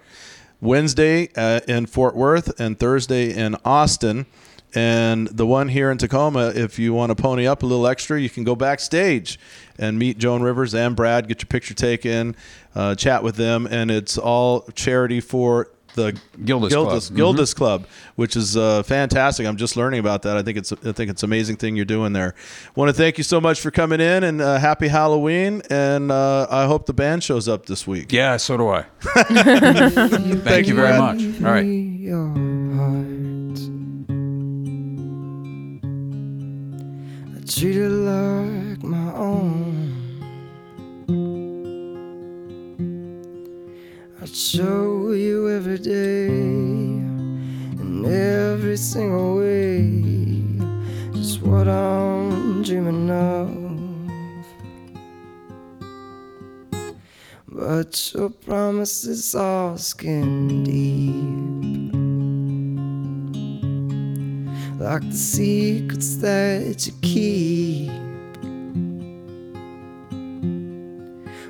Wednesday 0.62 1.30
uh, 1.36 1.60
in 1.68 1.86
Fort 1.86 2.16
Worth 2.16 2.60
and 2.60 2.80
Thursday 2.80 3.34
in 3.34 3.56
Austin. 3.66 4.26
And 4.76 5.28
the 5.28 5.46
one 5.46 5.68
here 5.68 5.92
in 5.92 5.98
Tacoma, 5.98 6.52
if 6.56 6.80
you 6.80 6.94
want 6.94 7.16
to 7.16 7.22
pony 7.22 7.46
up 7.46 7.64
a 7.64 7.66
little 7.66 7.88
extra, 7.88 8.20
you 8.20 8.30
can 8.30 8.44
go 8.44 8.56
backstage 8.56 9.40
and 9.78 10.00
meet 10.00 10.18
Joan 10.18 10.42
Rivers 10.42 10.74
and 10.74 10.96
Brad, 10.96 11.28
get 11.28 11.42
your 11.42 11.48
picture 11.48 11.74
taken, 11.74 12.36
uh, 12.76 12.96
chat 12.96 13.24
with 13.24 13.36
them, 13.36 13.68
and 13.70 13.92
it's 13.92 14.18
all 14.18 14.62
charity 14.74 15.20
for 15.20 15.70
the 15.96 16.20
Gilda's 16.44 16.74
Gilda's, 16.74 17.08
Club. 17.08 17.18
Gilda's 17.18 17.54
Club, 17.54 17.86
which 18.16 18.36
is 18.36 18.58
uh, 18.58 18.84
fantastic. 18.84 19.46
I'm 19.46 19.58
just 19.58 19.78
learning 19.78 20.00
about 20.00 20.24
that. 20.24 20.38
I 20.38 20.42
think 20.42 20.58
it's 20.58 20.72
I 20.72 20.92
think 20.92 21.12
it's 21.12 21.24
an 21.24 21.30
amazing 21.30 21.58
thing 21.58 21.76
you're 21.76 21.86
doing 21.86 22.14
there. 22.14 22.34
Want 22.76 22.90
to 22.90 22.94
thank 22.94 23.18
you 23.18 23.24
so 23.24 23.40
much 23.40 23.62
for 23.62 23.72
coming 23.72 24.02
in 24.02 24.24
and 24.24 24.42
uh, 24.42 24.58
happy 24.58 24.88
Halloween. 24.88 25.62
And 25.70 26.12
uh, 26.12 26.48
I 26.50 26.66
hope 26.66 26.86
the 26.86 26.94
band 26.94 27.24
shows 27.24 27.48
up 27.48 27.68
this 27.68 27.86
week. 27.86 28.12
Yeah, 28.12 28.38
so 28.38 28.58
do 28.58 28.70
I. 28.70 28.86
Thank 29.04 30.68
you 30.68 30.76
very 30.76 30.98
Brad. 30.98 31.00
much. 31.00 31.42
All 31.44 31.52
right. 31.52 31.64
Treat 37.56 37.76
it 37.76 37.90
like 37.90 38.84
my 38.84 39.14
own. 39.14 39.94
I 44.20 44.26
show 44.26 45.12
you 45.12 45.50
every 45.50 45.78
day 45.78 46.28
in 46.30 48.06
every 48.06 48.78
single 48.78 49.38
way 49.38 49.84
just 51.14 51.44
what 51.44 51.68
I'm 51.68 52.64
dreaming 52.64 53.12
of. 53.12 53.52
But 57.48 58.14
your 58.16 58.30
promises 58.30 59.36
are 59.36 59.78
skin 59.78 60.64
deep. 60.64 61.63
Like 64.84 65.10
the 65.10 65.16
secrets 65.16 66.18
that 66.18 66.86
you 66.86 66.92
keep. 67.02 67.90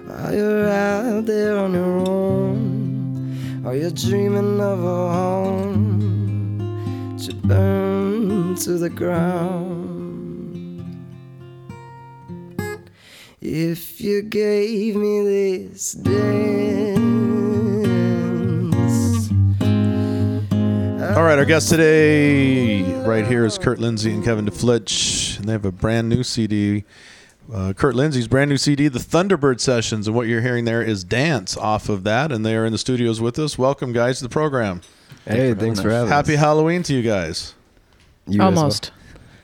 While 0.06 0.36
you're 0.36 0.70
out 0.70 1.26
there 1.26 1.58
on 1.58 1.74
your 1.74 2.08
own, 2.08 3.64
or 3.66 3.76
you're 3.76 3.90
dreaming 3.90 4.62
of 4.62 4.84
a 4.84 5.12
home 5.12 6.38
to 7.26 7.34
burn 7.34 8.54
to 8.58 8.78
the 8.78 8.92
ground. 8.92 9.82
If 13.42 14.00
you 14.00 14.22
gave 14.22 14.96
me 14.96 15.22
this 15.24 15.94
dance, 15.94 17.23
All 21.16 21.22
right, 21.22 21.38
our 21.38 21.46
guest 21.46 21.70
today, 21.70 22.82
right 23.06 23.26
here, 23.28 23.46
is 23.46 23.60
Kurt 23.60 23.78
Lindsay 23.78 24.12
and 24.12 24.24
Kevin 24.24 24.48
DeFlitch, 24.48 25.38
and 25.38 25.48
they 25.48 25.52
have 25.52 25.64
a 25.64 25.72
brand 25.72 26.10
new 26.10 26.24
CD. 26.24 26.86
Uh, 27.54 27.74
Kurt 27.74 27.94
Lindsay's 27.94 28.28
brand 28.28 28.50
new 28.50 28.58
CD, 28.58 28.88
The 28.88 28.98
Thunderbird 28.98 29.60
Sessions, 29.60 30.08
and 30.08 30.16
what 30.16 30.28
you're 30.28 30.42
hearing 30.42 30.66
there 30.66 30.82
is 30.82 31.04
dance 31.04 31.56
off 31.56 31.88
of 31.88 32.04
that, 32.06 32.32
and 32.32 32.44
they 32.44 32.56
are 32.56 32.66
in 32.66 32.72
the 32.72 32.80
studios 32.80 33.22
with 33.22 33.38
us. 33.38 33.60
Welcome, 33.60 33.94
guys, 33.94 34.18
to 34.18 34.24
the 34.24 34.30
program. 34.30 34.82
Hey, 35.26 35.54
thanks 35.54 35.80
for 35.80 35.92
having 35.92 36.06
us. 36.06 36.10
Happy. 36.10 36.36
Halloween 36.36 36.82
to 36.84 36.94
you 36.96 37.04
guys. 37.04 37.54
You 38.28 38.42
as. 38.42 38.58
Almost. 38.58 38.92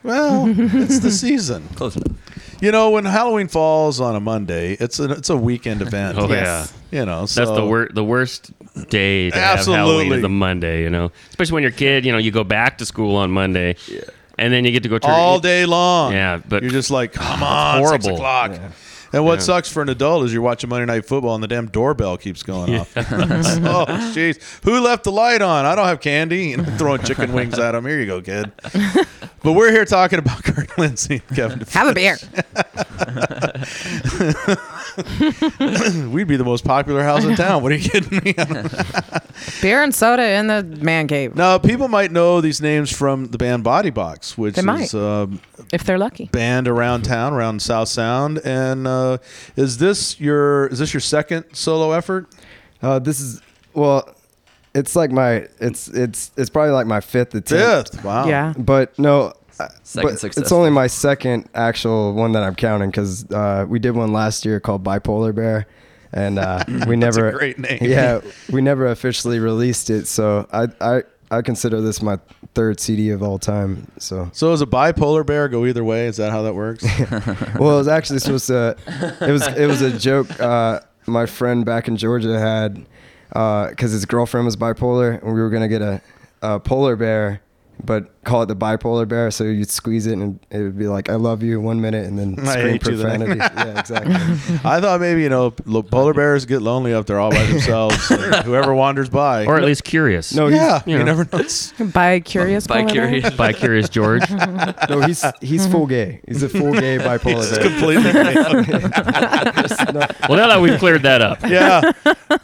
Well, 0.02 0.46
it's 0.58 0.98
the 0.98 1.12
season. 1.12 1.68
Close 1.76 1.94
enough. 1.94 2.16
You 2.60 2.72
know, 2.72 2.90
when 2.90 3.04
Halloween 3.04 3.46
falls 3.46 4.00
on 4.00 4.16
a 4.16 4.20
Monday, 4.20 4.72
it's 4.74 4.98
a 4.98 5.12
it's 5.12 5.30
a 5.30 5.36
weekend 5.36 5.82
event. 5.82 6.18
Oh 6.18 6.28
Yes. 6.28 6.74
You 6.90 7.06
know, 7.06 7.26
so 7.26 7.44
That's 7.44 7.56
the 7.56 7.64
wor- 7.64 7.88
the 7.92 8.04
worst 8.04 8.50
day 8.88 9.30
to 9.30 9.38
have 9.38 9.58
Halloween 9.60 9.78
Absolutely. 9.80 10.16
is 10.16 10.22
the 10.22 10.28
Monday, 10.28 10.82
you 10.82 10.90
know. 10.90 11.10
Especially 11.30 11.54
when 11.54 11.62
you're 11.62 11.72
a 11.72 11.74
kid, 11.74 12.04
you 12.04 12.12
know, 12.12 12.18
you 12.18 12.30
go 12.30 12.44
back 12.44 12.78
to 12.78 12.86
school 12.86 13.16
on 13.16 13.30
Monday. 13.30 13.76
And 14.38 14.52
then 14.52 14.64
you 14.64 14.70
get 14.70 14.82
to 14.84 14.88
go 14.88 14.98
to 14.98 15.06
all 15.08 15.38
day 15.38 15.66
long. 15.66 16.12
Yeah, 16.12 16.40
but 16.48 16.62
you're 16.62 16.72
just 16.72 16.90
like, 16.90 17.12
come 17.12 17.42
on, 17.42 17.86
six 17.86 18.06
horrible. 18.06 18.14
o'clock. 18.14 18.52
And 19.12 19.24
what 19.24 19.40
Yeah. 19.40 19.44
sucks 19.44 19.70
for 19.70 19.82
an 19.82 19.88
adult 19.88 20.24
is 20.24 20.32
you're 20.32 20.40
watching 20.40 20.70
Monday 20.70 20.86
Night 20.86 21.04
Football 21.04 21.34
and 21.34 21.42
the 21.42 21.48
damn 21.48 21.66
doorbell 21.66 22.16
keeps 22.16 22.42
going 22.44 22.76
off. 22.78 22.92
oh, 22.96 23.02
jeez. 24.14 24.38
Who 24.64 24.80
left 24.80 25.02
the 25.04 25.10
light 25.12 25.42
on? 25.42 25.66
I 25.66 25.74
don't 25.74 25.86
have 25.88 26.00
candy. 26.00 26.50
You 26.50 26.58
know, 26.58 26.64
throwing 26.78 27.02
chicken 27.02 27.32
wings 27.32 27.58
at 27.58 27.74
him. 27.74 27.84
Here 27.84 27.98
you 28.00 28.06
go, 28.06 28.22
kid. 28.22 28.52
But 29.42 29.52
we're 29.54 29.72
here 29.72 29.86
talking 29.86 30.18
about 30.18 30.44
Kurt 30.44 30.76
Lindsay 30.76 31.22
and 31.26 31.36
Kevin. 31.36 31.60
Have 31.70 31.88
a 31.88 31.94
beer. 31.94 32.18
We'd 36.10 36.26
be 36.28 36.36
the 36.36 36.44
most 36.44 36.64
popular 36.64 37.02
house 37.02 37.24
in 37.24 37.36
town. 37.36 37.62
What 37.62 37.72
are 37.72 37.76
you 37.76 37.88
kidding 37.88 38.20
me? 38.24 38.34
beer 39.62 39.82
and 39.82 39.94
soda 39.94 40.22
in 40.30 40.46
the 40.48 40.62
man 40.82 41.06
cave. 41.06 41.34
now, 41.36 41.58
people 41.58 41.88
might 41.88 42.10
know 42.12 42.40
these 42.40 42.60
names 42.60 42.90
from 42.94 43.26
the 43.26 43.38
band 43.38 43.64
Body 43.64 43.90
Box, 43.90 44.36
which 44.36 44.54
They 44.54 44.60
is 44.60 44.66
might. 44.66 44.94
um, 44.94 45.40
If 45.72 45.84
they're 45.84 45.98
lucky. 45.98 46.26
band 46.26 46.68
around 46.68 47.02
town, 47.02 47.32
around 47.32 47.62
South 47.62 47.88
Sound. 47.88 48.38
And 48.44 48.86
uh, 48.86 49.18
is 49.56 49.78
this 49.78 50.20
your 50.20 50.66
is 50.68 50.78
this 50.78 50.92
your 50.94 51.00
second 51.00 51.44
solo 51.52 51.92
effort? 51.92 52.28
Uh, 52.82 52.98
this 52.98 53.20
is 53.20 53.40
well, 53.74 54.14
it's 54.74 54.94
like 54.96 55.10
my 55.10 55.46
it's 55.60 55.88
it's 55.88 56.30
it's 56.36 56.50
probably 56.50 56.72
like 56.72 56.86
my 56.86 57.00
fifth 57.00 57.34
attempt. 57.34 57.90
Fifth. 57.94 58.04
Wow. 58.04 58.26
Yeah. 58.26 58.54
But 58.56 58.98
no, 58.98 59.20
uh, 59.22 59.32
Second 59.82 60.20
but 60.22 60.36
it's 60.38 60.52
only 60.52 60.70
my 60.70 60.86
second 60.86 61.48
actual 61.54 62.14
one 62.14 62.32
that 62.32 62.42
I'm 62.42 62.54
counting 62.54 62.90
because 62.90 63.30
uh, 63.30 63.66
we 63.68 63.78
did 63.78 63.92
one 63.92 64.12
last 64.12 64.44
year 64.44 64.60
called 64.60 64.84
Bipolar 64.84 65.34
Bear, 65.34 65.66
and 66.12 66.38
uh, 66.38 66.64
we 66.86 66.96
never 66.96 67.32
great 67.32 67.58
name. 67.58 67.78
Yeah, 67.82 68.20
we 68.50 68.60
never 68.60 68.86
officially 68.86 69.38
released 69.38 69.90
it, 69.90 70.06
so 70.06 70.48
I 70.52 70.68
I 70.80 71.02
I 71.30 71.42
consider 71.42 71.80
this 71.80 72.02
my 72.02 72.18
third 72.54 72.80
CD 72.80 73.10
of 73.10 73.22
all 73.22 73.38
time. 73.38 73.90
So 73.98 74.30
So 74.32 74.52
is 74.52 74.60
a 74.60 74.66
bipolar 74.66 75.24
bear 75.24 75.48
go 75.48 75.64
either 75.66 75.84
way? 75.84 76.06
Is 76.06 76.16
that 76.16 76.30
how 76.30 76.42
that 76.42 76.54
works? 76.54 76.84
well, 77.58 77.74
it 77.74 77.78
was 77.78 77.88
actually 77.88 78.18
supposed 78.18 78.48
to. 78.48 78.76
It 79.20 79.30
was 79.30 79.46
it 79.46 79.66
was 79.66 79.82
a 79.82 79.96
joke. 79.96 80.40
Uh, 80.40 80.80
my 81.06 81.26
friend 81.26 81.64
back 81.64 81.88
in 81.88 81.96
Georgia 81.96 82.38
had 82.38 82.84
because 83.28 83.92
his 83.92 84.04
girlfriend 84.06 84.46
was 84.46 84.56
bipolar, 84.56 85.22
and 85.22 85.32
we 85.32 85.40
were 85.40 85.50
gonna 85.50 85.68
get 85.68 85.82
a, 85.82 86.00
a 86.42 86.58
polar 86.58 86.96
bear, 86.96 87.40
but 87.84 88.22
call 88.24 88.42
it 88.42 88.46
the 88.46 88.56
bipolar 88.56 89.08
bear. 89.08 89.30
So 89.30 89.44
you'd 89.44 89.70
squeeze 89.70 90.06
it, 90.06 90.12
and 90.18 90.38
it 90.50 90.58
would 90.62 90.78
be 90.78 90.86
like 90.88 91.08
"I 91.08 91.14
love 91.14 91.42
you" 91.42 91.60
one 91.60 91.80
minute, 91.80 92.06
and 92.06 92.18
then 92.18 92.36
I 92.46 92.52
scream 92.52 92.68
hate 92.68 92.86
you 92.86 92.96
the 92.96 93.18
next. 93.18 93.24
profanity. 93.24 93.38
yeah, 93.70 93.80
exactly. 93.80 94.14
I 94.64 94.80
thought 94.80 95.00
maybe 95.00 95.22
you 95.22 95.28
know 95.28 95.54
lo- 95.64 95.82
polar 95.82 96.14
bears 96.14 96.44
get 96.46 96.62
lonely 96.62 96.92
up 96.94 97.06
there 97.06 97.18
all 97.18 97.30
by 97.30 97.44
themselves. 97.46 98.10
and 98.10 98.34
whoever 98.44 98.74
wanders 98.74 99.08
by, 99.08 99.46
or 99.46 99.56
at 99.56 99.64
least 99.64 99.84
curious. 99.84 100.34
No, 100.34 100.46
he's, 100.48 100.56
yeah, 100.56 100.82
you 100.86 100.92
you, 100.92 100.98
know. 100.98 101.04
never 101.04 101.24
know. 101.24 101.38
It's- 101.40 101.72
By 101.92 102.20
curious. 102.20 102.66
By 102.66 102.84
curious. 102.84 103.30
By 103.34 103.52
Curious 103.52 103.88
George. 103.88 104.22
no, 104.88 105.00
he's 105.06 105.24
he's 105.40 105.66
full 105.66 105.86
gay. 105.86 106.20
He's 106.28 106.42
a 106.42 106.48
full 106.48 106.72
gay 106.72 106.98
bipolar 106.98 107.42
It's 107.42 107.58
bear. 107.58 107.68
completely. 107.68 108.12
well, 110.28 110.38
now 110.38 110.48
that 110.48 110.60
we've 110.60 110.78
cleared 110.78 111.02
that 111.02 111.22
up. 111.22 111.38
yeah, 111.46 111.92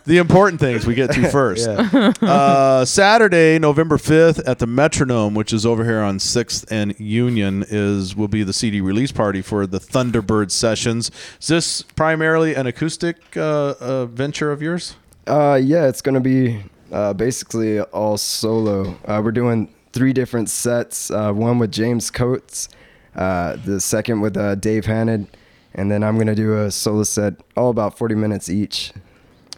the 0.04 0.18
important 0.18 0.60
things 0.60 0.86
we 0.86 0.94
get 0.94 1.12
to 1.12 1.28
first. 1.30 1.68
Yeah. 1.68 2.12
Uh, 2.22 2.84
Saturday, 2.84 3.58
November 3.58 3.98
fifth, 3.98 4.38
at 4.48 4.58
the 4.58 4.66
Metronome, 4.66 5.25
which 5.34 5.52
is 5.52 5.66
over 5.66 5.84
here 5.84 6.00
on 6.00 6.18
Sixth 6.18 6.70
and 6.70 6.98
Union, 6.98 7.64
is 7.68 8.14
will 8.16 8.28
be 8.28 8.42
the 8.42 8.52
CD 8.52 8.80
release 8.80 9.12
party 9.12 9.42
for 9.42 9.66
the 9.66 9.78
Thunderbird 9.78 10.50
sessions. 10.50 11.10
Is 11.40 11.48
this 11.48 11.82
primarily 11.82 12.54
an 12.54 12.66
acoustic 12.66 13.16
uh, 13.36 13.74
uh, 13.80 14.06
venture 14.06 14.52
of 14.52 14.62
yours? 14.62 14.96
Uh, 15.26 15.58
yeah, 15.62 15.86
it's 15.86 16.02
gonna 16.02 16.20
be 16.20 16.62
uh, 16.92 17.12
basically 17.12 17.80
all 17.80 18.16
solo. 18.16 18.96
Uh, 19.04 19.20
we're 19.24 19.32
doing 19.32 19.68
three 19.92 20.12
different 20.12 20.50
sets. 20.50 21.10
Uh, 21.10 21.32
one 21.32 21.58
with 21.58 21.72
James 21.72 22.10
Coates, 22.10 22.68
uh, 23.14 23.56
the 23.64 23.80
second 23.80 24.20
with 24.20 24.36
uh, 24.36 24.54
Dave 24.54 24.86
Hannon, 24.86 25.28
and 25.74 25.90
then 25.90 26.04
I'm 26.04 26.18
gonna 26.18 26.34
do 26.34 26.56
a 26.62 26.70
solo 26.70 27.02
set, 27.02 27.34
all 27.56 27.70
about 27.70 27.98
40 27.98 28.14
minutes 28.14 28.48
each. 28.48 28.92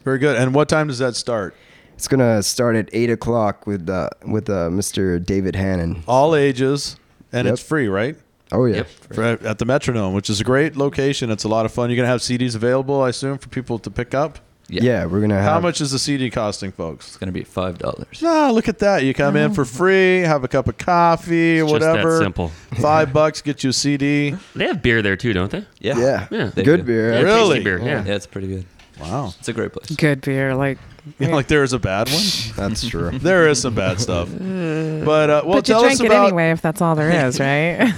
Very 0.05 0.19
good. 0.19 0.37
And 0.37 0.55
what 0.55 0.69
time 0.69 0.89
does 0.89 0.99
that 0.99 1.17
start? 1.17 1.55
It's 1.99 2.07
gonna 2.07 2.45
start 2.45 2.77
at 2.77 2.89
eight 2.93 3.11
o'clock 3.11 3.67
with 3.67 3.91
uh, 3.91 4.09
with 4.25 4.49
uh, 4.49 4.69
Mr. 4.71 5.19
David 5.25 5.57
Hannon. 5.57 6.05
All 6.07 6.37
ages, 6.37 6.95
and 7.33 7.47
Yep. 7.47 7.55
it's 7.55 7.63
free, 7.63 7.89
right? 7.89 8.15
Oh 8.53 8.67
yeah, 8.67 8.77
Yep. 8.77 8.89
For, 9.15 9.23
at 9.25 9.59
the 9.59 9.65
Metronome, 9.65 10.15
which 10.15 10.31
is 10.31 10.41
a 10.41 10.45
great 10.45 10.77
location. 10.77 11.29
It's 11.33 11.43
a 11.43 11.49
lot 11.49 11.67
of 11.67 11.73
fun. 11.73 11.91
You're 11.91 11.97
gonna 11.97 12.07
have 12.07 12.21
CDs 12.21 12.55
available, 12.55 13.03
I 13.03 13.09
assume, 13.09 13.39
for 13.39 13.49
people 13.49 13.81
to 13.81 13.91
pick 13.91 14.15
up. 14.15 14.39
Yeah, 14.69 15.07
we're 15.07 15.21
gonna 15.21 15.35
have. 15.43 15.55
How 15.55 15.59
much 15.61 15.81
is 15.81 15.91
the 15.91 15.99
CD 15.99 16.31
costing, 16.31 16.71
folks? 16.71 17.09
It's 17.09 17.17
gonna 17.17 17.33
be 17.33 17.43
five 17.43 17.79
dollars. 17.79 18.23
No, 18.23 18.53
look 18.53 18.69
at 18.69 18.79
that. 18.79 19.03
You 19.03 19.13
come 19.13 19.35
in 19.35 19.53
for 19.53 19.65
free, 19.65 20.21
have 20.21 20.45
a 20.45 20.49
cup 20.49 20.69
of 20.69 20.79
coffee 20.79 21.61
or 21.61 21.65
It's 21.65 21.73
just 21.73 21.81
that 21.81 21.91
whatever. 21.95 22.19
simple. 22.21 22.49
Five 22.81 23.13
bucks, 23.13 23.43
get 23.43 23.65
you 23.65 23.71
a 23.71 23.73
CD. 23.73 24.37
They 24.55 24.67
have 24.69 24.83
beer 24.83 25.03
there 25.03 25.17
too, 25.17 25.33
don't 25.33 25.51
they? 25.51 25.65
Yeah. 25.81 25.99
Yeah, 25.99 26.27
Yeah. 26.31 26.51
They 26.55 26.63
good 26.63 26.77
do. 26.77 26.83
beer. 26.85 27.13
Yeah, 27.15 27.21
Really? 27.23 27.61
beer. 27.65 27.79
Yeah. 27.81 28.05
Yeah, 28.05 28.15
it's 28.15 28.27
pretty 28.29 28.47
good. 28.47 28.67
Wow. 29.01 29.33
It's 29.39 29.49
a 29.49 29.53
great 29.53 29.73
place. 29.73 29.91
Good 29.97 30.21
beer, 30.21 30.55
like. 30.55 30.79
Yeah, 31.19 31.35
like 31.35 31.49
there 31.49 31.63
is 31.63 31.73
a 31.73 31.79
bad 31.79 32.09
one. 32.09 32.23
That's 32.57 32.87
true. 32.87 33.11
There 33.19 33.49
is 33.49 33.61
some 33.61 33.75
bad 33.75 34.01
stuff. 34.01 34.29
But 34.31 35.31
uh, 35.31 35.43
well, 35.45 35.55
but 35.55 35.69
you 35.69 35.75
tell 35.75 35.85
us 35.85 35.99
drink 35.99 36.01
it 36.01 36.07
about 36.07 36.27
anyway 36.27 36.51
if 36.51 36.61
that's 36.63 36.81
all 36.81 36.95
there 36.95 37.11
is, 37.27 37.41
right? 37.41 37.93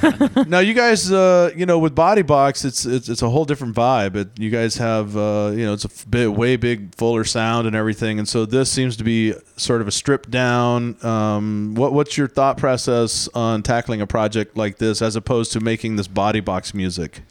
now. 0.49 0.59
You 0.61 0.75
guys, 0.75 1.11
uh, 1.11 1.51
you 1.57 1.67
know, 1.67 1.79
with 1.79 1.95
Body 1.95 2.23
Box, 2.23 2.65
it's 2.65 2.85
it's, 2.87 3.09
it's 3.09 3.23
a 3.23 3.29
whole 3.29 3.45
different 3.45 3.75
vibe. 3.75 4.17
It, 4.17 4.39
you 4.39 4.51
guys 4.51 4.77
have, 4.77 5.17
uh, 5.17 5.53
you 5.55 5.65
know, 5.65 5.73
it's 5.73 5.85
a 5.85 5.91
f- 5.91 6.07
bit 6.09 6.33
way 6.33 6.57
big, 6.57 6.95
fuller 6.95 7.25
sound 7.25 7.67
and 7.67 7.75
everything. 7.77 8.19
And 8.19 8.29
so 8.29 8.47
this 8.47 8.71
seems 8.71 8.97
to 8.99 9.05
be 9.05 9.35
sort 9.57 9.81
of 9.81 9.89
a 9.89 9.93
stripped 9.93 10.31
down. 10.31 10.97
Um, 11.05 11.75
what 11.75 11.93
what's 11.93 12.17
your 12.17 12.29
thought 12.29 12.57
process 12.57 13.29
on 13.35 13.63
tackling 13.63 14.01
a 14.01 14.07
project 14.07 14.57
like 14.57 14.79
this 14.79 15.03
as 15.03 15.17
opposed 15.17 15.53
to 15.53 15.61
making 15.61 15.97
this 15.97 16.09
Body 16.09 16.41
Box 16.41 16.75
music? 16.75 17.23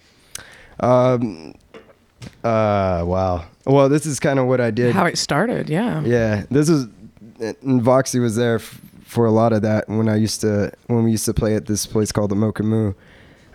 Um. 0.79 1.53
Uh. 2.43 3.03
Wow. 3.05 3.45
Well, 3.65 3.89
this 3.89 4.05
is 4.05 4.19
kind 4.19 4.39
of 4.39 4.47
what 4.47 4.59
I 4.61 4.71
did. 4.71 4.95
How 4.95 5.05
it 5.05 5.17
started, 5.17 5.69
yeah. 5.69 6.01
Yeah, 6.03 6.45
this 6.49 6.69
is 6.69 6.87
and 7.39 7.81
Voxy 7.81 8.19
was 8.21 8.35
there 8.35 8.55
f- 8.55 8.81
for 9.03 9.25
a 9.25 9.31
lot 9.31 9.53
of 9.53 9.61
that 9.61 9.87
when 9.87 10.09
I 10.09 10.15
used 10.15 10.41
to 10.41 10.71
when 10.87 11.03
we 11.03 11.11
used 11.11 11.25
to 11.25 11.33
play 11.33 11.55
at 11.55 11.65
this 11.65 11.85
place 11.85 12.11
called 12.11 12.31
the 12.31 12.35
Mocha 12.35 12.63
Moo. 12.63 12.93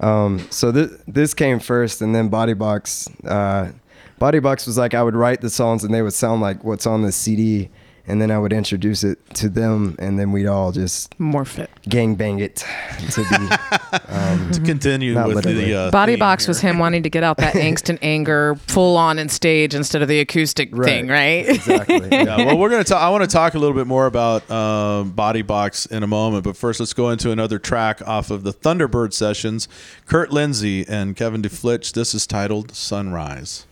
Um, 0.01 0.39
so 0.51 0.71
this 0.73 0.91
this 1.07 1.35
came 1.35 1.59
first, 1.61 2.01
and 2.03 2.15
then 2.15 2.29
Body 2.29 2.55
Box. 2.55 3.09
Uh, 3.25 3.73
Body 4.19 4.39
Box 4.39 4.67
was 4.67 4.79
like 4.79 4.95
I 4.95 5.03
would 5.03 5.15
write 5.17 5.41
the 5.41 5.51
songs, 5.51 5.85
and 5.85 5.93
they 5.93 6.03
would 6.03 6.13
sound 6.15 6.41
like 6.41 6.65
what's 6.65 6.87
on 6.87 7.03
the 7.03 7.13
CD, 7.13 7.69
and 8.07 8.21
then 8.21 8.31
I 8.31 8.39
would 8.39 8.53
introduce 8.53 9.03
it 9.05 9.19
to 9.37 9.49
them, 9.49 9.97
and 9.99 10.19
then 10.19 10.31
we'd 10.33 10.47
all 10.47 10.73
just 10.73 11.17
Morph 11.19 11.59
it. 11.59 11.71
gang 11.89 12.15
bang 12.17 12.39
it 12.39 12.57
to 13.13 13.21
be. 13.31 13.57
Um, 14.09 14.51
To 14.53 14.61
continue 14.61 15.15
Not 15.15 15.29
with 15.29 15.37
literally. 15.37 15.67
the 15.67 15.75
uh, 15.75 15.91
Body 15.91 16.13
theme 16.13 16.19
Box 16.21 16.45
here. 16.45 16.51
was 16.51 16.61
him 16.61 16.79
wanting 16.79 17.03
to 17.05 17.11
get 17.11 17.23
out 17.23 17.37
that 17.39 17.55
angst 17.55 17.89
and 17.89 17.99
anger 18.03 18.57
full 18.67 18.97
on 18.97 19.19
in 19.19 19.29
stage 19.29 19.75
instead 19.75 20.03
of 20.03 20.09
the 20.09 20.19
acoustic 20.21 20.69
Right. 20.73 20.85
thing, 20.87 21.09
right? 21.09 21.49
exactly. 21.49 22.09
yeah, 22.13 22.37
well, 22.39 22.59
we're 22.59 22.71
gonna 22.71 22.85
talk. 22.85 23.01
I 23.01 23.09
want 23.11 23.23
to 23.23 23.29
talk 23.31 23.55
a 23.55 23.59
little 23.59 23.75
bit 23.75 23.87
more 23.87 24.07
about 24.07 24.49
um, 24.51 25.11
Body 25.13 25.43
Box 25.43 25.87
in 25.87 26.03
a 26.03 26.07
moment, 26.07 26.45
but 26.45 26.57
first, 26.57 26.81
let's 26.81 26.93
go 26.93 27.11
into 27.11 27.31
another 27.31 27.59
track 27.59 28.01
off 28.07 28.31
of 28.31 28.43
the 28.45 28.53
Thunderbird 28.53 29.13
sessions. 29.13 29.69
Kurt 30.07 30.31
Lindsay 30.33 30.85
and 30.87 31.15
Kevin 31.17 31.41
DeFlitch. 31.43 31.93
This 31.93 32.15
is 32.15 32.27
titled 32.27 32.75
"Sunrise." 32.75 33.67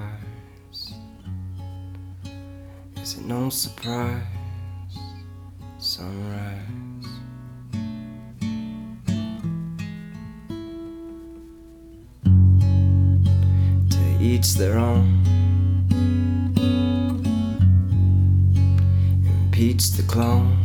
Is 3.02 3.18
it 3.18 3.26
no 3.26 3.50
surprise? 3.50 4.22
Sunrise. 5.78 7.08
To 13.90 14.18
each 14.18 14.54
their 14.54 14.78
own. 14.78 15.20
Impeach 19.26 19.90
the 19.90 20.04
clone. 20.04 20.61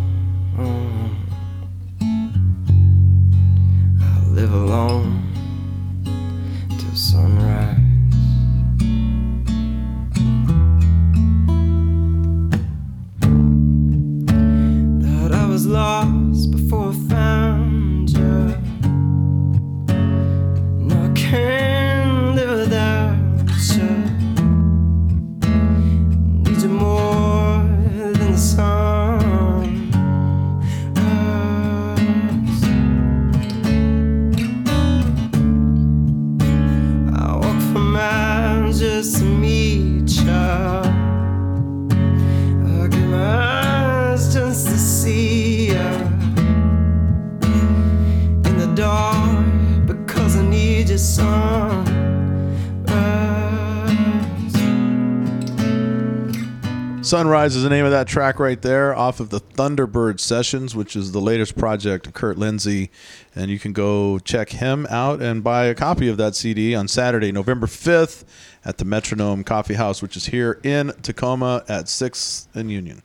That 58.07 58.13
track 58.13 58.39
right 58.39 58.61
there 58.61 58.95
off 58.95 59.19
of 59.19 59.31
the 59.31 59.41
Thunderbird 59.41 60.21
Sessions, 60.21 60.73
which 60.73 60.95
is 60.95 61.11
the 61.11 61.19
latest 61.19 61.57
project 61.57 62.07
of 62.07 62.13
Kurt 62.13 62.37
Lindsay. 62.37 62.89
And 63.35 63.51
you 63.51 63.59
can 63.59 63.73
go 63.73 64.17
check 64.19 64.51
him 64.51 64.87
out 64.89 65.21
and 65.21 65.43
buy 65.43 65.65
a 65.65 65.75
copy 65.75 66.07
of 66.07 66.15
that 66.15 66.33
CD 66.33 66.73
on 66.73 66.87
Saturday, 66.87 67.33
November 67.33 67.67
5th 67.67 68.23
at 68.63 68.77
the 68.77 68.85
Metronome 68.85 69.43
Coffee 69.43 69.73
House, 69.73 70.01
which 70.01 70.15
is 70.15 70.27
here 70.27 70.61
in 70.63 70.93
Tacoma 71.01 71.65
at 71.67 71.87
6th 71.87 72.47
and 72.55 72.71
Union. 72.71 73.03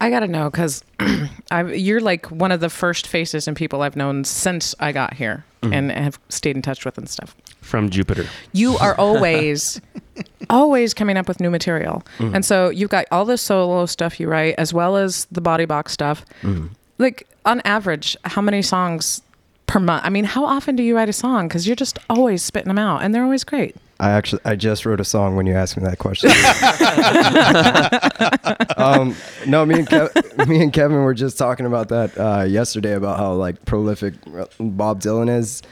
I 0.00 0.08
gotta 0.08 0.26
know 0.26 0.50
because 0.50 0.82
you're 1.74 2.00
like 2.00 2.30
one 2.30 2.50
of 2.50 2.60
the 2.60 2.70
first 2.70 3.06
faces 3.06 3.46
and 3.46 3.54
people 3.54 3.82
I've 3.82 3.94
known 3.94 4.24
since 4.24 4.74
I 4.80 4.92
got 4.92 5.14
here 5.14 5.44
mm-hmm. 5.62 5.74
and 5.74 5.92
have 5.92 6.18
stayed 6.30 6.56
in 6.56 6.62
touch 6.62 6.86
with 6.86 6.96
and 6.96 7.10
stuff. 7.10 7.36
From 7.64 7.90
Jupiter. 7.90 8.26
You 8.52 8.76
are 8.76 8.94
always, 8.96 9.80
always 10.50 10.94
coming 10.94 11.16
up 11.16 11.26
with 11.26 11.40
new 11.40 11.50
material, 11.50 12.04
and 12.20 12.44
so 12.44 12.68
you've 12.68 12.90
got 12.90 13.06
all 13.10 13.24
the 13.24 13.38
solo 13.38 13.86
stuff 13.86 14.20
you 14.20 14.28
write 14.28 14.54
as 14.58 14.72
well 14.72 14.96
as 14.96 15.24
the 15.32 15.40
body 15.40 15.64
box 15.64 15.92
stuff. 15.92 16.24
Like 16.98 17.26
on 17.44 17.60
average, 17.64 18.16
how 18.24 18.42
many 18.42 18.62
songs 18.62 19.22
per 19.66 19.80
month? 19.80 20.04
I 20.04 20.10
mean, 20.10 20.24
how 20.24 20.44
often 20.44 20.76
do 20.76 20.82
you 20.82 20.94
write 20.94 21.08
a 21.08 21.12
song? 21.12 21.48
Because 21.48 21.66
you're 21.66 21.74
just 21.74 21.98
always 22.08 22.44
spitting 22.44 22.68
them 22.68 22.78
out, 22.78 23.02
and 23.02 23.14
they're 23.14 23.24
always 23.24 23.44
great. 23.44 23.74
I 24.00 24.10
actually 24.10 24.42
I 24.44 24.56
just 24.56 24.84
wrote 24.84 25.00
a 25.00 25.04
song 25.04 25.36
when 25.36 25.46
you 25.46 25.54
asked 25.54 25.76
me 25.76 25.84
that 25.84 25.98
question. 25.98 26.30
um, 28.76 29.14
no, 29.46 29.64
me 29.64 29.80
and 29.80 29.88
Kev- 29.88 30.48
me 30.48 30.62
and 30.62 30.72
Kevin 30.72 31.04
were 31.04 31.14
just 31.14 31.38
talking 31.38 31.64
about 31.64 31.88
that 31.88 32.18
uh, 32.18 32.42
yesterday 32.42 32.94
about 32.94 33.18
how 33.18 33.32
like 33.32 33.64
prolific 33.64 34.14
Bob 34.58 35.00
Dylan 35.00 35.34
is, 35.34 35.62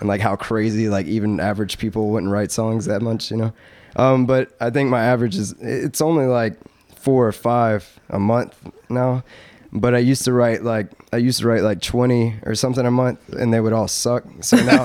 and 0.00 0.08
like 0.08 0.20
how 0.20 0.36
crazy 0.36 0.88
like 0.88 1.06
even 1.06 1.40
average 1.40 1.78
people 1.78 2.10
wouldn't 2.10 2.32
write 2.32 2.50
songs 2.52 2.86
that 2.86 3.02
much, 3.02 3.30
you 3.30 3.36
know. 3.36 3.52
Um, 3.96 4.26
but 4.26 4.54
I 4.60 4.70
think 4.70 4.90
my 4.90 5.02
average 5.02 5.36
is 5.36 5.52
it's 5.60 6.00
only 6.00 6.26
like 6.26 6.54
four 6.96 7.26
or 7.26 7.32
five 7.32 7.98
a 8.10 8.18
month 8.18 8.54
now. 8.88 9.24
But 9.70 9.94
I 9.94 9.98
used 9.98 10.24
to 10.24 10.32
write 10.32 10.62
like 10.64 10.88
I 11.12 11.18
used 11.18 11.40
to 11.40 11.46
write 11.48 11.62
like 11.62 11.82
twenty 11.82 12.36
or 12.46 12.54
something 12.54 12.86
a 12.86 12.90
month, 12.90 13.18
and 13.34 13.52
they 13.52 13.60
would 13.60 13.74
all 13.74 13.86
suck. 13.86 14.24
So 14.40 14.56
now 14.56 14.84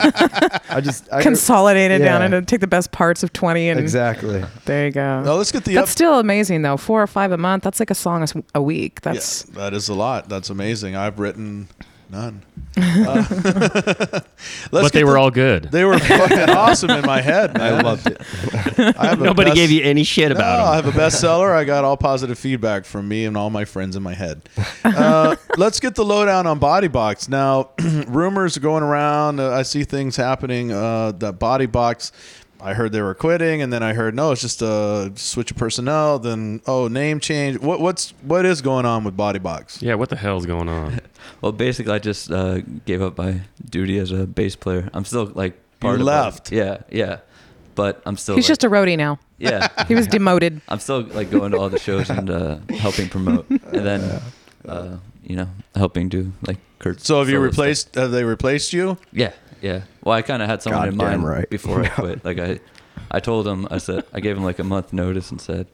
I 0.70 0.82
just 0.82 1.08
I 1.10 1.22
Consolidate 1.24 1.90
it 1.92 2.00
down 2.00 2.22
and 2.34 2.46
take 2.46 2.60
the 2.60 2.68
best 2.68 2.92
parts 2.92 3.24
of 3.24 3.32
twenty 3.32 3.70
and 3.70 3.80
exactly. 3.80 4.44
there 4.66 4.88
you 4.88 4.92
go. 4.92 5.22
Now 5.24 5.36
let's 5.36 5.54
get 5.54 5.64
the 5.64 5.76
That's 5.76 5.90
up- 5.90 5.94
still 5.94 6.20
amazing 6.20 6.64
though. 6.64 6.76
Four 6.76 7.02
or 7.02 7.08
five 7.08 7.32
a 7.32 7.38
month. 7.38 7.64
That's 7.64 7.80
like 7.80 7.92
a 7.92 7.96
song 7.96 8.28
a 8.54 8.62
week. 8.62 9.00
That's 9.02 9.46
Yeah, 9.48 9.56
that 9.62 9.74
is 9.74 9.88
a 9.88 9.94
lot. 9.94 10.28
That's 10.28 10.50
amazing. 10.50 10.98
I've 10.98 11.18
written 11.18 11.70
none. 12.14 12.42
Uh, 12.76 13.24
let's 14.72 14.72
but 14.72 14.94
they 14.94 15.04
were 15.04 15.14
the- 15.14 15.20
all 15.20 15.30
good. 15.32 15.64
They 15.72 15.84
were 15.84 16.00
fucking 16.00 16.50
awesome 16.56 16.90
in 16.92 17.06
my 17.06 17.22
head. 17.22 17.54
Man. 17.58 17.62
I 17.76 17.82
loved 17.82 18.08
it. 18.08 18.22
I 18.98 19.08
have 19.08 19.20
Nobody 19.20 19.50
best- 19.50 19.56
gave 19.56 19.72
you 19.72 19.84
any 19.84 20.04
shit 20.04 20.30
No, 20.30 20.36
about 20.36 20.60
I 20.68 20.76
have 20.76 20.86
a 20.88 20.92
bestseller. 20.92 21.52
I 21.54 21.64
got 21.66 21.84
all 21.84 21.98
positive 21.98 22.38
feedback 22.40 22.86
from 22.86 23.08
me 23.08 23.26
and 23.26 23.36
all 23.36 23.50
my 23.50 23.66
friends 23.66 23.96
in 23.96 24.04
my 24.04 24.14
head. 24.14 24.42
Uh, 24.84 25.36
let's 25.58 25.80
get 25.80 25.96
the 25.96 26.06
lowdown 26.06 26.48
on 26.48 26.60
Body 26.60 26.88
Box. 26.88 27.28
Now, 27.28 27.72
rumors 28.08 28.58
are 28.58 28.62
going 28.62 28.84
around. 28.84 29.40
Uh, 29.40 29.52
I 29.52 29.64
see 29.64 29.84
things 29.84 30.16
happening. 30.16 30.72
Uh, 30.72 31.12
that 31.14 31.40
Body 31.40 31.66
Box. 31.66 32.12
I 32.64 32.74
heard 32.74 32.92
they 32.94 33.02
were 33.02 33.14
quitting, 33.14 33.62
and 33.62 33.74
then 33.74 33.84
I 33.84 33.94
heard 33.94 34.16
no, 34.16 34.32
it's 34.32 34.42
just 34.42 34.62
a 34.62 35.12
switch 35.16 35.52
of 35.52 35.58
personnel. 35.58 36.18
Then 36.20 36.62
oh, 36.66 36.88
name 36.88 37.20
change. 37.20 37.60
What 37.60 37.80
what's 37.82 38.12
what 38.22 38.46
is 38.46 38.62
going 38.62 38.86
on 38.86 39.04
with 39.04 39.18
Body 39.18 39.40
Box? 39.40 39.82
Yeah, 39.82 39.96
what 39.96 40.10
the 40.10 40.16
hell's 40.16 40.46
going 40.46 40.70
on? 40.70 41.00
Well, 41.42 41.52
basically, 41.52 41.92
I 41.94 42.00
just 42.00 42.32
uh, 42.32 42.62
gave 42.86 43.02
up 43.02 43.18
my 43.18 43.42
duty 43.70 43.98
as 43.98 44.12
a 44.12 44.26
bass 44.26 44.56
player. 44.56 44.90
I'm 44.94 45.04
still 45.06 45.26
like 45.36 45.54
part 45.82 45.92
You 45.92 45.96
of 45.96 46.02
it. 46.02 46.04
left. 46.06 46.52
Yeah, 46.54 46.78
yeah, 46.90 47.20
but 47.76 48.02
I'm 48.06 48.16
still. 48.18 48.36
He's 48.36 48.46
like, 48.46 48.50
just 48.50 48.64
a 48.64 48.70
roadie 48.70 48.98
now. 48.98 49.20
yeah. 49.40 49.68
He 49.88 49.96
was 49.96 50.08
demoted. 50.08 50.62
I'm 50.70 50.80
still 50.80 51.02
like 51.02 51.30
going 51.32 51.52
to 51.52 51.58
all 51.58 51.70
the 51.70 51.80
shows 51.80 52.10
and 52.10 52.30
uh, 52.30 52.58
helping 52.78 53.10
promote, 53.10 53.50
and 53.50 53.60
then 53.86 54.22
uh, 54.68 54.98
you 55.24 55.36
know 55.36 55.50
helping 55.76 56.08
do 56.10 56.32
like 56.48 56.58
Kurt. 56.80 57.02
So 57.02 57.20
have 57.20 57.28
you 57.30 57.36
solo 57.36 57.48
stuff. 57.48 57.52
replaced? 57.58 57.96
Have 57.96 58.12
they 58.12 58.24
replaced 58.24 58.72
you? 58.74 58.98
Yeah, 59.12 59.32
yeah. 59.64 59.82
Well, 60.04 60.16
I 60.16 60.22
kind 60.22 60.44
of 60.44 60.50
had 60.50 60.62
someone 60.62 60.88
in 60.90 60.96
Goddamn 60.98 61.22
mind 61.22 61.28
right. 61.38 61.50
before 61.50 61.82
I 61.82 61.88
quit. 62.02 62.24
Like 62.24 62.38
I, 62.40 62.60
I 63.10 63.20
told 63.20 63.48
him 63.48 63.68
I 63.72 63.80
said 63.80 64.04
I 64.14 64.20
gave 64.20 64.38
him 64.38 64.44
like 64.44 64.60
a 64.60 64.64
month 64.64 64.94
notice 64.94 65.32
and 65.32 65.42
said, 65.42 65.66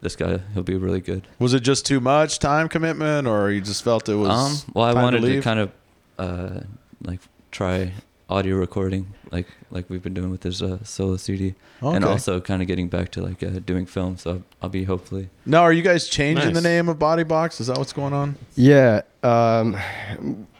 "This 0.00 0.16
guy, 0.16 0.40
he'll 0.54 0.62
be 0.64 0.76
really 0.76 1.00
good." 1.00 1.28
Was 1.38 1.54
it 1.54 1.60
just 1.60 1.86
too 1.86 2.00
much 2.00 2.38
time 2.40 2.68
commitment, 2.68 3.28
or 3.28 3.50
you 3.50 3.60
just 3.60 3.84
felt 3.84 4.08
it 4.08 4.16
was? 4.16 4.30
Um, 4.66 4.72
well, 4.74 4.86
I 4.86 4.92
time 4.94 5.02
wanted 5.04 5.20
to, 5.20 5.26
leave? 5.26 5.44
kind 5.44 5.60
of 5.60 5.70
uh, 6.18 6.60
like 7.02 7.20
try 7.50 7.92
audio 8.30 8.56
recording, 8.56 9.12
like 9.30 9.46
like 9.70 9.90
we've 9.90 10.02
been 10.02 10.14
doing 10.14 10.30
with 10.30 10.40
this 10.40 10.62
uh, 10.62 10.82
solo 10.82 11.16
CD, 11.18 11.54
and 11.82 12.02
Okay. 12.02 12.12
also 12.12 12.40
kind 12.40 12.62
of 12.62 12.66
getting 12.68 12.88
back 12.88 13.10
to 13.10 13.22
like 13.22 13.42
uh, 13.42 13.60
doing 13.64 13.84
film. 13.86 14.16
So 14.16 14.42
I'll 14.62 14.70
be 14.70 14.84
hopefully. 14.84 15.28
Now, 15.44 15.62
are 15.62 15.72
you 15.72 15.82
guys 15.82 16.08
changing 16.08 16.54
the 16.54 16.62
name 16.62 16.88
of 16.88 16.98
Body 16.98 17.24
Box? 17.24 17.60
Is 17.60 17.66
that 17.66 17.76
what's 17.78 17.92
going 17.92 18.14
on? 18.14 18.36
Yeah. 18.56 19.02
Um, 19.22 19.76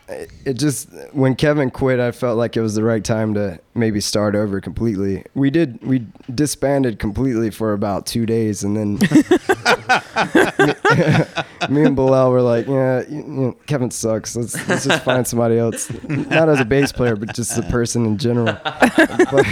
it 0.09 0.55
just 0.55 0.89
when 1.13 1.35
Kevin 1.35 1.71
quit, 1.71 2.01
I 2.01 2.13
felt 2.13 2.37
like 2.37 2.57
it 2.57 2.61
was 2.61 2.75
the 2.75 2.85
right 2.85 3.03
time 3.03 3.35
to 3.35 3.59
maybe 3.75 4.01
start 4.01 4.35
over 4.35 4.61
completely. 4.61 5.25
We 5.35 5.51
did 5.51 5.83
we 5.83 6.07
disbanded 6.35 6.99
completely 6.99 7.51
for 7.51 7.73
about 7.73 8.07
two 8.07 8.27
days, 8.27 8.65
and 8.65 8.77
then 8.77 8.95
me 11.71 11.85
and 11.85 11.97
Bilal 11.97 12.31
were 12.31 12.43
like, 12.43 12.67
"Yeah, 12.67 13.03
you, 13.09 13.17
you 13.17 13.23
know, 13.23 13.53
Kevin 13.67 13.91
sucks. 13.91 14.37
Let's 14.37 14.69
let's 14.69 14.85
just 14.85 15.05
find 15.05 15.27
somebody 15.27 15.59
else, 15.59 15.91
not 16.09 16.49
as 16.49 16.61
a 16.61 16.65
bass 16.65 16.93
player, 16.93 17.17
but 17.17 17.35
just 17.35 17.57
a 17.59 17.63
person 17.63 18.05
in 18.05 18.19
general." 18.19 18.57
But, 18.63 19.47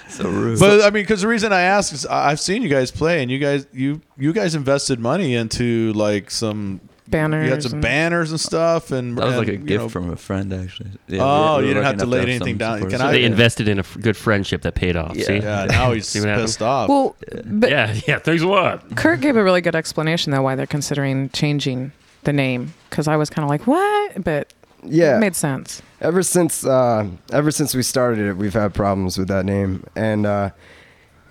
So 0.09 0.27
rude. 0.27 0.59
But 0.59 0.81
I 0.81 0.85
mean, 0.85 1.03
because 1.03 1.21
the 1.21 1.27
reason 1.27 1.53
I 1.53 1.61
ask 1.61 1.93
is 1.93 2.05
I- 2.05 2.31
I've 2.31 2.39
seen 2.39 2.61
you 2.63 2.67
guys 2.67 2.91
play, 2.91 3.21
and 3.21 3.31
you 3.31 3.37
guys 3.39 3.67
you 3.71 4.01
you 4.17 4.33
guys 4.33 4.55
invested 4.55 4.99
money 4.99 5.35
into 5.35 5.93
like 5.93 6.31
some 6.31 6.81
Banners. 7.09 7.45
You 7.45 7.51
had 7.51 7.63
some 7.63 7.73
and- 7.73 7.81
banners 7.81 8.31
and 8.31 8.39
stuff, 8.39 8.91
and 8.91 9.17
that 9.17 9.25
was 9.25 9.35
like 9.37 9.47
a 9.47 9.51
you 9.53 9.57
gift 9.57 9.81
know- 9.83 9.89
from 9.89 10.09
a 10.11 10.15
friend, 10.15 10.53
actually. 10.53 10.91
Yeah, 11.07 11.21
Oh, 11.23 11.57
we 11.57 11.63
you 11.67 11.73
didn't 11.73 11.83
lucky 11.83 11.85
have 11.87 11.97
to 11.97 12.03
enough 12.03 12.13
lay 12.13 12.21
anything 12.21 12.47
some 12.53 12.57
down. 12.57 12.77
support. 12.77 12.91
Can 12.91 12.99
So 12.99 13.05
I- 13.07 13.11
they 13.11 13.19
yeah. 13.21 13.25
invested 13.27 13.67
in 13.67 13.77
a 13.77 13.81
f- 13.81 13.97
good 13.99 14.15
friendship 14.17 14.61
that 14.61 14.75
paid 14.75 14.95
off. 14.95 15.15
Yeah. 15.15 15.25
See? 15.25 15.37
Yeah, 15.37 15.65
now 15.65 15.91
he's 15.93 16.07
See 16.07 16.19
what 16.19 16.29
happened? 16.29 16.45
pissed 16.47 16.61
off. 16.61 16.89
Well, 16.89 17.15
but 17.45 17.69
yeah, 17.71 17.93
yeah. 18.07 18.19
Thanks 18.19 18.43
a 18.43 18.47
lot. 18.47 18.95
Kurt 18.95 19.21
gave 19.21 19.35
a 19.35 19.43
really 19.43 19.61
good 19.61 19.75
explanation 19.75 20.31
though 20.31 20.41
why 20.43 20.55
they're 20.55 20.65
considering 20.67 21.29
changing 21.31 21.91
the 22.25 22.33
name 22.33 22.73
because 22.89 23.07
I 23.07 23.15
was 23.15 23.29
kind 23.29 23.43
of 23.43 23.49
like 23.49 23.65
what, 23.65 24.23
but 24.23 24.53
yeah, 24.83 25.17
it 25.17 25.19
made 25.19 25.35
sense. 25.35 25.81
ever 26.01 26.21
since 26.23 26.65
uh, 26.65 27.05
ever 27.31 27.49
since 27.51 27.73
we 27.75 27.81
started 27.83 28.19
it, 28.27 28.37
we've 28.37 28.53
had 28.53 28.73
problems 28.73 29.17
with 29.17 29.27
that 29.29 29.45
name, 29.45 29.83
and 29.95 30.25
uh, 30.25 30.49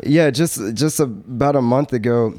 yeah, 0.02 0.30
just 0.30 0.58
just 0.74 0.98
about 1.00 1.56
a 1.56 1.62
month 1.62 1.92
ago, 1.92 2.34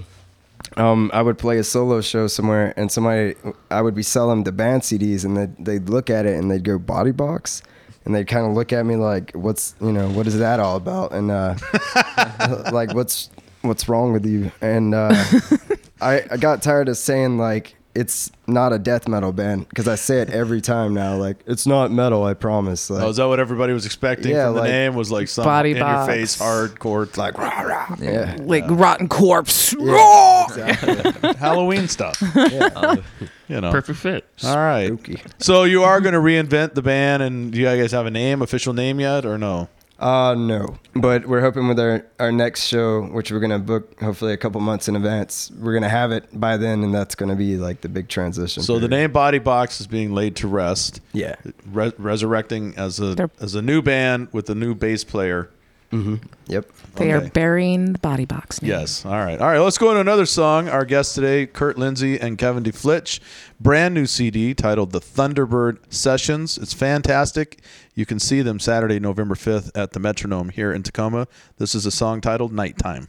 um, 0.78 1.09
I 1.13 1.22
would 1.22 1.38
play 1.38 1.57
a 1.57 1.63
solo 1.63 2.01
show 2.01 2.28
somewhere, 2.28 2.74
and 2.78 2.91
somebody 2.91 3.36
I 3.72 3.82
would 3.82 3.95
be 3.95 4.03
selling 4.03 4.43
the 4.43 4.51
band 4.51 4.84
CDs, 4.84 5.26
and 5.26 5.36
they'd, 5.36 5.65
they'd 5.65 5.89
look 5.89 6.09
at 6.09 6.26
it 6.26 6.38
and 6.38 6.49
they'd 6.49 6.63
go 6.63 6.78
Body 6.78 7.11
Box. 7.11 7.61
And 8.05 8.15
they'd 8.15 8.28
kind 8.28 8.45
of 8.47 8.53
look 8.53 8.72
at 8.74 8.86
me 8.86 8.95
like, 8.95 9.32
"What's 9.34 9.76
you 9.82 9.91
know, 9.91 10.09
what 10.09 10.26
is 10.26 10.39
that 10.39 10.59
all 10.59 10.78
about?" 10.78 11.11
And 11.11 11.30
uh, 11.30 11.55
like, 12.72 12.93
"What's 12.93 13.30
what's 13.61 13.89
wrong 13.89 14.13
with 14.13 14.26
you?" 14.26 14.51
And 14.61 14.95
uh, 14.95 15.13
I 16.01 16.24
I 16.32 16.38
got 16.38 16.63
tired 16.63 16.88
of 16.88 16.97
saying 16.97 17.38
like 17.38 17.76
it's 17.95 18.31
not 18.47 18.71
a 18.71 18.79
death 18.79 19.07
metal 19.07 19.31
band 19.33 19.67
because 19.69 19.87
I 19.87 19.95
say 19.95 20.19
it 20.21 20.29
every 20.29 20.61
time 20.61 20.93
now. 20.93 21.15
Like 21.15 21.37
it's 21.47 21.65
not 21.65 21.91
metal, 21.91 22.23
I 22.23 22.33
promise. 22.35 22.89
Like, 22.89 23.03
Oh, 23.03 23.09
is 23.09 23.17
that 23.17 23.25
what 23.25 23.39
everybody 23.39 23.73
was 23.73 23.85
expecting 23.85 24.31
Yeah, 24.31 24.45
from 24.47 24.55
the 24.55 24.61
like- 24.61 24.69
name? 24.69 24.93
Was 24.95 25.11
like 25.11 25.27
some 25.27 25.43
Body 25.45 25.71
in 25.71 25.77
your 25.77 26.05
face 26.05 26.37
hardcore, 26.37 27.03
it's 27.07 27.17
like 27.17 27.37
rah, 27.37 27.61
rah. 27.61 27.95
yeah, 27.99 28.37
Like 28.41 28.65
rotten 28.67 29.07
corpse. 29.09 29.75
Yeah, 29.79 31.33
Halloween 31.39 31.87
stuff. 31.87 32.21
Yeah, 32.35 32.69
uh, 32.75 32.95
You 33.47 33.61
know. 33.61 33.71
Perfect 33.71 33.97
fit. 33.99 34.25
All 34.43 34.55
right. 34.57 34.87
Spooky. 34.87 35.21
So 35.39 35.63
you 35.63 35.83
are 35.83 35.99
going 36.01 36.13
to 36.13 36.19
reinvent 36.19 36.75
the 36.75 36.81
band, 36.83 37.23
and 37.23 37.51
do 37.51 37.57
you 37.59 37.65
guys 37.65 37.91
have 37.91 38.05
a 38.05 38.11
name, 38.11 38.41
official 38.43 38.73
name 38.73 38.99
yet, 38.99 39.25
or 39.25 39.37
no? 39.39 39.67
Uh 39.99 40.33
no. 40.37 40.77
But 40.95 41.27
we're 41.27 41.41
hoping 41.41 41.67
with 41.67 41.79
our, 41.79 42.05
our 42.19 42.31
next 42.31 42.65
show, 42.65 43.01
which 43.07 43.31
we're 43.31 43.39
gonna 43.41 43.59
book 43.59 43.99
hopefully 43.99 44.31
a 44.33 44.37
couple 44.37 44.61
months 44.61 44.87
in 44.87 44.95
advance, 44.95 45.51
we're 45.59 45.73
gonna 45.73 45.89
have 45.89 46.11
it 46.13 46.25
by 46.39 46.55
then 46.57 46.83
and 46.83 46.93
that's 46.93 47.15
gonna 47.15 47.35
be 47.35 47.57
like 47.57 47.81
the 47.81 47.89
big 47.89 48.07
transition. 48.07 48.63
So 48.63 48.79
the 48.79 48.87
name 48.87 49.11
Body 49.11 49.39
Box 49.39 49.81
is 49.81 49.87
being 49.87 50.13
laid 50.13 50.37
to 50.37 50.47
rest, 50.47 51.01
Yeah. 51.11 51.35
re- 51.71 51.91
resurrecting 51.97 52.75
as 52.77 52.99
a 52.99 53.15
They're- 53.15 53.29
as 53.41 53.55
a 53.55 53.61
new 53.61 53.81
band 53.81 54.29
with 54.31 54.49
a 54.49 54.55
new 54.55 54.73
bass 54.73 55.03
player. 55.03 55.49
Mm-hmm. 55.91 56.15
Yep. 56.47 56.71
They 56.95 57.13
Okay. 57.13 57.25
are 57.27 57.29
burying 57.31 57.93
the 57.93 57.99
body 57.99 58.25
box. 58.25 58.61
Name. 58.61 58.69
Yes. 58.69 59.05
All 59.05 59.11
right. 59.13 59.39
All 59.39 59.47
right. 59.47 59.57
Let's 59.59 59.77
go 59.79 59.91
to 59.93 59.99
another 59.99 60.27
song. 60.27 60.69
Our 60.69 60.85
guests 60.85 61.15
today, 61.15 61.47
Kurt 61.47 61.77
Lindsay 61.79 62.19
and 62.19 62.37
Kevin 62.37 62.63
DeFlitch. 62.63 63.19
Brand 63.59 63.95
new 63.95 64.05
CD 64.05 64.53
titled 64.53 64.91
The 64.91 64.99
Thunderbird 65.01 65.77
Sessions. 65.91 66.57
It's 66.59 66.73
fantastic. 66.73 67.61
You 67.95 68.05
can 68.05 68.19
see 68.19 68.41
them 68.41 68.59
Saturday, 68.59 68.99
November 68.99 69.33
5th 69.35 69.71
at 69.75 69.93
the 69.93 69.99
Metronome 69.99 70.49
here 70.49 70.71
in 70.71 70.83
Tacoma. 70.83 71.27
This 71.57 71.73
is 71.73 71.85
a 71.87 71.91
song 71.91 72.21
titled 72.21 72.53
Nighttime. 72.53 73.07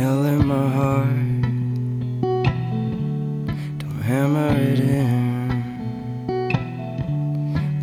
Nail 0.00 0.24
in 0.24 0.46
my 0.46 0.68
heart. 0.78 1.42
Don't 3.80 4.02
hammer 4.10 4.52
it 4.70 4.80
in. 4.80 5.48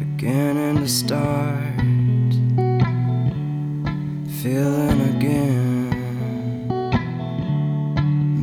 Beginning 0.03 0.77
to 0.83 0.89
start. 1.01 1.81
Feeling 4.41 4.99
again. 5.13 5.91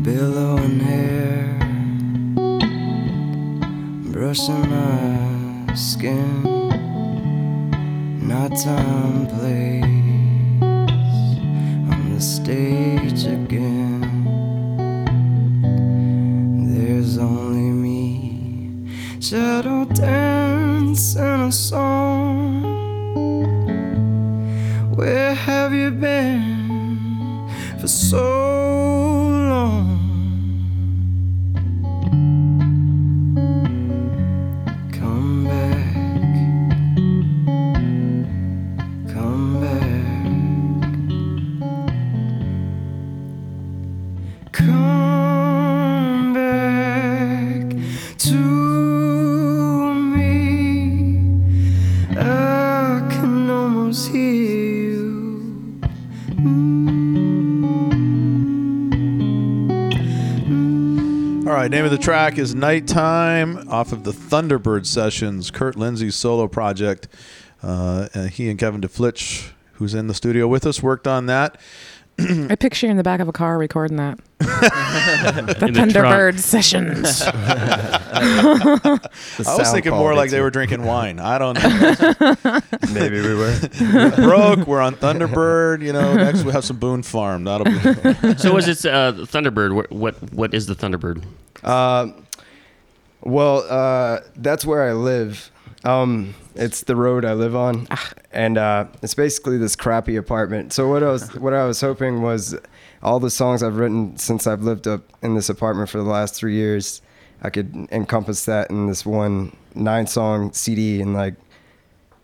Billowing 0.06 0.78
hair. 0.90 1.46
Brushing 4.12 4.66
my 4.76 5.74
skin. 5.74 6.42
Nighttime 8.28 9.26
place 9.26 9.84
on 9.84 9.93
the 12.14 12.20
stage 12.20 13.24
again. 13.24 14.00
There's 16.72 17.18
only 17.18 17.70
me, 17.84 18.88
shadow 19.20 19.84
dance 19.86 21.16
and 21.16 21.48
a 21.48 21.52
song. 21.52 22.62
Where 24.94 25.34
have 25.34 25.72
you 25.72 25.90
been 25.90 27.50
for 27.80 27.88
so 27.88 28.53
the 61.94 62.02
track 62.02 62.38
is 62.38 62.56
Nighttime 62.56 63.68
off 63.68 63.92
of 63.92 64.02
the 64.02 64.10
Thunderbird 64.10 64.84
Sessions, 64.84 65.52
Kurt 65.52 65.76
Lindsay's 65.76 66.16
solo 66.16 66.48
project. 66.48 67.06
Uh, 67.62 68.08
and 68.12 68.30
he 68.30 68.50
and 68.50 68.58
Kevin 68.58 68.80
DeFlitch, 68.80 69.52
who's 69.74 69.94
in 69.94 70.08
the 70.08 70.14
studio 70.14 70.48
with 70.48 70.66
us, 70.66 70.82
worked 70.82 71.06
on 71.06 71.26
that. 71.26 71.56
I 72.18 72.56
picture 72.56 72.88
you 72.88 72.90
in 72.90 72.96
the 72.96 73.04
back 73.04 73.20
of 73.20 73.28
a 73.28 73.32
car 73.32 73.58
recording 73.58 73.96
that. 73.98 74.18
the 74.38 74.48
In 75.68 75.72
the. 75.72 75.80
Thunderbird 75.80 76.40
sessions. 76.40 77.22
I 79.46 79.56
was 79.56 79.70
thinking 79.70 79.92
more 79.92 80.16
like 80.16 80.30
they 80.30 80.40
were 80.40 80.50
drinking 80.50 80.82
wine. 80.82 81.20
I 81.20 81.38
don't 81.38 81.54
know. 81.54 82.60
Maybe 82.92 83.20
we 83.20 83.34
were. 83.34 83.56
We're 83.80 84.16
broke. 84.16 84.66
We're 84.66 84.80
on 84.80 84.96
Thunderbird. 84.96 85.82
You 85.82 85.92
know, 85.92 86.16
next 86.16 86.42
we 86.42 86.50
have 86.50 86.64
some 86.64 86.78
Boone 86.78 87.04
Farm. 87.04 87.44
That'll 87.44 87.66
be. 87.66 87.78
So 88.38 88.52
was 88.52 88.66
it 88.66 88.84
uh, 88.84 89.12
Thunderbird? 89.12 89.72
What, 89.74 89.92
what 89.92 90.32
what 90.32 90.54
is 90.54 90.66
the 90.66 90.74
Thunderbird? 90.74 91.22
Um, 91.64 92.26
well, 93.22 93.64
uh, 93.68 94.20
that's 94.36 94.64
where 94.64 94.88
I 94.88 94.92
live. 94.92 95.50
Um, 95.84 96.34
it's 96.54 96.82
the 96.82 96.96
road 96.96 97.24
I 97.24 97.34
live 97.34 97.56
on, 97.56 97.88
and 98.32 98.56
uh, 98.58 98.86
it's 99.02 99.14
basically 99.14 99.58
this 99.58 99.76
crappy 99.76 100.16
apartment. 100.16 100.72
So 100.72 100.88
what 100.88 101.02
I 101.02 101.08
was 101.08 101.34
what 101.36 101.52
I 101.52 101.64
was 101.64 101.80
hoping 101.80 102.22
was 102.22 102.56
all 103.02 103.20
the 103.20 103.30
songs 103.30 103.62
I've 103.62 103.76
written 103.76 104.16
since 104.16 104.46
I've 104.46 104.62
lived 104.62 104.86
up 104.86 105.02
in 105.22 105.34
this 105.34 105.48
apartment 105.48 105.90
for 105.90 105.98
the 105.98 106.04
last 106.04 106.34
three 106.34 106.54
years, 106.54 107.02
I 107.42 107.50
could 107.50 107.88
encompass 107.92 108.46
that 108.46 108.70
in 108.70 108.86
this 108.86 109.04
one 109.04 109.54
nine 109.74 110.06
song 110.06 110.52
CD 110.52 111.02
and 111.02 111.12
like 111.12 111.34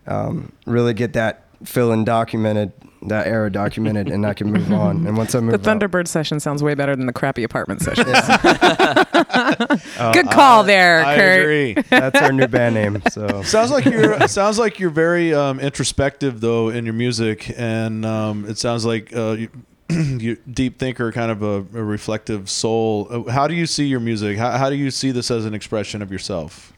um, 0.07 0.51
really 0.65 0.93
get 0.93 1.13
that 1.13 1.45
feeling 1.63 2.03
documented, 2.03 2.71
that 3.07 3.27
era 3.27 3.51
documented, 3.51 4.09
and 4.09 4.25
I 4.25 4.33
can 4.33 4.51
move 4.51 4.71
on. 4.71 5.07
And 5.07 5.17
once 5.17 5.33
I 5.33 5.39
the 5.39 5.45
move, 5.45 5.55
out- 5.55 5.61
Thunderbird 5.61 6.07
session 6.07 6.39
sounds 6.39 6.61
way 6.61 6.75
better 6.75 6.95
than 6.95 7.05
the 7.07 7.13
crappy 7.13 7.43
apartment 7.43 7.81
sessions. 7.81 8.07
Good 10.13 10.29
call 10.29 10.63
there, 10.63 11.03
I 11.05 11.15
Kurt. 11.17 11.41
agree. 11.41 11.73
that's 11.89 12.21
our 12.21 12.31
new 12.31 12.47
band 12.47 12.75
name. 12.75 13.01
So 13.11 13.43
Sounds 13.43 13.71
like 13.71 13.85
you're 13.85 14.27
sounds 14.27 14.59
like 14.59 14.79
you're 14.79 14.89
very 14.89 15.33
um, 15.33 15.59
introspective 15.59 16.41
though 16.41 16.69
in 16.69 16.85
your 16.85 16.93
music, 16.93 17.51
and 17.57 18.05
um, 18.05 18.45
it 18.47 18.57
sounds 18.57 18.85
like 18.85 19.15
uh, 19.15 19.31
you, 19.31 19.49
you 19.89 20.37
deep 20.51 20.77
thinker, 20.79 21.11
kind 21.11 21.31
of 21.31 21.41
a, 21.41 21.55
a 21.79 21.83
reflective 21.83 22.49
soul. 22.49 23.07
Uh, 23.09 23.31
How 23.31 23.47
do 23.47 23.53
you 23.55 23.65
see 23.65 23.85
your 23.87 23.99
music? 23.99 24.37
How, 24.37 24.57
how 24.57 24.69
do 24.69 24.75
you 24.75 24.91
see 24.91 25.11
this 25.11 25.31
as 25.31 25.45
an 25.45 25.53
expression 25.53 26.01
of 26.01 26.11
yourself? 26.11 26.73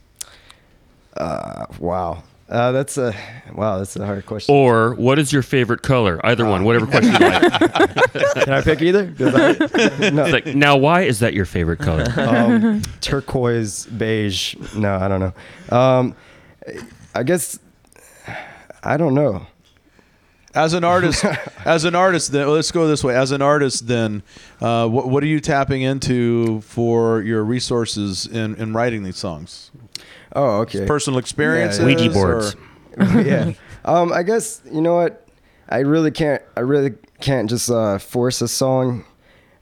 Uh, 1.16 1.66
wow. 1.80 2.24
Uh, 2.54 2.72
that's 2.72 3.00
a 3.00 3.16
wow. 3.54 3.80
That's 3.80 3.96
a 3.96 4.06
hard 4.06 4.28
question. 4.28 4.54
Or 4.54 4.94
what 4.94 5.18
is 5.18 5.34
your 5.34 5.42
favorite 5.42 5.82
color? 5.82 6.24
Either 6.24 6.46
one, 6.46 6.64
whatever 6.64 6.86
question 6.86 7.12
you 7.14 7.20
like. 7.20 7.42
Can 8.44 8.54
I 8.54 8.62
pick 8.62 8.80
either? 8.84 9.12
I- 9.20 10.10
no. 10.12 10.24
It's 10.26 10.32
like 10.34 10.46
now, 10.46 10.78
why 10.78 11.02
is 11.02 11.18
that 11.20 11.34
your 11.34 11.46
favorite 11.46 11.80
color? 11.80 12.06
um, 12.18 12.84
turquoise, 13.02 13.88
beige. 13.88 14.56
No, 14.76 14.96
I 14.96 15.08
don't 15.08 15.20
know. 15.20 15.76
Um, 15.76 16.16
I 17.16 17.24
guess 17.24 17.58
I 18.84 18.98
don't 18.98 19.16
know. 19.16 19.48
As 20.54 20.74
an 20.74 20.84
artist, 20.84 21.26
as 21.66 21.86
an 21.86 21.96
artist, 21.96 22.32
then 22.34 22.48
let's 22.48 22.72
go 22.72 22.88
this 22.88 23.04
way. 23.04 23.16
As 23.16 23.32
an 23.32 23.42
artist, 23.42 23.88
then, 23.88 24.22
uh, 24.62 24.88
what, 24.88 25.10
what 25.10 25.24
are 25.24 25.28
you 25.28 25.40
tapping 25.40 25.82
into 25.82 26.62
for 26.62 27.24
your 27.24 27.44
resources 27.44 28.28
in, 28.28 28.54
in 28.56 28.74
writing 28.74 29.02
these 29.02 29.18
songs? 29.18 29.72
Oh, 30.34 30.62
okay. 30.62 30.86
Personal 30.86 31.20
experiences, 31.20 31.84
Ouija 31.84 32.20
or- 32.20 32.52
yeah. 33.22 33.54
Um, 33.86 34.12
I 34.14 34.24
guess 34.24 34.62
you 34.72 34.82
know 34.82 34.96
what. 34.96 35.20
I 35.70 35.80
really 35.80 36.12
can't. 36.12 36.42
I 36.58 36.60
really 36.60 36.94
can't 37.22 37.50
just 37.50 37.70
uh, 37.72 37.98
force 37.98 38.42
a 38.42 38.48
song. 38.48 39.06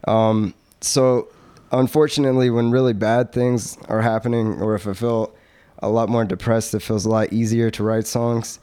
Um, 0.06 0.52
so, 0.80 1.28
unfortunately, 1.70 2.50
when 2.50 2.70
really 2.70 2.92
bad 2.92 3.32
things 3.32 3.78
are 3.88 4.02
happening, 4.02 4.60
or 4.60 4.74
if 4.74 4.86
I 4.86 4.92
feel 4.92 5.34
a 5.78 5.88
lot 5.88 6.08
more 6.08 6.24
depressed, 6.24 6.74
it 6.74 6.80
feels 6.80 7.06
a 7.06 7.08
lot 7.08 7.32
easier 7.32 7.70
to 7.70 7.82
write 7.84 8.06
songs. 8.06 8.58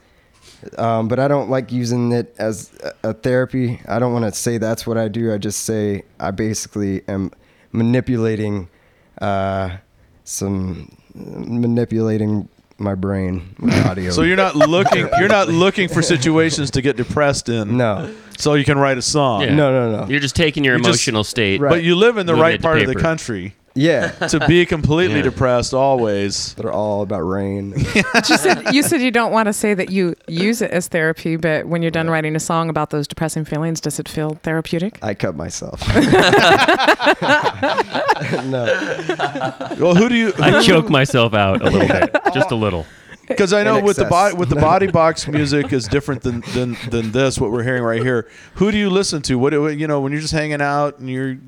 Um, 0.78 1.08
but 1.08 1.18
I 1.18 1.26
don't 1.28 1.48
like 1.50 1.72
using 1.72 2.12
it 2.12 2.34
as 2.38 2.70
a, 3.02 3.10
a 3.10 3.12
therapy. 3.14 3.80
I 3.88 3.98
don't 3.98 4.12
want 4.12 4.26
to 4.26 4.32
say 4.38 4.58
that's 4.58 4.86
what 4.86 4.98
I 4.98 5.08
do. 5.08 5.32
I 5.32 5.38
just 5.38 5.64
say 5.64 6.02
I 6.20 6.30
basically 6.30 7.02
am 7.08 7.32
manipulating 7.72 8.68
uh, 9.20 9.78
some 10.24 10.96
manipulating 11.14 12.48
my 12.78 12.94
brain 12.94 13.54
with 13.58 13.74
audio. 13.86 14.10
So 14.10 14.22
you're 14.22 14.36
not 14.36 14.56
looking. 14.56 15.08
You're 15.18 15.28
not 15.28 15.48
looking 15.48 15.88
for 15.88 16.02
situations 16.14 16.70
to 16.72 16.82
get 16.82 16.96
depressed 16.96 17.48
in. 17.48 17.76
no, 17.76 18.14
So 18.40 18.54
you 18.54 18.64
can 18.64 18.78
write 18.78 18.98
a 18.98 19.02
song. 19.02 19.42
Yeah. 19.42 19.54
no, 19.54 19.70
no, 19.70 20.00
no. 20.02 20.08
You're 20.08 20.20
just 20.20 20.34
taking 20.36 20.64
your 20.64 20.76
You 20.76 20.80
just- 20.82 20.88
emotional 20.88 21.24
state. 21.24 21.60
Right. 21.60 21.70
But 21.70 21.82
you 21.82 21.94
live 21.94 22.16
in 22.16 22.26
the 22.26 22.32
Moving 22.32 22.42
right 22.42 22.56
to 22.56 22.62
part 22.62 22.78
of 22.78 22.86
the 22.86 22.94
paper. 22.94 23.00
country 23.00 23.54
Yeah, 23.74 24.08
to 24.28 24.44
be 24.48 24.66
completely 24.66 25.16
Yeah. 25.18 25.22
depressed 25.22 25.72
always. 25.74 26.54
they're 26.54 26.72
all 26.72 27.02
about 27.02 27.20
rain. 27.20 27.72
you, 27.94 28.36
said, 28.36 28.72
you 28.74 28.82
said 28.82 29.00
you 29.00 29.10
don't 29.12 29.30
want 29.30 29.46
to 29.46 29.52
say 29.52 29.74
that 29.74 29.90
you 29.90 30.14
use 30.26 30.60
it 30.62 30.70
as 30.72 30.88
therapy, 30.88 31.36
but 31.36 31.66
when 31.66 31.80
you're 31.82 31.90
done 31.92 32.08
writing 32.10 32.34
a 32.34 32.40
song 32.40 32.68
about 32.68 32.90
those 32.90 33.06
depressing 33.06 33.44
feelings, 33.44 33.80
does 33.80 34.00
it 34.00 34.08
feel 34.08 34.34
therapeutic? 34.42 34.98
I 35.02 35.14
cut 35.14 35.36
myself. 35.36 35.80
no, 38.46 38.64
Well, 39.78 39.94
who 39.94 40.08
do 40.08 40.14
you? 40.16 40.32
I 40.38 40.62
choke 40.62 40.88
myself 40.90 41.34
out 41.34 41.60
a 41.62 41.70
little 41.70 41.86
bit, 41.88 42.16
just 42.34 42.50
a 42.50 42.56
little. 42.56 42.86
Because 43.30 43.52
I 43.52 43.62
know 43.68 43.80
with 43.80 43.96
the 43.96 44.04
body 44.04 44.36
with 44.36 44.50
the 44.50 44.56
body 44.56 44.86
box 44.88 45.26
music 45.26 45.72
is 45.72 45.88
different 45.88 46.22
than, 46.22 46.42
than 46.52 46.76
than 46.90 47.12
this. 47.12 47.40
What 47.40 47.50
we're 47.50 47.62
hearing 47.62 47.82
right 47.82 48.02
here. 48.02 48.28
Who 48.56 48.70
do 48.70 48.76
you 48.78 48.90
listen 48.90 49.22
to? 49.22 49.38
What 49.38 49.50
do- 49.50 49.68
you 49.68 49.86
know 49.86 50.00
when 50.00 50.12
you're 50.12 50.20
just 50.20 50.34
hanging 50.34 50.60
out 50.60 50.98
and 50.98 51.08
you're, 51.08 51.38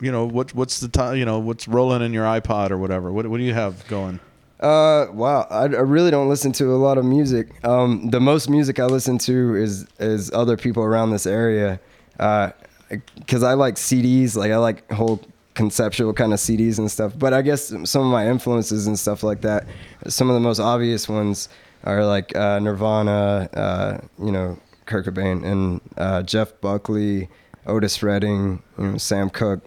you 0.00 0.10
know 0.12 0.24
what 0.24 0.54
what's 0.54 0.80
the 0.80 0.88
time? 0.88 1.16
You 1.16 1.24
know 1.24 1.38
what's 1.38 1.68
rolling 1.68 2.02
in 2.02 2.12
your 2.12 2.24
iPod 2.24 2.70
or 2.70 2.78
whatever. 2.78 3.12
What 3.12 3.26
what 3.26 3.38
do 3.38 3.44
you 3.44 3.54
have 3.54 3.86
going? 3.88 4.20
uh, 4.60 5.08
wow. 5.12 5.46
I, 5.50 5.64
I 5.64 5.66
really 5.66 6.10
don't 6.10 6.28
listen 6.28 6.52
to 6.52 6.72
a 6.72 6.78
lot 6.78 6.96
of 6.96 7.04
music. 7.04 7.62
Um, 7.66 8.08
the 8.10 8.20
most 8.20 8.48
music 8.48 8.78
I 8.80 8.86
listen 8.86 9.18
to 9.18 9.56
is 9.56 9.86
is 9.98 10.30
other 10.32 10.56
people 10.56 10.82
around 10.82 11.10
this 11.10 11.26
area, 11.26 11.80
because 12.16 13.42
I 13.42 13.54
like 13.54 13.74
CDs. 13.74 14.36
Like 14.36 14.52
I 14.52 14.56
like 14.56 14.90
whole 14.90 15.20
conceptual 15.54 16.12
kind 16.12 16.32
of 16.32 16.38
CDs 16.38 16.78
and 16.78 16.90
stuff. 16.90 17.12
But 17.18 17.32
I 17.32 17.42
guess 17.42 17.68
some 17.84 18.02
of 18.02 18.12
my 18.12 18.28
influences 18.28 18.86
and 18.86 18.98
stuff 18.98 19.22
like 19.22 19.40
that. 19.42 19.66
Some 20.08 20.28
of 20.28 20.34
the 20.34 20.40
most 20.40 20.58
obvious 20.60 21.08
ones 21.08 21.48
are 21.84 22.04
like 22.04 22.34
uh, 22.36 22.58
Nirvana, 22.58 23.48
uh, 23.54 23.98
you 24.24 24.32
know, 24.32 24.58
Kurt 24.86 25.06
Cobain, 25.06 25.44
and 25.44 25.80
uh, 25.96 26.22
Jeff 26.22 26.60
Buckley, 26.60 27.28
Otis 27.66 28.02
Redding, 28.02 28.62
you 28.78 28.84
know, 28.84 28.98
Sam 28.98 29.30
Cooke. 29.30 29.62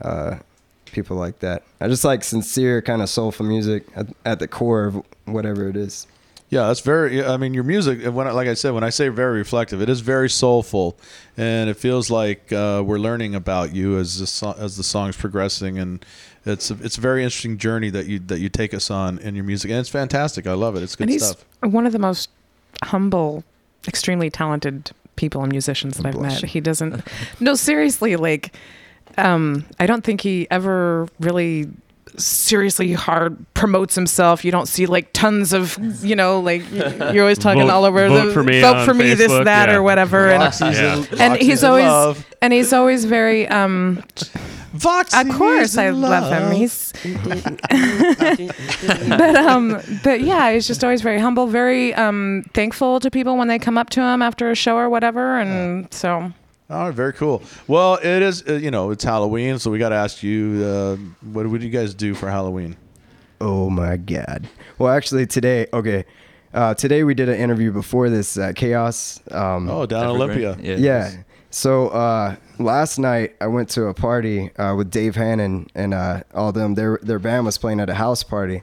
uh, 0.00 0.38
people 0.86 1.16
like 1.16 1.38
that. 1.40 1.62
I 1.80 1.88
just 1.88 2.04
like 2.04 2.22
sincere 2.22 2.82
kind 2.82 3.02
of 3.02 3.08
soulful 3.08 3.46
music 3.46 3.84
at, 3.96 4.06
at 4.24 4.38
the 4.38 4.46
core 4.48 4.84
of 4.84 5.02
whatever 5.24 5.68
it 5.68 5.76
is. 5.76 6.06
Yeah, 6.52 6.66
that's 6.66 6.80
very. 6.80 7.24
I 7.24 7.38
mean, 7.38 7.54
your 7.54 7.64
music. 7.64 8.04
When 8.04 8.30
like 8.34 8.46
I 8.46 8.52
said, 8.52 8.74
when 8.74 8.84
I 8.84 8.90
say 8.90 9.08
very 9.08 9.38
reflective, 9.38 9.80
it 9.80 9.88
is 9.88 10.00
very 10.00 10.28
soulful, 10.28 10.98
and 11.38 11.70
it 11.70 11.78
feels 11.78 12.10
like 12.10 12.52
uh, 12.52 12.82
we're 12.84 12.98
learning 12.98 13.34
about 13.34 13.74
you 13.74 13.96
as 13.96 14.18
the 14.18 14.26
so- 14.26 14.54
as 14.58 14.76
the 14.76 14.82
song's 14.82 15.16
progressing, 15.16 15.78
and 15.78 16.04
it's 16.44 16.70
a, 16.70 16.76
it's 16.82 16.98
a 16.98 17.00
very 17.00 17.24
interesting 17.24 17.56
journey 17.56 17.88
that 17.88 18.04
you 18.04 18.18
that 18.18 18.40
you 18.40 18.50
take 18.50 18.74
us 18.74 18.90
on 18.90 19.18
in 19.20 19.34
your 19.34 19.44
music, 19.44 19.70
and 19.70 19.80
it's 19.80 19.88
fantastic. 19.88 20.46
I 20.46 20.52
love 20.52 20.76
it. 20.76 20.82
It's 20.82 20.94
good 20.94 21.04
and 21.04 21.10
he's 21.10 21.24
stuff. 21.24 21.42
one 21.62 21.86
of 21.86 21.94
the 21.94 21.98
most 21.98 22.28
humble, 22.82 23.44
extremely 23.88 24.28
talented 24.28 24.90
people 25.16 25.42
and 25.42 25.50
musicians 25.50 25.96
that 25.96 26.04
I've 26.04 26.12
Bless 26.12 26.42
met. 26.42 26.50
He 26.50 26.60
doesn't. 26.60 27.02
no, 27.40 27.54
seriously, 27.54 28.16
like, 28.16 28.54
um, 29.16 29.64
I 29.80 29.86
don't 29.86 30.04
think 30.04 30.20
he 30.20 30.46
ever 30.50 31.08
really 31.18 31.70
seriously 32.18 32.92
hard 32.92 33.44
promotes 33.54 33.94
himself. 33.94 34.44
You 34.44 34.52
don't 34.52 34.66
see 34.66 34.86
like 34.86 35.12
tons 35.12 35.52
of, 35.52 35.76
you 36.04 36.14
know, 36.16 36.40
like 36.40 36.62
you're 36.72 37.22
always 37.22 37.38
talking 37.38 37.62
Vote- 37.62 37.70
all 37.70 37.84
over 37.84 38.08
vote 38.08 38.26
the 38.26 38.32
for 38.32 38.42
me 38.42 38.60
vote 38.60 38.84
for 38.84 38.94
me, 38.94 39.14
this, 39.14 39.30
that, 39.30 39.68
yeah. 39.68 39.74
or 39.76 39.82
whatever. 39.82 40.30
And, 40.30 40.42
Voxy's 40.42 40.78
Yeah. 40.78 40.96
in- 40.96 41.20
and 41.32 41.42
he's 41.42 41.62
in 41.62 41.68
always 41.70 41.84
love. 41.86 42.26
and 42.40 42.52
he's 42.52 42.72
always 42.72 43.04
very 43.04 43.48
um 43.48 44.02
Voxy 44.76 45.20
of 45.30 45.36
course 45.36 45.76
I 45.76 45.88
in 45.88 46.00
love 46.00 46.32
him. 46.32 46.50
He's 46.52 46.92
but 49.08 49.36
um 49.36 49.80
but 50.02 50.20
yeah, 50.20 50.52
he's 50.52 50.66
just 50.66 50.82
always 50.84 51.02
very 51.02 51.18
humble, 51.18 51.46
very 51.46 51.94
um 51.94 52.44
thankful 52.54 53.00
to 53.00 53.10
people 53.10 53.36
when 53.36 53.48
they 53.48 53.58
come 53.58 53.76
up 53.78 53.90
to 53.90 54.00
him 54.00 54.22
after 54.22 54.50
a 54.50 54.54
show 54.54 54.76
or 54.76 54.88
whatever 54.88 55.38
and 55.38 55.92
so 55.92 56.32
All 56.72 56.86
right, 56.86 56.94
very 56.94 57.12
cool. 57.12 57.42
Well, 57.68 57.96
it 57.96 58.22
is. 58.22 58.42
Uh, 58.48 58.54
you 58.54 58.70
know, 58.70 58.92
it's 58.92 59.04
Halloween, 59.04 59.58
so 59.58 59.70
we 59.70 59.78
got 59.78 59.90
to 59.90 59.94
ask 59.94 60.22
you. 60.22 60.64
Uh, 60.64 60.96
what 61.32 61.46
what 61.46 61.60
do 61.60 61.66
you 61.66 61.70
guys 61.72 61.92
do 61.92 62.14
for 62.14 62.30
Halloween? 62.30 62.78
Oh 63.42 63.68
my 63.68 63.98
god. 63.98 64.48
Well, 64.78 64.90
actually, 64.90 65.26
today, 65.26 65.66
okay, 65.70 66.06
uh, 66.54 66.72
today 66.72 67.04
we 67.04 67.12
did 67.12 67.28
an 67.28 67.36
interview 67.36 67.72
before 67.72 68.08
this 68.08 68.38
at 68.38 68.56
Chaos. 68.56 69.20
Um, 69.30 69.68
Oh, 69.68 69.84
down 69.84 70.04
in 70.04 70.10
Olympia. 70.10 70.56
Yeah. 70.62 70.76
yeah. 70.76 71.12
So 71.50 71.88
uh, 71.88 72.36
last 72.58 72.98
night 72.98 73.36
I 73.38 73.48
went 73.48 73.68
to 73.70 73.88
a 73.88 73.94
party 73.94 74.50
uh, 74.56 74.74
with 74.74 74.90
Dave 74.90 75.14
Hannon 75.14 75.68
and 75.74 75.92
uh, 75.92 76.22
all 76.32 76.52
them. 76.52 76.74
Their 76.74 76.98
their 77.02 77.18
band 77.18 77.44
was 77.44 77.58
playing 77.58 77.80
at 77.80 77.90
a 77.90 77.94
house 77.94 78.22
party, 78.22 78.62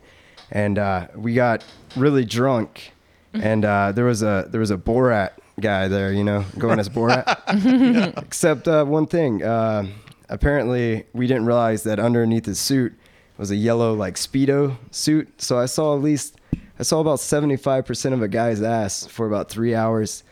and 0.49 0.79
uh, 0.79 1.09
we 1.15 1.35
got 1.35 1.63
really 1.95 2.25
drunk. 2.25 2.93
And 3.35 3.63
uh, 3.63 3.91
there 3.91 4.05
was 4.05 4.23
a 4.23 4.47
there 4.49 4.59
was 4.59 4.71
a 4.71 4.77
Borat 4.77 5.33
guy 5.59 5.87
there, 5.87 6.11
you 6.11 6.23
know, 6.23 6.45
going 6.57 6.79
as 6.79 6.89
Borat. 6.89 8.17
Except 8.23 8.67
uh, 8.67 8.85
one 8.85 9.07
thing. 9.07 9.43
Uh, 9.43 9.87
apparently, 10.29 11.05
we 11.13 11.27
didn't 11.27 11.45
realize 11.45 11.83
that 11.83 11.99
underneath 11.99 12.45
his 12.45 12.59
suit 12.59 12.93
was 13.37 13.51
a 13.51 13.55
yellow 13.55 13.93
like 13.93 14.15
speedo 14.15 14.77
suit. 14.91 15.41
So 15.41 15.57
I 15.57 15.65
saw 15.65 15.95
at 15.95 16.01
least 16.01 16.37
I 16.77 16.83
saw 16.83 16.99
about 16.99 17.19
seventy 17.19 17.57
five 17.57 17.85
percent 17.85 18.13
of 18.13 18.21
a 18.21 18.27
guy's 18.27 18.61
ass 18.61 19.05
for 19.07 19.27
about 19.27 19.49
three 19.49 19.73
hours, 19.73 20.23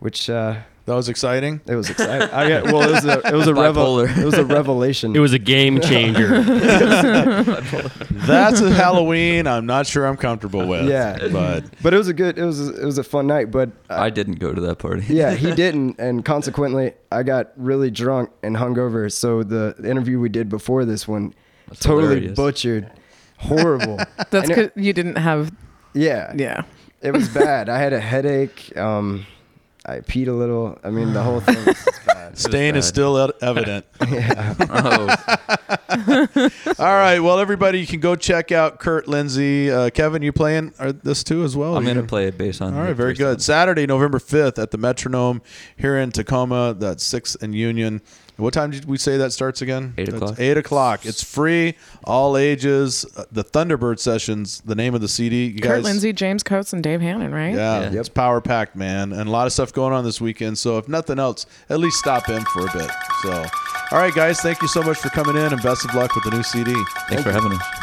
which 0.00 0.28
uh, 0.28 0.56
That 0.88 0.94
was 0.94 1.08
exciting. 1.10 1.60
It 1.66 1.74
was 1.76 1.90
exciting. 1.90 2.30
I 2.30 2.48
get, 2.48 2.64
well, 2.64 2.80
it 2.88 2.92
was 2.92 3.04
a 3.04 3.18
it 3.28 3.34
was 3.34 3.46
a 3.46 3.52
revel- 3.66 3.96
Bipolar. 3.98 4.16
it 4.18 4.24
was 4.24 4.34
a 4.38 4.44
revelation. 4.44 5.14
It 5.14 5.18
was 5.18 5.34
a 5.34 5.38
game 5.38 5.80
changer. 5.82 6.42
That's 8.10 8.60
a 8.60 8.72
Halloween. 8.72 9.46
I'm 9.46 9.66
not 9.66 9.86
sure 9.86 10.06
I'm 10.06 10.16
comfortable 10.16 10.66
with. 10.66 10.88
Yeah. 10.88 11.28
but 11.30 11.64
but 11.82 11.94
it 11.94 11.98
was 11.98 12.08
a 12.08 12.14
good. 12.14 12.38
It 12.38 12.44
was 12.44 12.68
it 12.70 12.84
was 12.84 12.98
a 12.98 13.04
fun 13.04 13.26
night. 13.26 13.50
But 13.50 13.70
I 13.90 14.10
didn't 14.10 14.36
go 14.38 14.54
to 14.54 14.60
that 14.62 14.78
party. 14.78 15.04
yeah, 15.08 15.34
he 15.34 15.54
didn't, 15.54 15.98
and 15.98 16.24
consequently, 16.24 16.94
I 17.12 17.22
got 17.22 17.52
really 17.56 17.90
drunk 17.90 18.30
and 18.42 18.56
hungover. 18.56 19.12
So 19.12 19.42
the 19.42 19.74
interview 19.84 20.18
we 20.20 20.28
did 20.28 20.48
before 20.48 20.84
this 20.84 21.06
one, 21.06 21.34
That's 21.68 21.80
totally 21.80 22.14
hilarious. 22.16 22.36
butchered, 22.36 22.90
horrible. 23.38 23.96
That's 24.30 24.32
And 24.34 24.44
it- 24.50 24.74
because 24.74 24.84
you 24.84 24.92
didn't 24.92 25.16
have. 25.16 25.52
yeah, 25.92 26.32
Yeah. 26.36 26.62
it 27.02 27.12
was 27.12 27.28
bad. 27.28 27.68
I 27.68 27.78
had 27.78 27.92
a 27.92 28.00
headache. 28.00 28.74
Um, 28.76 29.26
I 29.88 30.00
peed 30.00 30.28
a 30.28 30.32
little. 30.32 30.78
I 30.84 30.90
mean, 30.90 31.14
the 31.14 31.22
whole 31.22 31.40
thing 31.40 31.56
was 31.64 31.82
just 31.82 32.06
bad. 32.06 32.38
stain 32.38 32.76
is 32.76 32.86
still 32.86 33.32
evident. 33.40 33.86
Oh, 34.70 35.08
All 36.78 36.94
right. 36.94 37.20
Well, 37.20 37.38
everybody, 37.38 37.80
you 37.80 37.86
can 37.86 38.00
go 38.00 38.14
check 38.14 38.52
out 38.52 38.78
Kurt 38.78 39.08
Lindsay. 39.08 39.70
Uh, 39.70 39.88
Kevin, 39.90 40.22
you 40.22 40.32
playing 40.32 40.74
uh, 40.78 40.92
this 41.02 41.24
too 41.24 41.42
as 41.42 41.56
well? 41.56 41.76
I'm 41.76 41.84
gonna 41.84 42.02
play 42.02 42.30
bass 42.30 42.60
on. 42.60 42.74
All 42.74 42.82
right, 42.82 42.94
very 42.94 43.14
good. 43.14 43.28
one. 43.28 43.38
Saturday, 43.40 43.86
November 43.86 44.18
5th 44.18 44.62
at 44.62 44.70
the 44.70 44.78
Metronome 44.78 45.40
here 45.76 45.96
in 45.96 46.12
Tacoma. 46.12 46.74
That's 46.78 47.10
6th 47.10 47.42
and 47.42 47.54
Union. 47.54 48.02
What 48.38 48.54
time 48.54 48.70
did 48.70 48.84
we 48.84 48.98
say 48.98 49.16
that 49.16 49.32
starts 49.32 49.62
again? 49.62 49.94
Eight 49.98 50.10
That's 50.10 50.22
o'clock. 50.22 50.38
8 50.38 50.56
o'clock. 50.58 51.06
It's 51.06 51.24
free, 51.24 51.74
all 52.04 52.36
ages. 52.36 53.04
Uh, 53.16 53.24
the 53.32 53.42
Thunderbird 53.42 53.98
Sessions, 53.98 54.60
the 54.60 54.76
name 54.76 54.94
of 54.94 55.00
the 55.00 55.08
CD. 55.08 55.46
You 55.46 55.60
Kurt 55.60 55.78
guys, 55.78 55.84
Lindsay, 55.84 56.12
James 56.12 56.44
Coates, 56.44 56.72
and 56.72 56.80
Dave 56.80 57.00
Hannon, 57.00 57.34
right? 57.34 57.52
Yeah, 57.52 57.90
Yeah. 57.90 57.98
it's 57.98 58.08
power 58.08 58.40
packed, 58.40 58.76
man, 58.76 59.12
and 59.12 59.28
a 59.28 59.32
lot 59.32 59.46
of 59.48 59.52
stuff 59.52 59.72
going 59.72 59.92
on 59.92 60.04
this 60.04 60.20
weekend. 60.20 60.56
So 60.56 60.78
if 60.78 60.88
nothing 60.88 61.18
else, 61.18 61.46
at 61.68 61.80
least 61.80 61.96
stop 61.98 62.28
in 62.28 62.44
for 62.44 62.60
a 62.66 62.72
bit. 62.72 62.90
So, 63.22 63.44
all 63.90 63.98
right, 63.98 64.14
guys, 64.14 64.40
thank 64.40 64.62
you 64.62 64.68
so 64.68 64.84
much 64.84 64.98
for 64.98 65.08
coming 65.08 65.36
in, 65.36 65.52
and 65.52 65.60
best 65.60 65.84
of 65.84 65.92
luck 65.96 66.14
with 66.14 66.22
the 66.22 66.30
new 66.30 66.44
CD. 66.44 66.72
Thanks 67.08 67.24
for 67.24 67.32
having 67.32 67.52
us. 67.52 67.77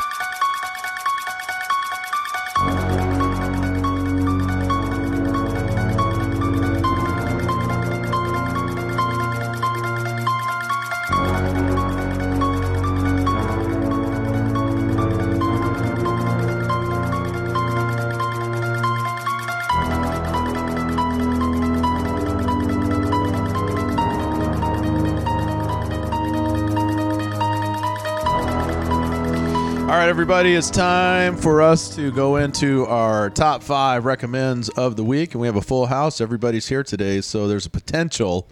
Right, 30.06 30.10
everybody, 30.12 30.54
it's 30.54 30.70
time 30.70 31.36
for 31.36 31.64
us 31.64 31.96
to 31.96 32.12
go 32.12 32.36
into 32.36 32.86
our 32.86 33.28
top 33.32 33.64
five 33.64 34.06
recommends 34.06 34.70
of 34.70 34.96
the 34.96 35.04
week, 35.04 35.34
and 35.34 35.42
we 35.42 35.48
have 35.48 35.56
a 35.56 35.62
full 35.64 35.88
house. 35.88 36.22
Everybody's 36.22 36.68
here 36.68 36.84
today, 36.84 37.22
so 37.22 37.48
there's 37.48 37.66
a 37.66 37.72
potential 37.72 38.48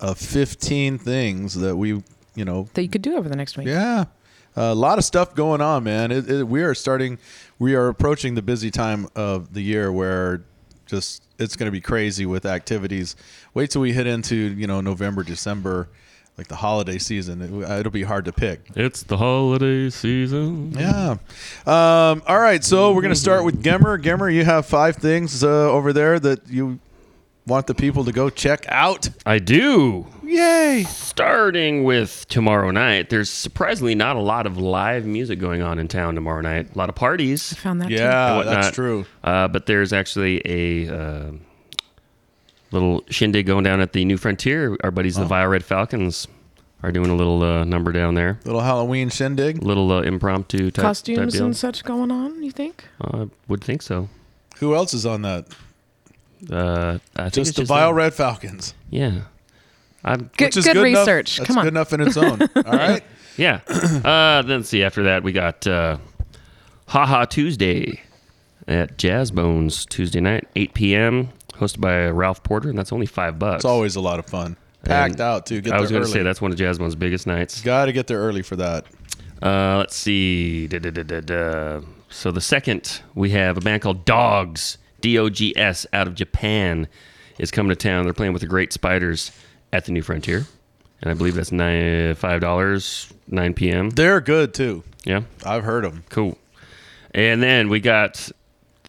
of 0.00 0.18
15 0.18 0.98
things 0.98 1.54
that 1.54 1.76
we, 1.76 2.02
you 2.34 2.44
know, 2.44 2.68
That 2.74 2.82
you 2.82 2.90
could 2.90 3.00
do 3.00 3.16
over 3.16 3.26
the 3.26 3.36
next 3.36 3.56
week. 3.56 3.68
yeah, 3.68 4.04
a 4.54 4.74
lot 4.74 4.98
of 4.98 5.04
stuff 5.06 5.34
going 5.34 5.62
on, 5.62 5.82
man. 5.82 6.12
It, 6.12 6.30
it, 6.30 6.46
we 6.46 6.62
are 6.62 6.74
starting, 6.74 7.16
we 7.58 7.74
are 7.74 7.88
approaching 7.88 8.34
the 8.34 8.42
busy 8.42 8.70
time 8.70 9.08
of 9.16 9.54
the 9.54 9.62
year 9.62 9.90
where 9.90 10.44
just 10.84 11.22
it's 11.38 11.56
going 11.56 11.68
to 11.68 11.72
be 11.72 11.80
crazy 11.80 12.26
with 12.26 12.44
activities. 12.44 13.16
Wait 13.54 13.70
till 13.70 13.80
we 13.80 13.94
hit 13.94 14.06
into 14.06 14.36
you 14.36 14.66
know 14.66 14.82
November, 14.82 15.22
December, 15.22 15.88
like 16.38 16.48
the 16.48 16.56
holiday 16.56 16.98
season. 16.98 17.40
It, 17.40 17.70
it'll 17.78 17.92
be 17.92 18.02
hard 18.02 18.26
to 18.26 18.32
pick. 18.32 18.60
it's 18.74 19.02
the 19.02 19.16
holiday 19.16 19.90
season. 19.90 20.72
Yeah. 20.72 21.16
Um, 21.66 22.22
all 22.26 22.38
right. 22.38 22.62
So 22.62 22.92
we're 22.92 23.02
going 23.02 23.14
to 23.14 23.20
start 23.20 23.44
with 23.44 23.62
Gemmer. 23.62 24.00
Gemmer, 24.02 24.32
you 24.32 24.44
have 24.44 24.66
five 24.66 24.96
things 24.96 25.42
uh, 25.42 25.48
over 25.70 25.92
there 25.92 26.20
that 26.20 26.48
you 26.48 26.78
want 27.46 27.66
the 27.68 27.74
people 27.74 28.04
to 28.04 28.12
go 28.12 28.28
check 28.28 28.66
out. 28.68 29.08
I 29.24 29.38
do. 29.38 30.06
Yay. 30.24 30.84
Starting 30.88 31.84
with 31.84 32.26
tomorrow 32.28 32.70
night, 32.72 33.08
there's 33.08 33.30
surprisingly 33.30 33.94
not 33.94 34.16
a 34.16 34.20
lot 34.20 34.46
of 34.46 34.58
live 34.58 35.06
music 35.06 35.38
going 35.38 35.62
on 35.62 35.78
in 35.78 35.86
town 35.88 36.16
tomorrow 36.16 36.40
night. 36.40 36.74
A 36.74 36.78
lot 36.78 36.88
of 36.88 36.96
parties. 36.96 37.52
I 37.52 37.56
found 37.56 37.80
that. 37.80 37.90
Yeah, 37.90 38.36
whatnot. 38.36 38.54
that's 38.54 38.74
true. 38.74 39.06
Uh, 39.22 39.46
but 39.48 39.66
there's 39.66 39.92
actually 39.92 40.42
a 40.44 40.92
uh, 40.92 41.30
little 42.70 43.04
shindig 43.10 43.46
going 43.46 43.64
down 43.64 43.80
at 43.80 43.92
the 43.92 44.04
New 44.04 44.16
Frontier. 44.16 44.76
Our 44.82 44.90
buddies, 44.90 45.16
the 45.16 45.24
Vile 45.24 45.48
Red 45.48 45.64
Falcons, 45.64 46.28
are 46.82 46.92
doing 46.92 47.10
a 47.10 47.14
little 47.16 47.42
uh, 47.42 47.64
number 47.64 47.92
down 47.92 48.14
there. 48.14 48.38
Little 48.44 48.60
Halloween 48.60 49.08
shindig. 49.08 49.62
Little 49.62 49.90
uh, 49.92 50.02
impromptu 50.02 50.70
type, 50.70 50.82
Costumes 50.82 51.18
type 51.18 51.28
deal. 51.30 51.46
and 51.46 51.56
such 51.56 51.84
going 51.84 52.10
on, 52.10 52.42
you 52.42 52.50
think? 52.50 52.84
I 53.00 53.28
would 53.48 53.62
think 53.64 53.82
so. 53.82 54.08
Who 54.58 54.74
else 54.74 54.94
is 54.94 55.04
on 55.06 55.22
that? 55.22 55.46
Uh, 56.50 56.98
I 57.16 57.22
think 57.24 57.34
Just 57.34 57.50
it's 57.50 57.58
the 57.58 57.64
Vile 57.64 57.88
them. 57.88 57.96
Red 57.96 58.14
Falcons. 58.14 58.74
Yeah. 58.90 59.22
I'm, 60.04 60.30
Good, 60.36 60.46
Which 60.46 60.56
is 60.58 60.64
good, 60.64 60.74
good 60.74 60.82
research. 60.84 61.38
Enough. 61.38 61.46
Come 61.48 61.58
on. 61.58 61.64
good 61.64 61.72
enough 61.74 61.92
in 61.92 62.00
its 62.00 62.16
own. 62.16 62.40
All 62.56 62.62
right. 62.72 63.02
yeah. 63.36 63.60
Uh, 63.68 64.42
then 64.42 64.58
let's 64.58 64.68
see. 64.68 64.82
After 64.84 65.02
that, 65.04 65.22
we 65.24 65.32
got 65.32 65.66
uh, 65.66 65.96
Haha 66.86 67.24
Tuesday 67.24 68.00
at 68.68 68.96
Jazzbones 68.98 69.88
Tuesday 69.88 70.20
night, 70.20 70.46
8 70.54 70.74
p.m. 70.74 71.30
Hosted 71.58 71.80
by 71.80 72.06
Ralph 72.08 72.42
Porter, 72.42 72.68
and 72.68 72.78
that's 72.78 72.92
only 72.92 73.06
five 73.06 73.38
bucks. 73.38 73.56
It's 73.60 73.64
always 73.64 73.96
a 73.96 74.00
lot 74.00 74.18
of 74.18 74.26
fun. 74.26 74.56
Packed 74.84 75.12
And 75.12 75.20
out 75.20 75.46
too. 75.46 75.60
Get 75.60 75.72
I 75.72 75.80
was 75.80 75.90
going 75.90 76.02
to 76.02 76.08
say 76.08 76.22
that's 76.22 76.40
one 76.40 76.52
of 76.52 76.58
Jasmine's 76.58 76.94
biggest 76.94 77.26
nights. 77.26 77.60
Got 77.60 77.86
to 77.86 77.92
get 77.92 78.06
there 78.06 78.18
early 78.18 78.42
for 78.42 78.56
that. 78.56 78.84
Uh, 79.42 79.78
let's 79.78 79.96
see. 79.96 80.66
Da, 80.68 80.78
da, 80.78 80.90
da. 80.90 81.80
So 82.08 82.30
the 82.30 82.40
second, 82.40 83.00
we 83.14 83.30
have 83.30 83.56
a 83.56 83.60
band 83.60 83.82
called 83.82 84.04
Dogs, 84.04 84.78
D 85.00 85.18
O 85.18 85.28
G 85.28 85.52
S, 85.56 85.86
out 85.92 86.06
of 86.06 86.14
Japan, 86.14 86.88
is 87.38 87.50
coming 87.50 87.70
to 87.70 87.76
town. 87.76 88.04
They're 88.04 88.12
playing 88.14 88.32
with 88.32 88.42
the 88.42 88.48
Great 88.48 88.72
Spiders 88.72 89.32
at 89.72 89.84
the 89.84 89.92
New 89.92 90.02
Frontier, 90.02 90.46
and 91.02 91.10
I 91.10 91.14
believe 91.14 91.34
that's 91.34 91.52
nine 91.52 92.14
five 92.14 92.40
dollars, 92.40 93.12
nine 93.26 93.54
p.m. 93.54 93.90
They're 93.90 94.20
good 94.20 94.54
too. 94.54 94.84
Yeah, 95.04 95.22
I've 95.44 95.64
heard 95.64 95.84
them. 95.84 96.04
cool. 96.08 96.38
And 97.12 97.42
then 97.42 97.68
we 97.68 97.80
got 97.80 98.30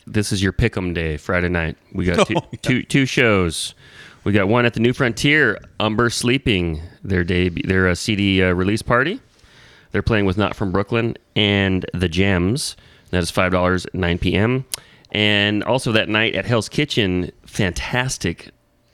this 0.07 0.31
is 0.31 0.41
your 0.41 0.53
pick'em 0.53 0.93
day, 0.93 1.17
Friday 1.17 1.49
night. 1.49 1.77
We 1.93 2.05
got 2.05 2.27
two, 2.27 2.35
Oh, 2.37 2.47
yeah. 2.51 2.59
two, 2.61 2.83
two 2.83 3.05
shows. 3.05 3.75
We 4.23 4.31
got 4.33 4.47
one 4.47 4.65
at 4.65 4.73
the 4.73 4.79
New 4.79 4.93
Frontier, 4.93 5.59
Umber 5.79 6.09
Sleeping, 6.09 6.81
their 7.03 7.23
debut, 7.23 7.63
their 7.63 7.87
uh, 7.87 7.95
CD 7.95 8.41
uh, 8.43 8.51
release 8.51 8.81
party. 8.81 9.21
They're 9.91 10.01
playing 10.01 10.25
with 10.25 10.37
Not 10.37 10.55
From 10.55 10.71
Brooklyn 10.71 11.15
and 11.35 11.85
The 11.93 12.09
Gems. 12.09 12.75
That 13.11 13.19
is 13.23 13.31
five 13.31 13.51
dollars 13.53 13.85
at 13.85 13.93
nine 13.93 14.17
p.m. 14.17 14.65
And 15.11 15.63
also 15.63 15.93
that 15.93 16.09
night 16.09 16.35
at 16.35 16.45
Hell's 16.45 16.67
Kitchen, 16.67 17.31
fantastic 17.45 18.49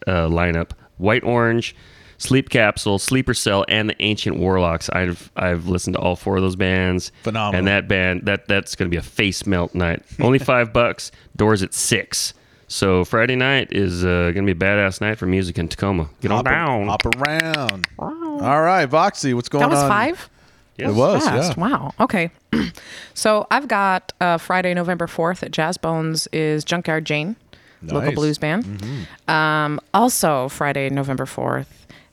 uh, 0.05 0.27
lineup: 0.27 0.71
White 0.97 1.23
Orange, 1.23 1.75
Sleep 2.17 2.49
Capsule, 2.49 2.99
Sleeper 2.99 3.33
Cell, 3.33 3.65
and 3.67 3.89
the 3.89 3.95
Ancient 4.01 4.37
Warlocks. 4.37 4.89
I've 4.89 5.31
I've 5.35 5.67
listened 5.67 5.95
to 5.95 5.99
all 5.99 6.15
four 6.15 6.37
of 6.37 6.41
those 6.43 6.55
bands. 6.55 7.11
Phenomenal. 7.23 7.59
And 7.59 7.67
that 7.67 7.87
band 7.87 8.21
that 8.25 8.47
that's 8.47 8.75
going 8.75 8.89
to 8.89 8.93
be 8.93 8.97
a 8.97 9.01
face 9.01 9.45
melt 9.45 9.73
night. 9.75 10.03
Only 10.21 10.39
five 10.53 10.71
bucks. 10.73 11.11
Doors 11.35 11.63
at 11.63 11.73
six. 11.73 12.33
So 12.67 13.03
Friday 13.05 13.35
night 13.35 13.67
is 13.71 14.03
uh, 14.03 14.31
going 14.33 14.47
to 14.47 14.53
be 14.53 14.65
a 14.65 14.67
badass 14.67 14.99
night 15.01 15.17
for 15.19 15.25
music 15.27 15.57
in 15.59 15.67
Tacoma. 15.67 16.09
Get 16.21 16.31
on 16.31 16.37
Hop, 16.37 16.45
down. 16.45 16.87
hop 16.87 17.05
around. 17.05 17.87
All 17.99 18.61
right, 18.61 18.89
Voxy, 18.89 19.33
what's 19.35 19.49
going 19.49 19.63
on? 19.65 19.69
That 19.69 19.75
was 19.75 19.83
on? 19.83 19.89
five? 19.89 20.29
Yes. 20.77 20.89
It 20.89 20.95
was, 20.95 21.23
Fast. 21.23 21.55
yeah. 21.57 21.61
Wow. 21.63 21.93
Okay. 21.99 22.31
so 23.13 23.45
I've 23.51 23.67
got 23.67 24.11
uh, 24.19 24.39
Friday, 24.39 24.73
November 24.73 25.05
4th 25.05 25.43
at 25.43 25.51
Jazzbones 25.51 26.27
is 26.33 26.63
Junkyard 26.63 27.05
Jane, 27.05 27.35
local 27.83 27.99
Nice. 27.99 28.07
Mm-hmm. 28.07 28.15
blues 28.15 28.37
band. 28.39 29.07
Um, 29.27 29.79
also, 29.93 30.49
Friday, 30.49 30.89
November 30.89 31.25
4th 31.25 31.67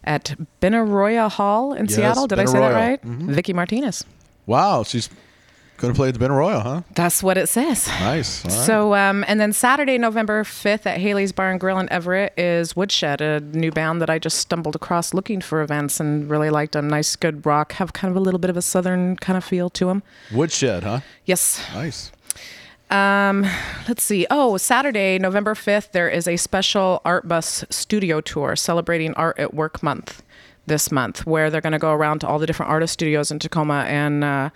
at 0.05 0.35
Benaroya 0.61 1.31
Hall 1.31 1.73
in 1.73 1.87
Yes, 1.87 1.95
Seattle. 1.97 2.27
Did 2.27 2.39
I 2.39 2.45
say 2.47 2.59
that 2.59 2.73
Benaroya. 2.73 2.75
right? 2.75 3.05
Mhm. 3.07 3.31
Vicky 3.31 3.53
Martinez. 3.53 4.05
Wow, 4.47 4.83
she's 4.83 5.09
going 5.77 5.93
to 5.95 5.97
play 5.97 6.09
at 6.09 6.15
the 6.15 6.21
Ben 6.21 6.31
Royal, 6.33 6.61
huh? 6.61 6.83
That's 6.95 7.23
what 7.23 7.39
it 7.39 7.49
says. 7.49 7.89
Nice. 7.89 8.45
Right. 8.45 8.53
So, 8.53 8.95
um, 8.95 9.25
and 9.29 9.41
then 9.41 9.53
Saturday, 9.55 9.97
November 9.97 10.45
5th 10.45 10.85
at 10.87 10.99
Haley's 10.99 11.33
Bar 11.33 11.51
and 11.51 11.59
Grill 11.61 11.79
in 11.79 11.91
Everett 11.91 12.35
is 12.37 12.77
Woodshed, 12.77 13.23
a 13.23 13.41
new 13.41 13.71
band 13.71 14.03
that 14.03 14.11
I 14.11 14.19
just 14.19 14.37
stumbled 14.39 14.75
across 14.77 15.15
looking 15.15 15.41
for 15.41 15.63
events 15.63 15.99
and 15.99 16.29
really 16.29 16.51
liked 16.51 16.73
them. 16.73 16.89
Nice, 16.89 17.17
good 17.17 17.47
rock, 17.47 17.73
have 17.75 17.95
kind 17.95 18.11
of 18.11 18.17
a 18.17 18.21
little 18.21 18.41
bit 18.41 18.51
of 18.51 18.59
a 18.59 18.63
southern 18.63 19.17
kind 19.17 19.37
of 19.39 19.45
feel 19.45 19.71
to 19.71 19.87
them. 19.87 20.03
Woodshed, 20.33 20.83
huh? 20.83 21.01
Yes. 21.25 21.63
Nice. 21.75 22.13
Um, 22.91 23.47
let's 23.89 24.03
see. 24.03 24.27
Oh, 24.31 24.57
Saturday, 24.57 25.19
November 25.19 25.55
5th, 25.55 25.93
there 25.93 26.09
is 26.09 26.27
a 26.27 26.37
special 26.37 27.01
Art 27.05 27.29
Bus 27.29 27.65
studio 27.71 28.21
tour 28.21 28.57
celebrating 28.57 29.15
Art 29.15 29.39
at 29.39 29.55
Work 29.55 29.83
Month. 29.83 30.23
this 30.67 30.93
month, 30.93 31.27
where 31.27 31.51
they're 31.51 31.61
going 31.61 31.73
to 31.73 31.79
go 31.81 31.91
around 31.93 32.21
to 32.21 32.29
all 32.29 32.39
the 32.39 32.47
different 32.47 32.71
artist 32.71 32.93
studios 32.93 33.33
in 33.33 33.41
Tacoma. 33.41 33.85
And 33.89 34.23
uh, 34.23 34.51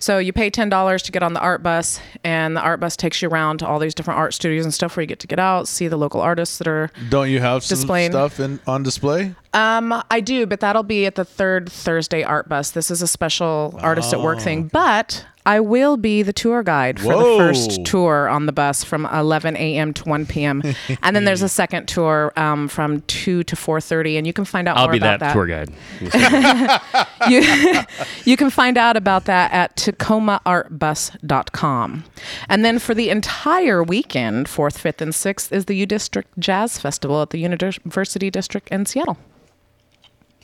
so 0.00 0.18
you 0.18 0.32
pay 0.32 0.50
ten 0.50 0.68
dollars 0.68 1.00
to 1.04 1.12
get 1.12 1.22
on 1.22 1.32
the 1.32 1.38
art 1.40 1.62
bus, 1.62 2.00
and 2.24 2.56
the 2.56 2.60
art 2.60 2.80
bus 2.80 2.96
takes 2.96 3.22
you 3.22 3.28
around 3.28 3.58
to 3.58 3.66
all 3.68 3.78
these 3.78 3.94
different 3.94 4.18
art 4.18 4.34
studios 4.34 4.64
and 4.64 4.74
stuff, 4.74 4.96
where 4.96 5.02
you 5.02 5.06
get 5.06 5.20
to 5.20 5.28
get 5.28 5.38
out, 5.38 5.68
see 5.68 5.86
the 5.86 5.96
local 5.96 6.20
artists 6.20 6.58
that 6.58 6.66
are. 6.66 6.90
Don't 7.08 7.30
you 7.30 7.38
have 7.40 7.64
Displaying. 7.64 8.10
stuff 8.10 8.40
in 8.40 8.58
on 8.66 8.82
display? 8.82 9.34
Um, 9.52 10.02
I 10.10 10.20
do, 10.20 10.46
but 10.46 10.60
that'll 10.60 10.82
be 10.82 11.04
at 11.06 11.14
the 11.16 11.24
third 11.24 11.70
Thursday 11.70 12.22
art 12.22 12.48
bus. 12.48 12.70
This 12.70 12.90
is 12.90 13.02
a 13.02 13.06
special 13.06 13.78
artist 13.80 14.12
at 14.12 14.20
work 14.20 14.40
thing, 14.40 14.68
but. 14.68 15.24
I 15.46 15.58
will 15.60 15.96
be 15.96 16.22
the 16.22 16.34
tour 16.34 16.62
guide 16.62 17.00
for 17.00 17.14
Whoa. 17.14 17.32
the 17.32 17.38
first 17.38 17.86
tour 17.86 18.28
on 18.28 18.44
the 18.44 18.52
bus 18.52 18.84
from 18.84 19.06
11 19.06 19.56
a.m. 19.56 19.94
to 19.94 20.04
1 20.04 20.26
p.m. 20.26 20.62
and 21.02 21.16
then 21.16 21.24
there's 21.24 21.40
a 21.40 21.48
second 21.48 21.88
tour 21.88 22.30
um, 22.36 22.68
from 22.68 23.00
2 23.02 23.44
to 23.44 23.56
4:30, 23.56 24.18
and 24.18 24.26
you 24.26 24.34
can 24.34 24.44
find 24.44 24.68
out 24.68 24.76
I'll 24.76 24.84
more 24.84 24.92
be 24.92 24.98
about 24.98 25.20
that, 25.20 25.28
that. 25.28 25.32
tour 25.32 25.46
guide. 25.46 25.70
you, 27.30 27.40
you 28.30 28.36
can 28.36 28.50
find 28.50 28.76
out 28.76 28.98
about 28.98 29.24
that 29.24 29.50
at 29.52 29.76
tacomaartbus.com. 29.76 32.04
And 32.48 32.64
then 32.64 32.78
for 32.78 32.94
the 32.94 33.08
entire 33.08 33.82
weekend, 33.82 34.46
4th, 34.46 34.78
5th, 34.78 35.00
and 35.00 35.12
6th, 35.12 35.50
is 35.52 35.64
the 35.64 35.74
U 35.74 35.86
District 35.86 36.38
Jazz 36.38 36.78
Festival 36.78 37.22
at 37.22 37.30
the 37.30 37.38
University 37.38 38.30
District 38.30 38.68
in 38.68 38.84
Seattle. 38.84 39.16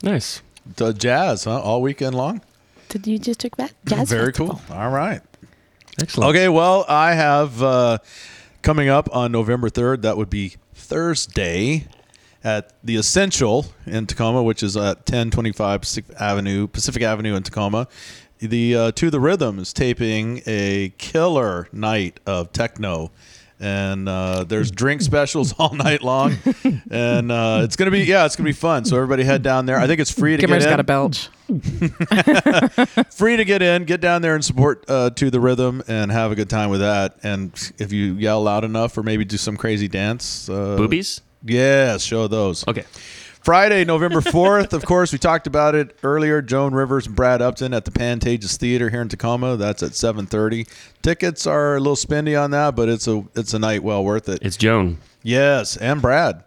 Nice. 0.02 0.42
The 0.76 0.92
jazz, 0.92 1.44
huh? 1.44 1.60
All 1.60 1.80
weekend 1.82 2.14
long. 2.14 2.40
Did 2.88 3.06
you 3.06 3.18
just 3.18 3.40
took 3.40 3.56
that 3.56 3.72
jazz 3.86 4.08
Very 4.08 4.26
festival? 4.26 4.60
cool. 4.68 4.76
All 4.76 4.90
right. 4.90 5.20
Excellent. 6.00 6.30
Okay, 6.30 6.48
well, 6.48 6.84
I 6.88 7.14
have 7.14 7.62
uh, 7.62 7.98
coming 8.62 8.88
up 8.88 9.08
on 9.14 9.32
November 9.32 9.70
3rd, 9.70 10.02
that 10.02 10.16
would 10.16 10.28
be 10.30 10.54
Thursday, 10.74 11.86
at 12.44 12.72
the 12.84 12.96
Essential 12.96 13.66
in 13.86 14.06
Tacoma, 14.06 14.42
which 14.42 14.62
is 14.62 14.76
at 14.76 14.98
1025 14.98 15.80
Pacific 15.80 16.16
Avenue, 16.20 16.66
Pacific 16.68 17.02
Avenue 17.02 17.34
in 17.34 17.42
Tacoma. 17.42 17.88
The 18.38 18.76
uh, 18.76 18.92
To 18.92 19.10
the 19.10 19.18
Rhythm 19.18 19.58
is 19.58 19.72
taping 19.72 20.42
a 20.46 20.92
killer 20.98 21.68
night 21.72 22.20
of 22.26 22.52
techno. 22.52 23.10
And 23.58 24.08
uh, 24.08 24.44
there's 24.44 24.70
drink 24.70 25.00
specials 25.00 25.52
all 25.58 25.74
night 25.74 26.02
long, 26.02 26.36
and 26.90 27.32
uh, 27.32 27.60
it's 27.64 27.76
gonna 27.76 27.90
be 27.90 28.00
yeah, 28.00 28.26
it's 28.26 28.36
gonna 28.36 28.48
be 28.48 28.52
fun. 28.52 28.84
So 28.84 28.96
everybody 28.96 29.24
head 29.24 29.42
down 29.42 29.64
there. 29.64 29.78
I 29.78 29.86
think 29.86 30.00
it's 30.00 30.10
free 30.10 30.36
to 30.36 30.40
Gimmer's 30.42 30.64
get 30.64 30.72
in 30.72 30.76
got 30.76 30.80
a 30.80 30.84
belch. 30.84 31.28
free 33.12 33.36
to 33.36 33.44
get 33.44 33.62
in. 33.62 33.84
Get 33.84 34.00
down 34.00 34.20
there 34.20 34.34
and 34.34 34.44
support 34.44 34.84
uh, 34.88 35.10
to 35.10 35.30
the 35.30 35.40
rhythm 35.40 35.82
and 35.88 36.12
have 36.12 36.32
a 36.32 36.34
good 36.34 36.50
time 36.50 36.68
with 36.68 36.80
that. 36.80 37.16
And 37.22 37.52
if 37.78 37.92
you 37.92 38.14
yell 38.14 38.42
loud 38.42 38.64
enough, 38.64 38.98
or 38.98 39.02
maybe 39.02 39.24
do 39.24 39.36
some 39.38 39.56
crazy 39.56 39.88
dance, 39.88 40.50
uh, 40.50 40.76
Boobies? 40.76 41.22
Yes, 41.44 42.02
show 42.02 42.26
those. 42.28 42.66
Okay. 42.68 42.84
Friday, 43.46 43.84
November 43.84 44.20
4th, 44.20 44.72
of 44.72 44.84
course, 44.84 45.12
we 45.12 45.20
talked 45.20 45.46
about 45.46 45.76
it 45.76 45.96
earlier. 46.02 46.42
Joan 46.42 46.74
Rivers 46.74 47.06
and 47.06 47.14
Brad 47.14 47.40
Upton 47.40 47.74
at 47.74 47.84
the 47.84 47.92
Pantages 47.92 48.56
Theater 48.56 48.90
here 48.90 49.00
in 49.00 49.08
Tacoma. 49.08 49.56
That's 49.56 49.84
at 49.84 49.92
7:30. 49.92 50.66
Tickets 51.00 51.46
are 51.46 51.76
a 51.76 51.78
little 51.78 51.94
spendy 51.94 52.36
on 52.36 52.50
that, 52.50 52.74
but 52.74 52.88
it's 52.88 53.06
a 53.06 53.22
it's 53.36 53.54
a 53.54 53.60
night 53.60 53.84
well 53.84 54.04
worth 54.04 54.28
it. 54.28 54.40
It's 54.42 54.56
Joan. 54.56 54.98
Yes, 55.22 55.76
and 55.76 56.02
Brad. 56.02 56.42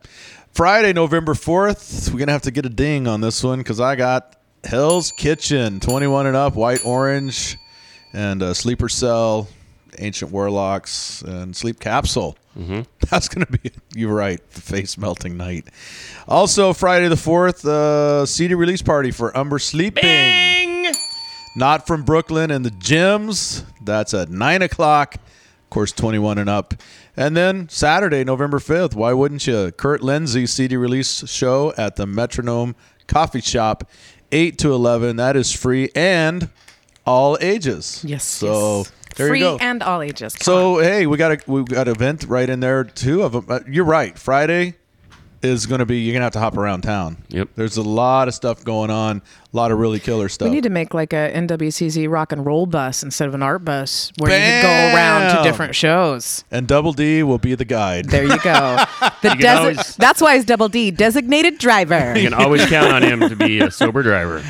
Friday, 0.52 0.92
November 0.92 1.36
4th, 1.36 2.10
we're 2.10 2.18
going 2.18 2.28
to 2.28 2.34
have 2.34 2.42
to 2.42 2.52
get 2.52 2.66
a 2.66 2.70
ding 2.70 3.08
on 3.08 3.22
this 3.22 3.42
one 3.46 3.60
because 3.60 3.80
I 3.80 3.96
got 3.96 4.36
Hell's 4.66 5.14
Kitchen, 5.14 5.80
21 5.80 6.28
and 6.28 6.36
up, 6.36 6.56
white 6.56 6.86
orange, 6.86 7.58
and 8.12 8.42
a 8.42 8.54
Sleeper 8.54 8.90
Cell, 8.90 9.48
Ancient 10.00 10.32
Warlocks, 10.32 11.22
and 11.22 11.56
Sleep 11.56 11.80
Capsule. 11.80 12.38
Mm-hmm. 12.58 12.82
That's 13.10 13.28
going 13.28 13.46
to 13.46 13.52
be, 13.52 13.72
you're 13.96 14.14
right, 14.14 14.42
face 14.52 14.98
melting 14.98 15.38
night. 15.38 15.68
Also, 16.28 16.74
Friday 16.74 17.08
the 17.08 17.16
4th, 17.16 17.66
uh, 17.66 18.26
CD 18.26 18.54
release 18.54 18.82
party 18.82 19.12
for 19.12 19.36
Umber 19.38 19.60
Sleeping. 19.60 20.94
Not 21.56 21.88
from 21.88 22.04
Brooklyn 22.04 22.52
and 22.52 22.64
the 22.64 22.72
Gems. 22.72 23.64
That's 23.82 24.14
at 24.14 24.30
9 24.30 24.62
o'clock. 24.62 25.16
Of 25.16 25.70
course, 25.70 25.92
21 25.92 26.38
and 26.38 26.50
up. 26.50 26.74
And 27.18 27.36
then 27.36 27.70
Saturday, 27.70 28.24
November 28.24 28.60
5th, 28.60 28.96
why 28.96 29.14
wouldn't 29.14 29.46
you? 29.46 29.72
Kurt 29.72 30.02
Lindsay 30.02 30.46
CD 30.46 30.78
release 30.78 31.28
show 31.30 31.74
at 31.78 31.96
the 31.96 32.08
Metronome 32.08 32.76
Coffee 33.08 33.42
Shop, 33.42 33.90
8 34.32 34.58
to 34.60 34.72
11. 34.74 35.18
That 35.18 35.36
is 35.36 35.52
free 35.52 35.90
and 35.96 36.50
all 37.06 37.38
ages. 37.42 38.04
Yes. 38.06 38.24
So 38.24 38.80
yes. 38.80 38.92
There 39.20 39.28
Free 39.28 39.46
and 39.60 39.84
all 39.84 40.02
ages. 40.02 40.34
Come 40.34 40.46
so 40.46 40.80
hey, 40.80 41.06
we 41.06 41.18
got 41.18 41.32
a 41.34 41.40
we 41.46 41.64
got 41.64 41.88
an 41.88 41.94
event 41.96 42.26
right 42.28 42.50
in 42.50 42.62
there 42.62 42.84
too. 42.84 43.22
Of 43.22 43.36
'em. 43.36 43.46
Uh, 43.48 43.60
you're 43.68 43.86
right. 43.86 44.18
Friday 44.18 44.76
is 45.42 45.66
going 45.66 45.80
to 45.80 45.86
be 45.86 46.00
you're 46.00 46.14
going 46.14 46.20
to 46.22 46.26
have 46.26 46.34
to 46.34 46.40
hop 46.40 46.58
around 46.58 46.82
town. 46.82 47.18
Yep. 47.30 47.50
There's 47.56 47.78
a 47.78 47.82
lot 47.84 48.28
of 48.28 48.34
stuff 48.34 48.64
going 48.64 48.90
on. 48.92 49.22
A 49.52 49.58
lot 49.58 49.72
of 49.72 49.80
really 49.80 50.00
killer 50.00 50.30
stuff. 50.30 50.48
We 50.50 50.54
need 50.56 50.64
to 50.64 50.70
make 50.70 50.94
like 50.94 51.12
a 51.12 51.32
NWCZ 51.34 52.08
rock 52.08 52.32
and 52.32 52.46
roll 52.46 52.68
bus 52.68 53.02
instead 53.02 53.28
of 53.28 53.34
an 53.34 53.42
art 53.42 53.66
bus 53.66 54.12
where 54.20 54.30
you 54.32 54.38
can 54.38 54.62
go 54.64 54.96
around 54.96 55.36
to 55.38 55.44
different 55.50 55.74
shows. 55.76 56.44
and 56.52 56.68
Double 56.68 56.94
D 56.94 57.24
will 57.24 57.40
be 57.40 57.56
the 57.56 57.66
guide. 57.66 58.06
There 58.06 58.24
you 58.26 58.40
go. 58.42 58.78
The 59.22 59.30
can 59.30 59.40
desi- 59.40 59.58
always- 59.58 59.96
that's 59.98 60.22
why 60.22 60.36
it's 60.36 60.46
double 60.46 60.70
D, 60.70 60.92
designated 60.92 61.58
driver. 61.58 62.18
You 62.18 62.30
can 62.30 62.34
always 62.34 62.66
count 62.68 62.94
on 62.94 63.04
him 63.04 63.20
to 63.28 63.36
be 63.36 63.60
a 63.60 63.70
sober 63.70 64.02
driver. 64.02 64.42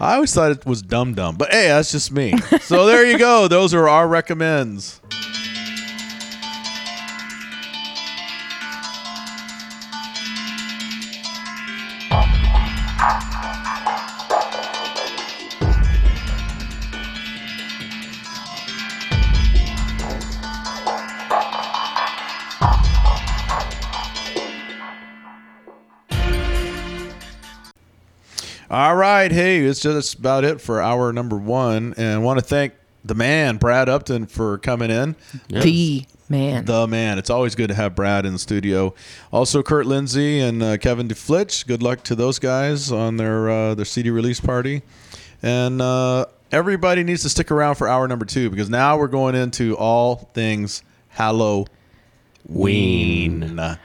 I 0.00 0.14
always 0.14 0.34
thought 0.34 0.50
it 0.52 0.66
was 0.66 0.82
dumb 0.82 1.14
dumb, 1.14 1.36
but 1.36 1.50
hey, 1.52 1.68
that's 1.68 1.92
just 1.92 2.10
me. 2.12 2.36
so 2.62 2.86
there 2.86 3.06
you 3.08 3.18
go. 3.18 3.46
Those 3.46 3.72
are 3.74 3.88
our 3.88 4.08
recommends. 4.08 5.00
All 28.70 28.94
right, 28.94 29.32
hey, 29.32 29.58
it's 29.64 29.80
just 29.80 30.20
about 30.20 30.44
it 30.44 30.60
for 30.60 30.80
hour 30.80 31.12
number 31.12 31.36
one, 31.36 31.92
and 31.96 32.14
I 32.14 32.18
want 32.18 32.38
to 32.38 32.44
thank 32.44 32.72
the 33.04 33.16
man 33.16 33.56
Brad 33.56 33.88
Upton 33.88 34.26
for 34.26 34.58
coming 34.58 34.92
in. 34.92 35.16
The 35.48 36.06
man. 36.28 36.66
The 36.66 36.86
man. 36.86 37.18
It's 37.18 37.30
always 37.30 37.56
good 37.56 37.66
to 37.70 37.74
have 37.74 37.96
Brad 37.96 38.24
in 38.24 38.32
the 38.32 38.38
studio. 38.38 38.94
Also, 39.32 39.64
Kurt 39.64 39.86
Lindsay 39.86 40.38
and 40.38 40.62
uh, 40.62 40.76
Kevin 40.76 41.08
DeFlitch. 41.08 41.66
Good 41.66 41.82
luck 41.82 42.04
to 42.04 42.14
those 42.14 42.38
guys 42.38 42.92
on 42.92 43.16
their 43.16 43.50
uh, 43.50 43.74
their 43.74 43.84
CD 43.84 44.08
release 44.10 44.38
party. 44.38 44.82
And 45.42 45.82
uh, 45.82 46.26
everybody 46.52 47.02
needs 47.02 47.22
to 47.22 47.28
stick 47.28 47.50
around 47.50 47.74
for 47.74 47.88
hour 47.88 48.06
number 48.06 48.24
two 48.24 48.50
because 48.50 48.70
now 48.70 48.96
we're 48.96 49.08
going 49.08 49.34
into 49.34 49.76
all 49.76 50.30
things 50.32 50.84
Halloween. 51.08 51.68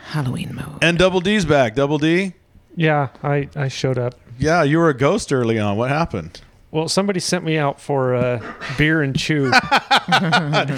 Halloween 0.09 0.53
mode. 0.53 0.83
And 0.83 0.99
Double 0.99 1.21
D's 1.21 1.43
back. 1.43 1.73
Double 1.73 1.97
D. 1.97 2.33
Yeah, 2.75 3.07
I, 3.23 3.49
I 3.55 3.69
showed 3.69 3.97
up. 3.97 4.13
Yeah, 4.37 4.63
you 4.63 4.79
were 4.79 4.89
a 4.89 4.93
ghost 4.97 5.31
early 5.31 5.59
on. 5.59 5.77
What 5.77 5.89
happened? 5.89 6.41
Well, 6.71 6.89
somebody 6.89 7.19
sent 7.21 7.45
me 7.45 7.57
out 7.57 7.79
for 7.79 8.15
uh, 8.15 8.53
beer 8.77 9.01
and 9.01 9.17
chew. 9.17 9.49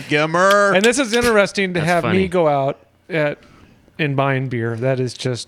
Gimmer. 0.10 0.76
and 0.76 0.84
this 0.86 1.00
is 1.00 1.14
interesting 1.14 1.74
to 1.74 1.80
That's 1.80 1.88
have 1.92 2.04
funny. 2.04 2.20
me 2.20 2.28
go 2.28 2.48
out 2.48 2.80
at 3.10 3.40
and 3.98 4.16
buying 4.16 4.48
beer. 4.50 4.76
That 4.76 5.00
is 5.00 5.14
just 5.16 5.48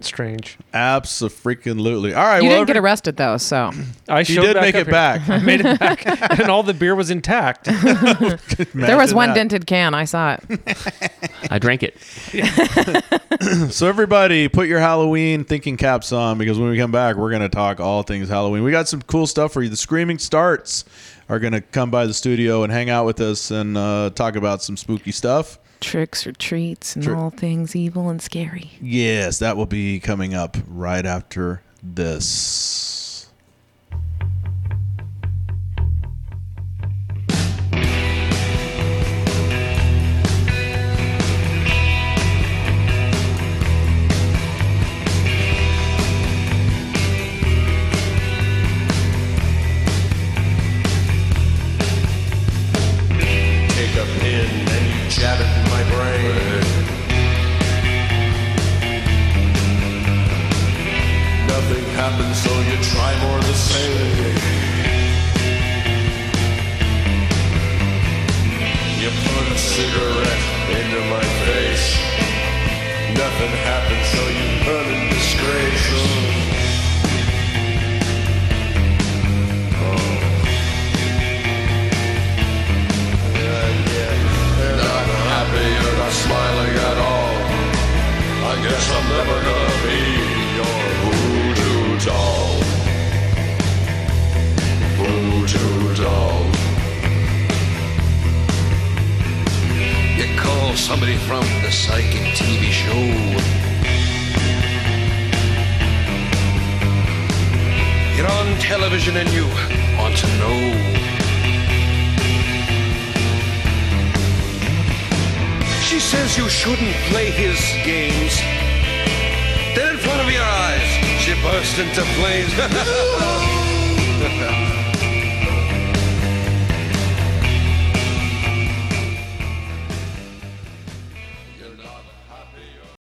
strange. 0.00 0.58
Absolutely. 0.72 2.14
All 2.14 2.24
right. 2.24 2.42
You 2.42 2.48
well, 2.48 2.58
didn't 2.58 2.66
get 2.68 2.76
arrested 2.76 3.16
though, 3.16 3.36
so 3.36 3.70
I 4.08 4.20
You 4.20 4.40
did 4.40 4.54
back 4.54 4.62
make 4.62 4.74
it 4.74 4.86
here. 4.86 4.92
back. 4.92 5.28
I 5.28 5.38
made 5.38 5.60
it 5.60 5.78
back, 5.78 6.06
and 6.40 6.50
all 6.50 6.62
the 6.62 6.74
beer 6.74 6.94
was 6.94 7.10
intact. 7.10 7.64
there 8.74 8.96
was 8.96 9.14
one 9.14 9.30
that. 9.30 9.34
dented 9.34 9.66
can. 9.66 9.94
I 9.94 10.04
saw 10.04 10.34
it. 10.34 11.48
I 11.50 11.58
drank 11.58 11.82
it. 11.82 11.96
So 13.70 13.88
everybody, 13.88 14.48
put 14.48 14.68
your 14.68 14.80
Halloween 14.80 15.44
thinking 15.44 15.76
caps 15.76 16.12
on 16.12 16.38
because 16.38 16.58
when 16.58 16.70
we 16.70 16.78
come 16.78 16.92
back, 16.92 17.16
we're 17.16 17.30
going 17.30 17.42
to 17.42 17.48
talk 17.48 17.80
all 17.80 18.02
things 18.02 18.28
Halloween. 18.28 18.62
We 18.62 18.70
got 18.70 18.88
some 18.88 19.02
cool 19.02 19.26
stuff 19.26 19.52
for 19.52 19.62
you. 19.62 19.68
The 19.68 19.76
Screaming 19.76 20.18
Starts 20.18 20.84
are 21.28 21.38
going 21.38 21.52
to 21.52 21.60
come 21.60 21.90
by 21.90 22.06
the 22.06 22.14
studio 22.14 22.62
and 22.62 22.72
hang 22.72 22.90
out 22.90 23.06
with 23.06 23.20
us 23.20 23.50
and 23.50 23.76
uh, 23.76 24.10
talk 24.14 24.36
about 24.36 24.62
some 24.62 24.76
spooky 24.76 25.12
stuff. 25.12 25.58
Tricks 25.84 26.26
or 26.26 26.32
treats 26.32 26.96
and 26.96 27.04
Tri- 27.04 27.14
all 27.14 27.30
things 27.30 27.76
evil 27.76 28.08
and 28.08 28.20
scary. 28.20 28.72
Yes, 28.80 29.38
that 29.38 29.56
will 29.56 29.66
be 29.66 30.00
coming 30.00 30.34
up 30.34 30.56
right 30.66 31.04
after 31.04 31.62
this. 31.82 33.03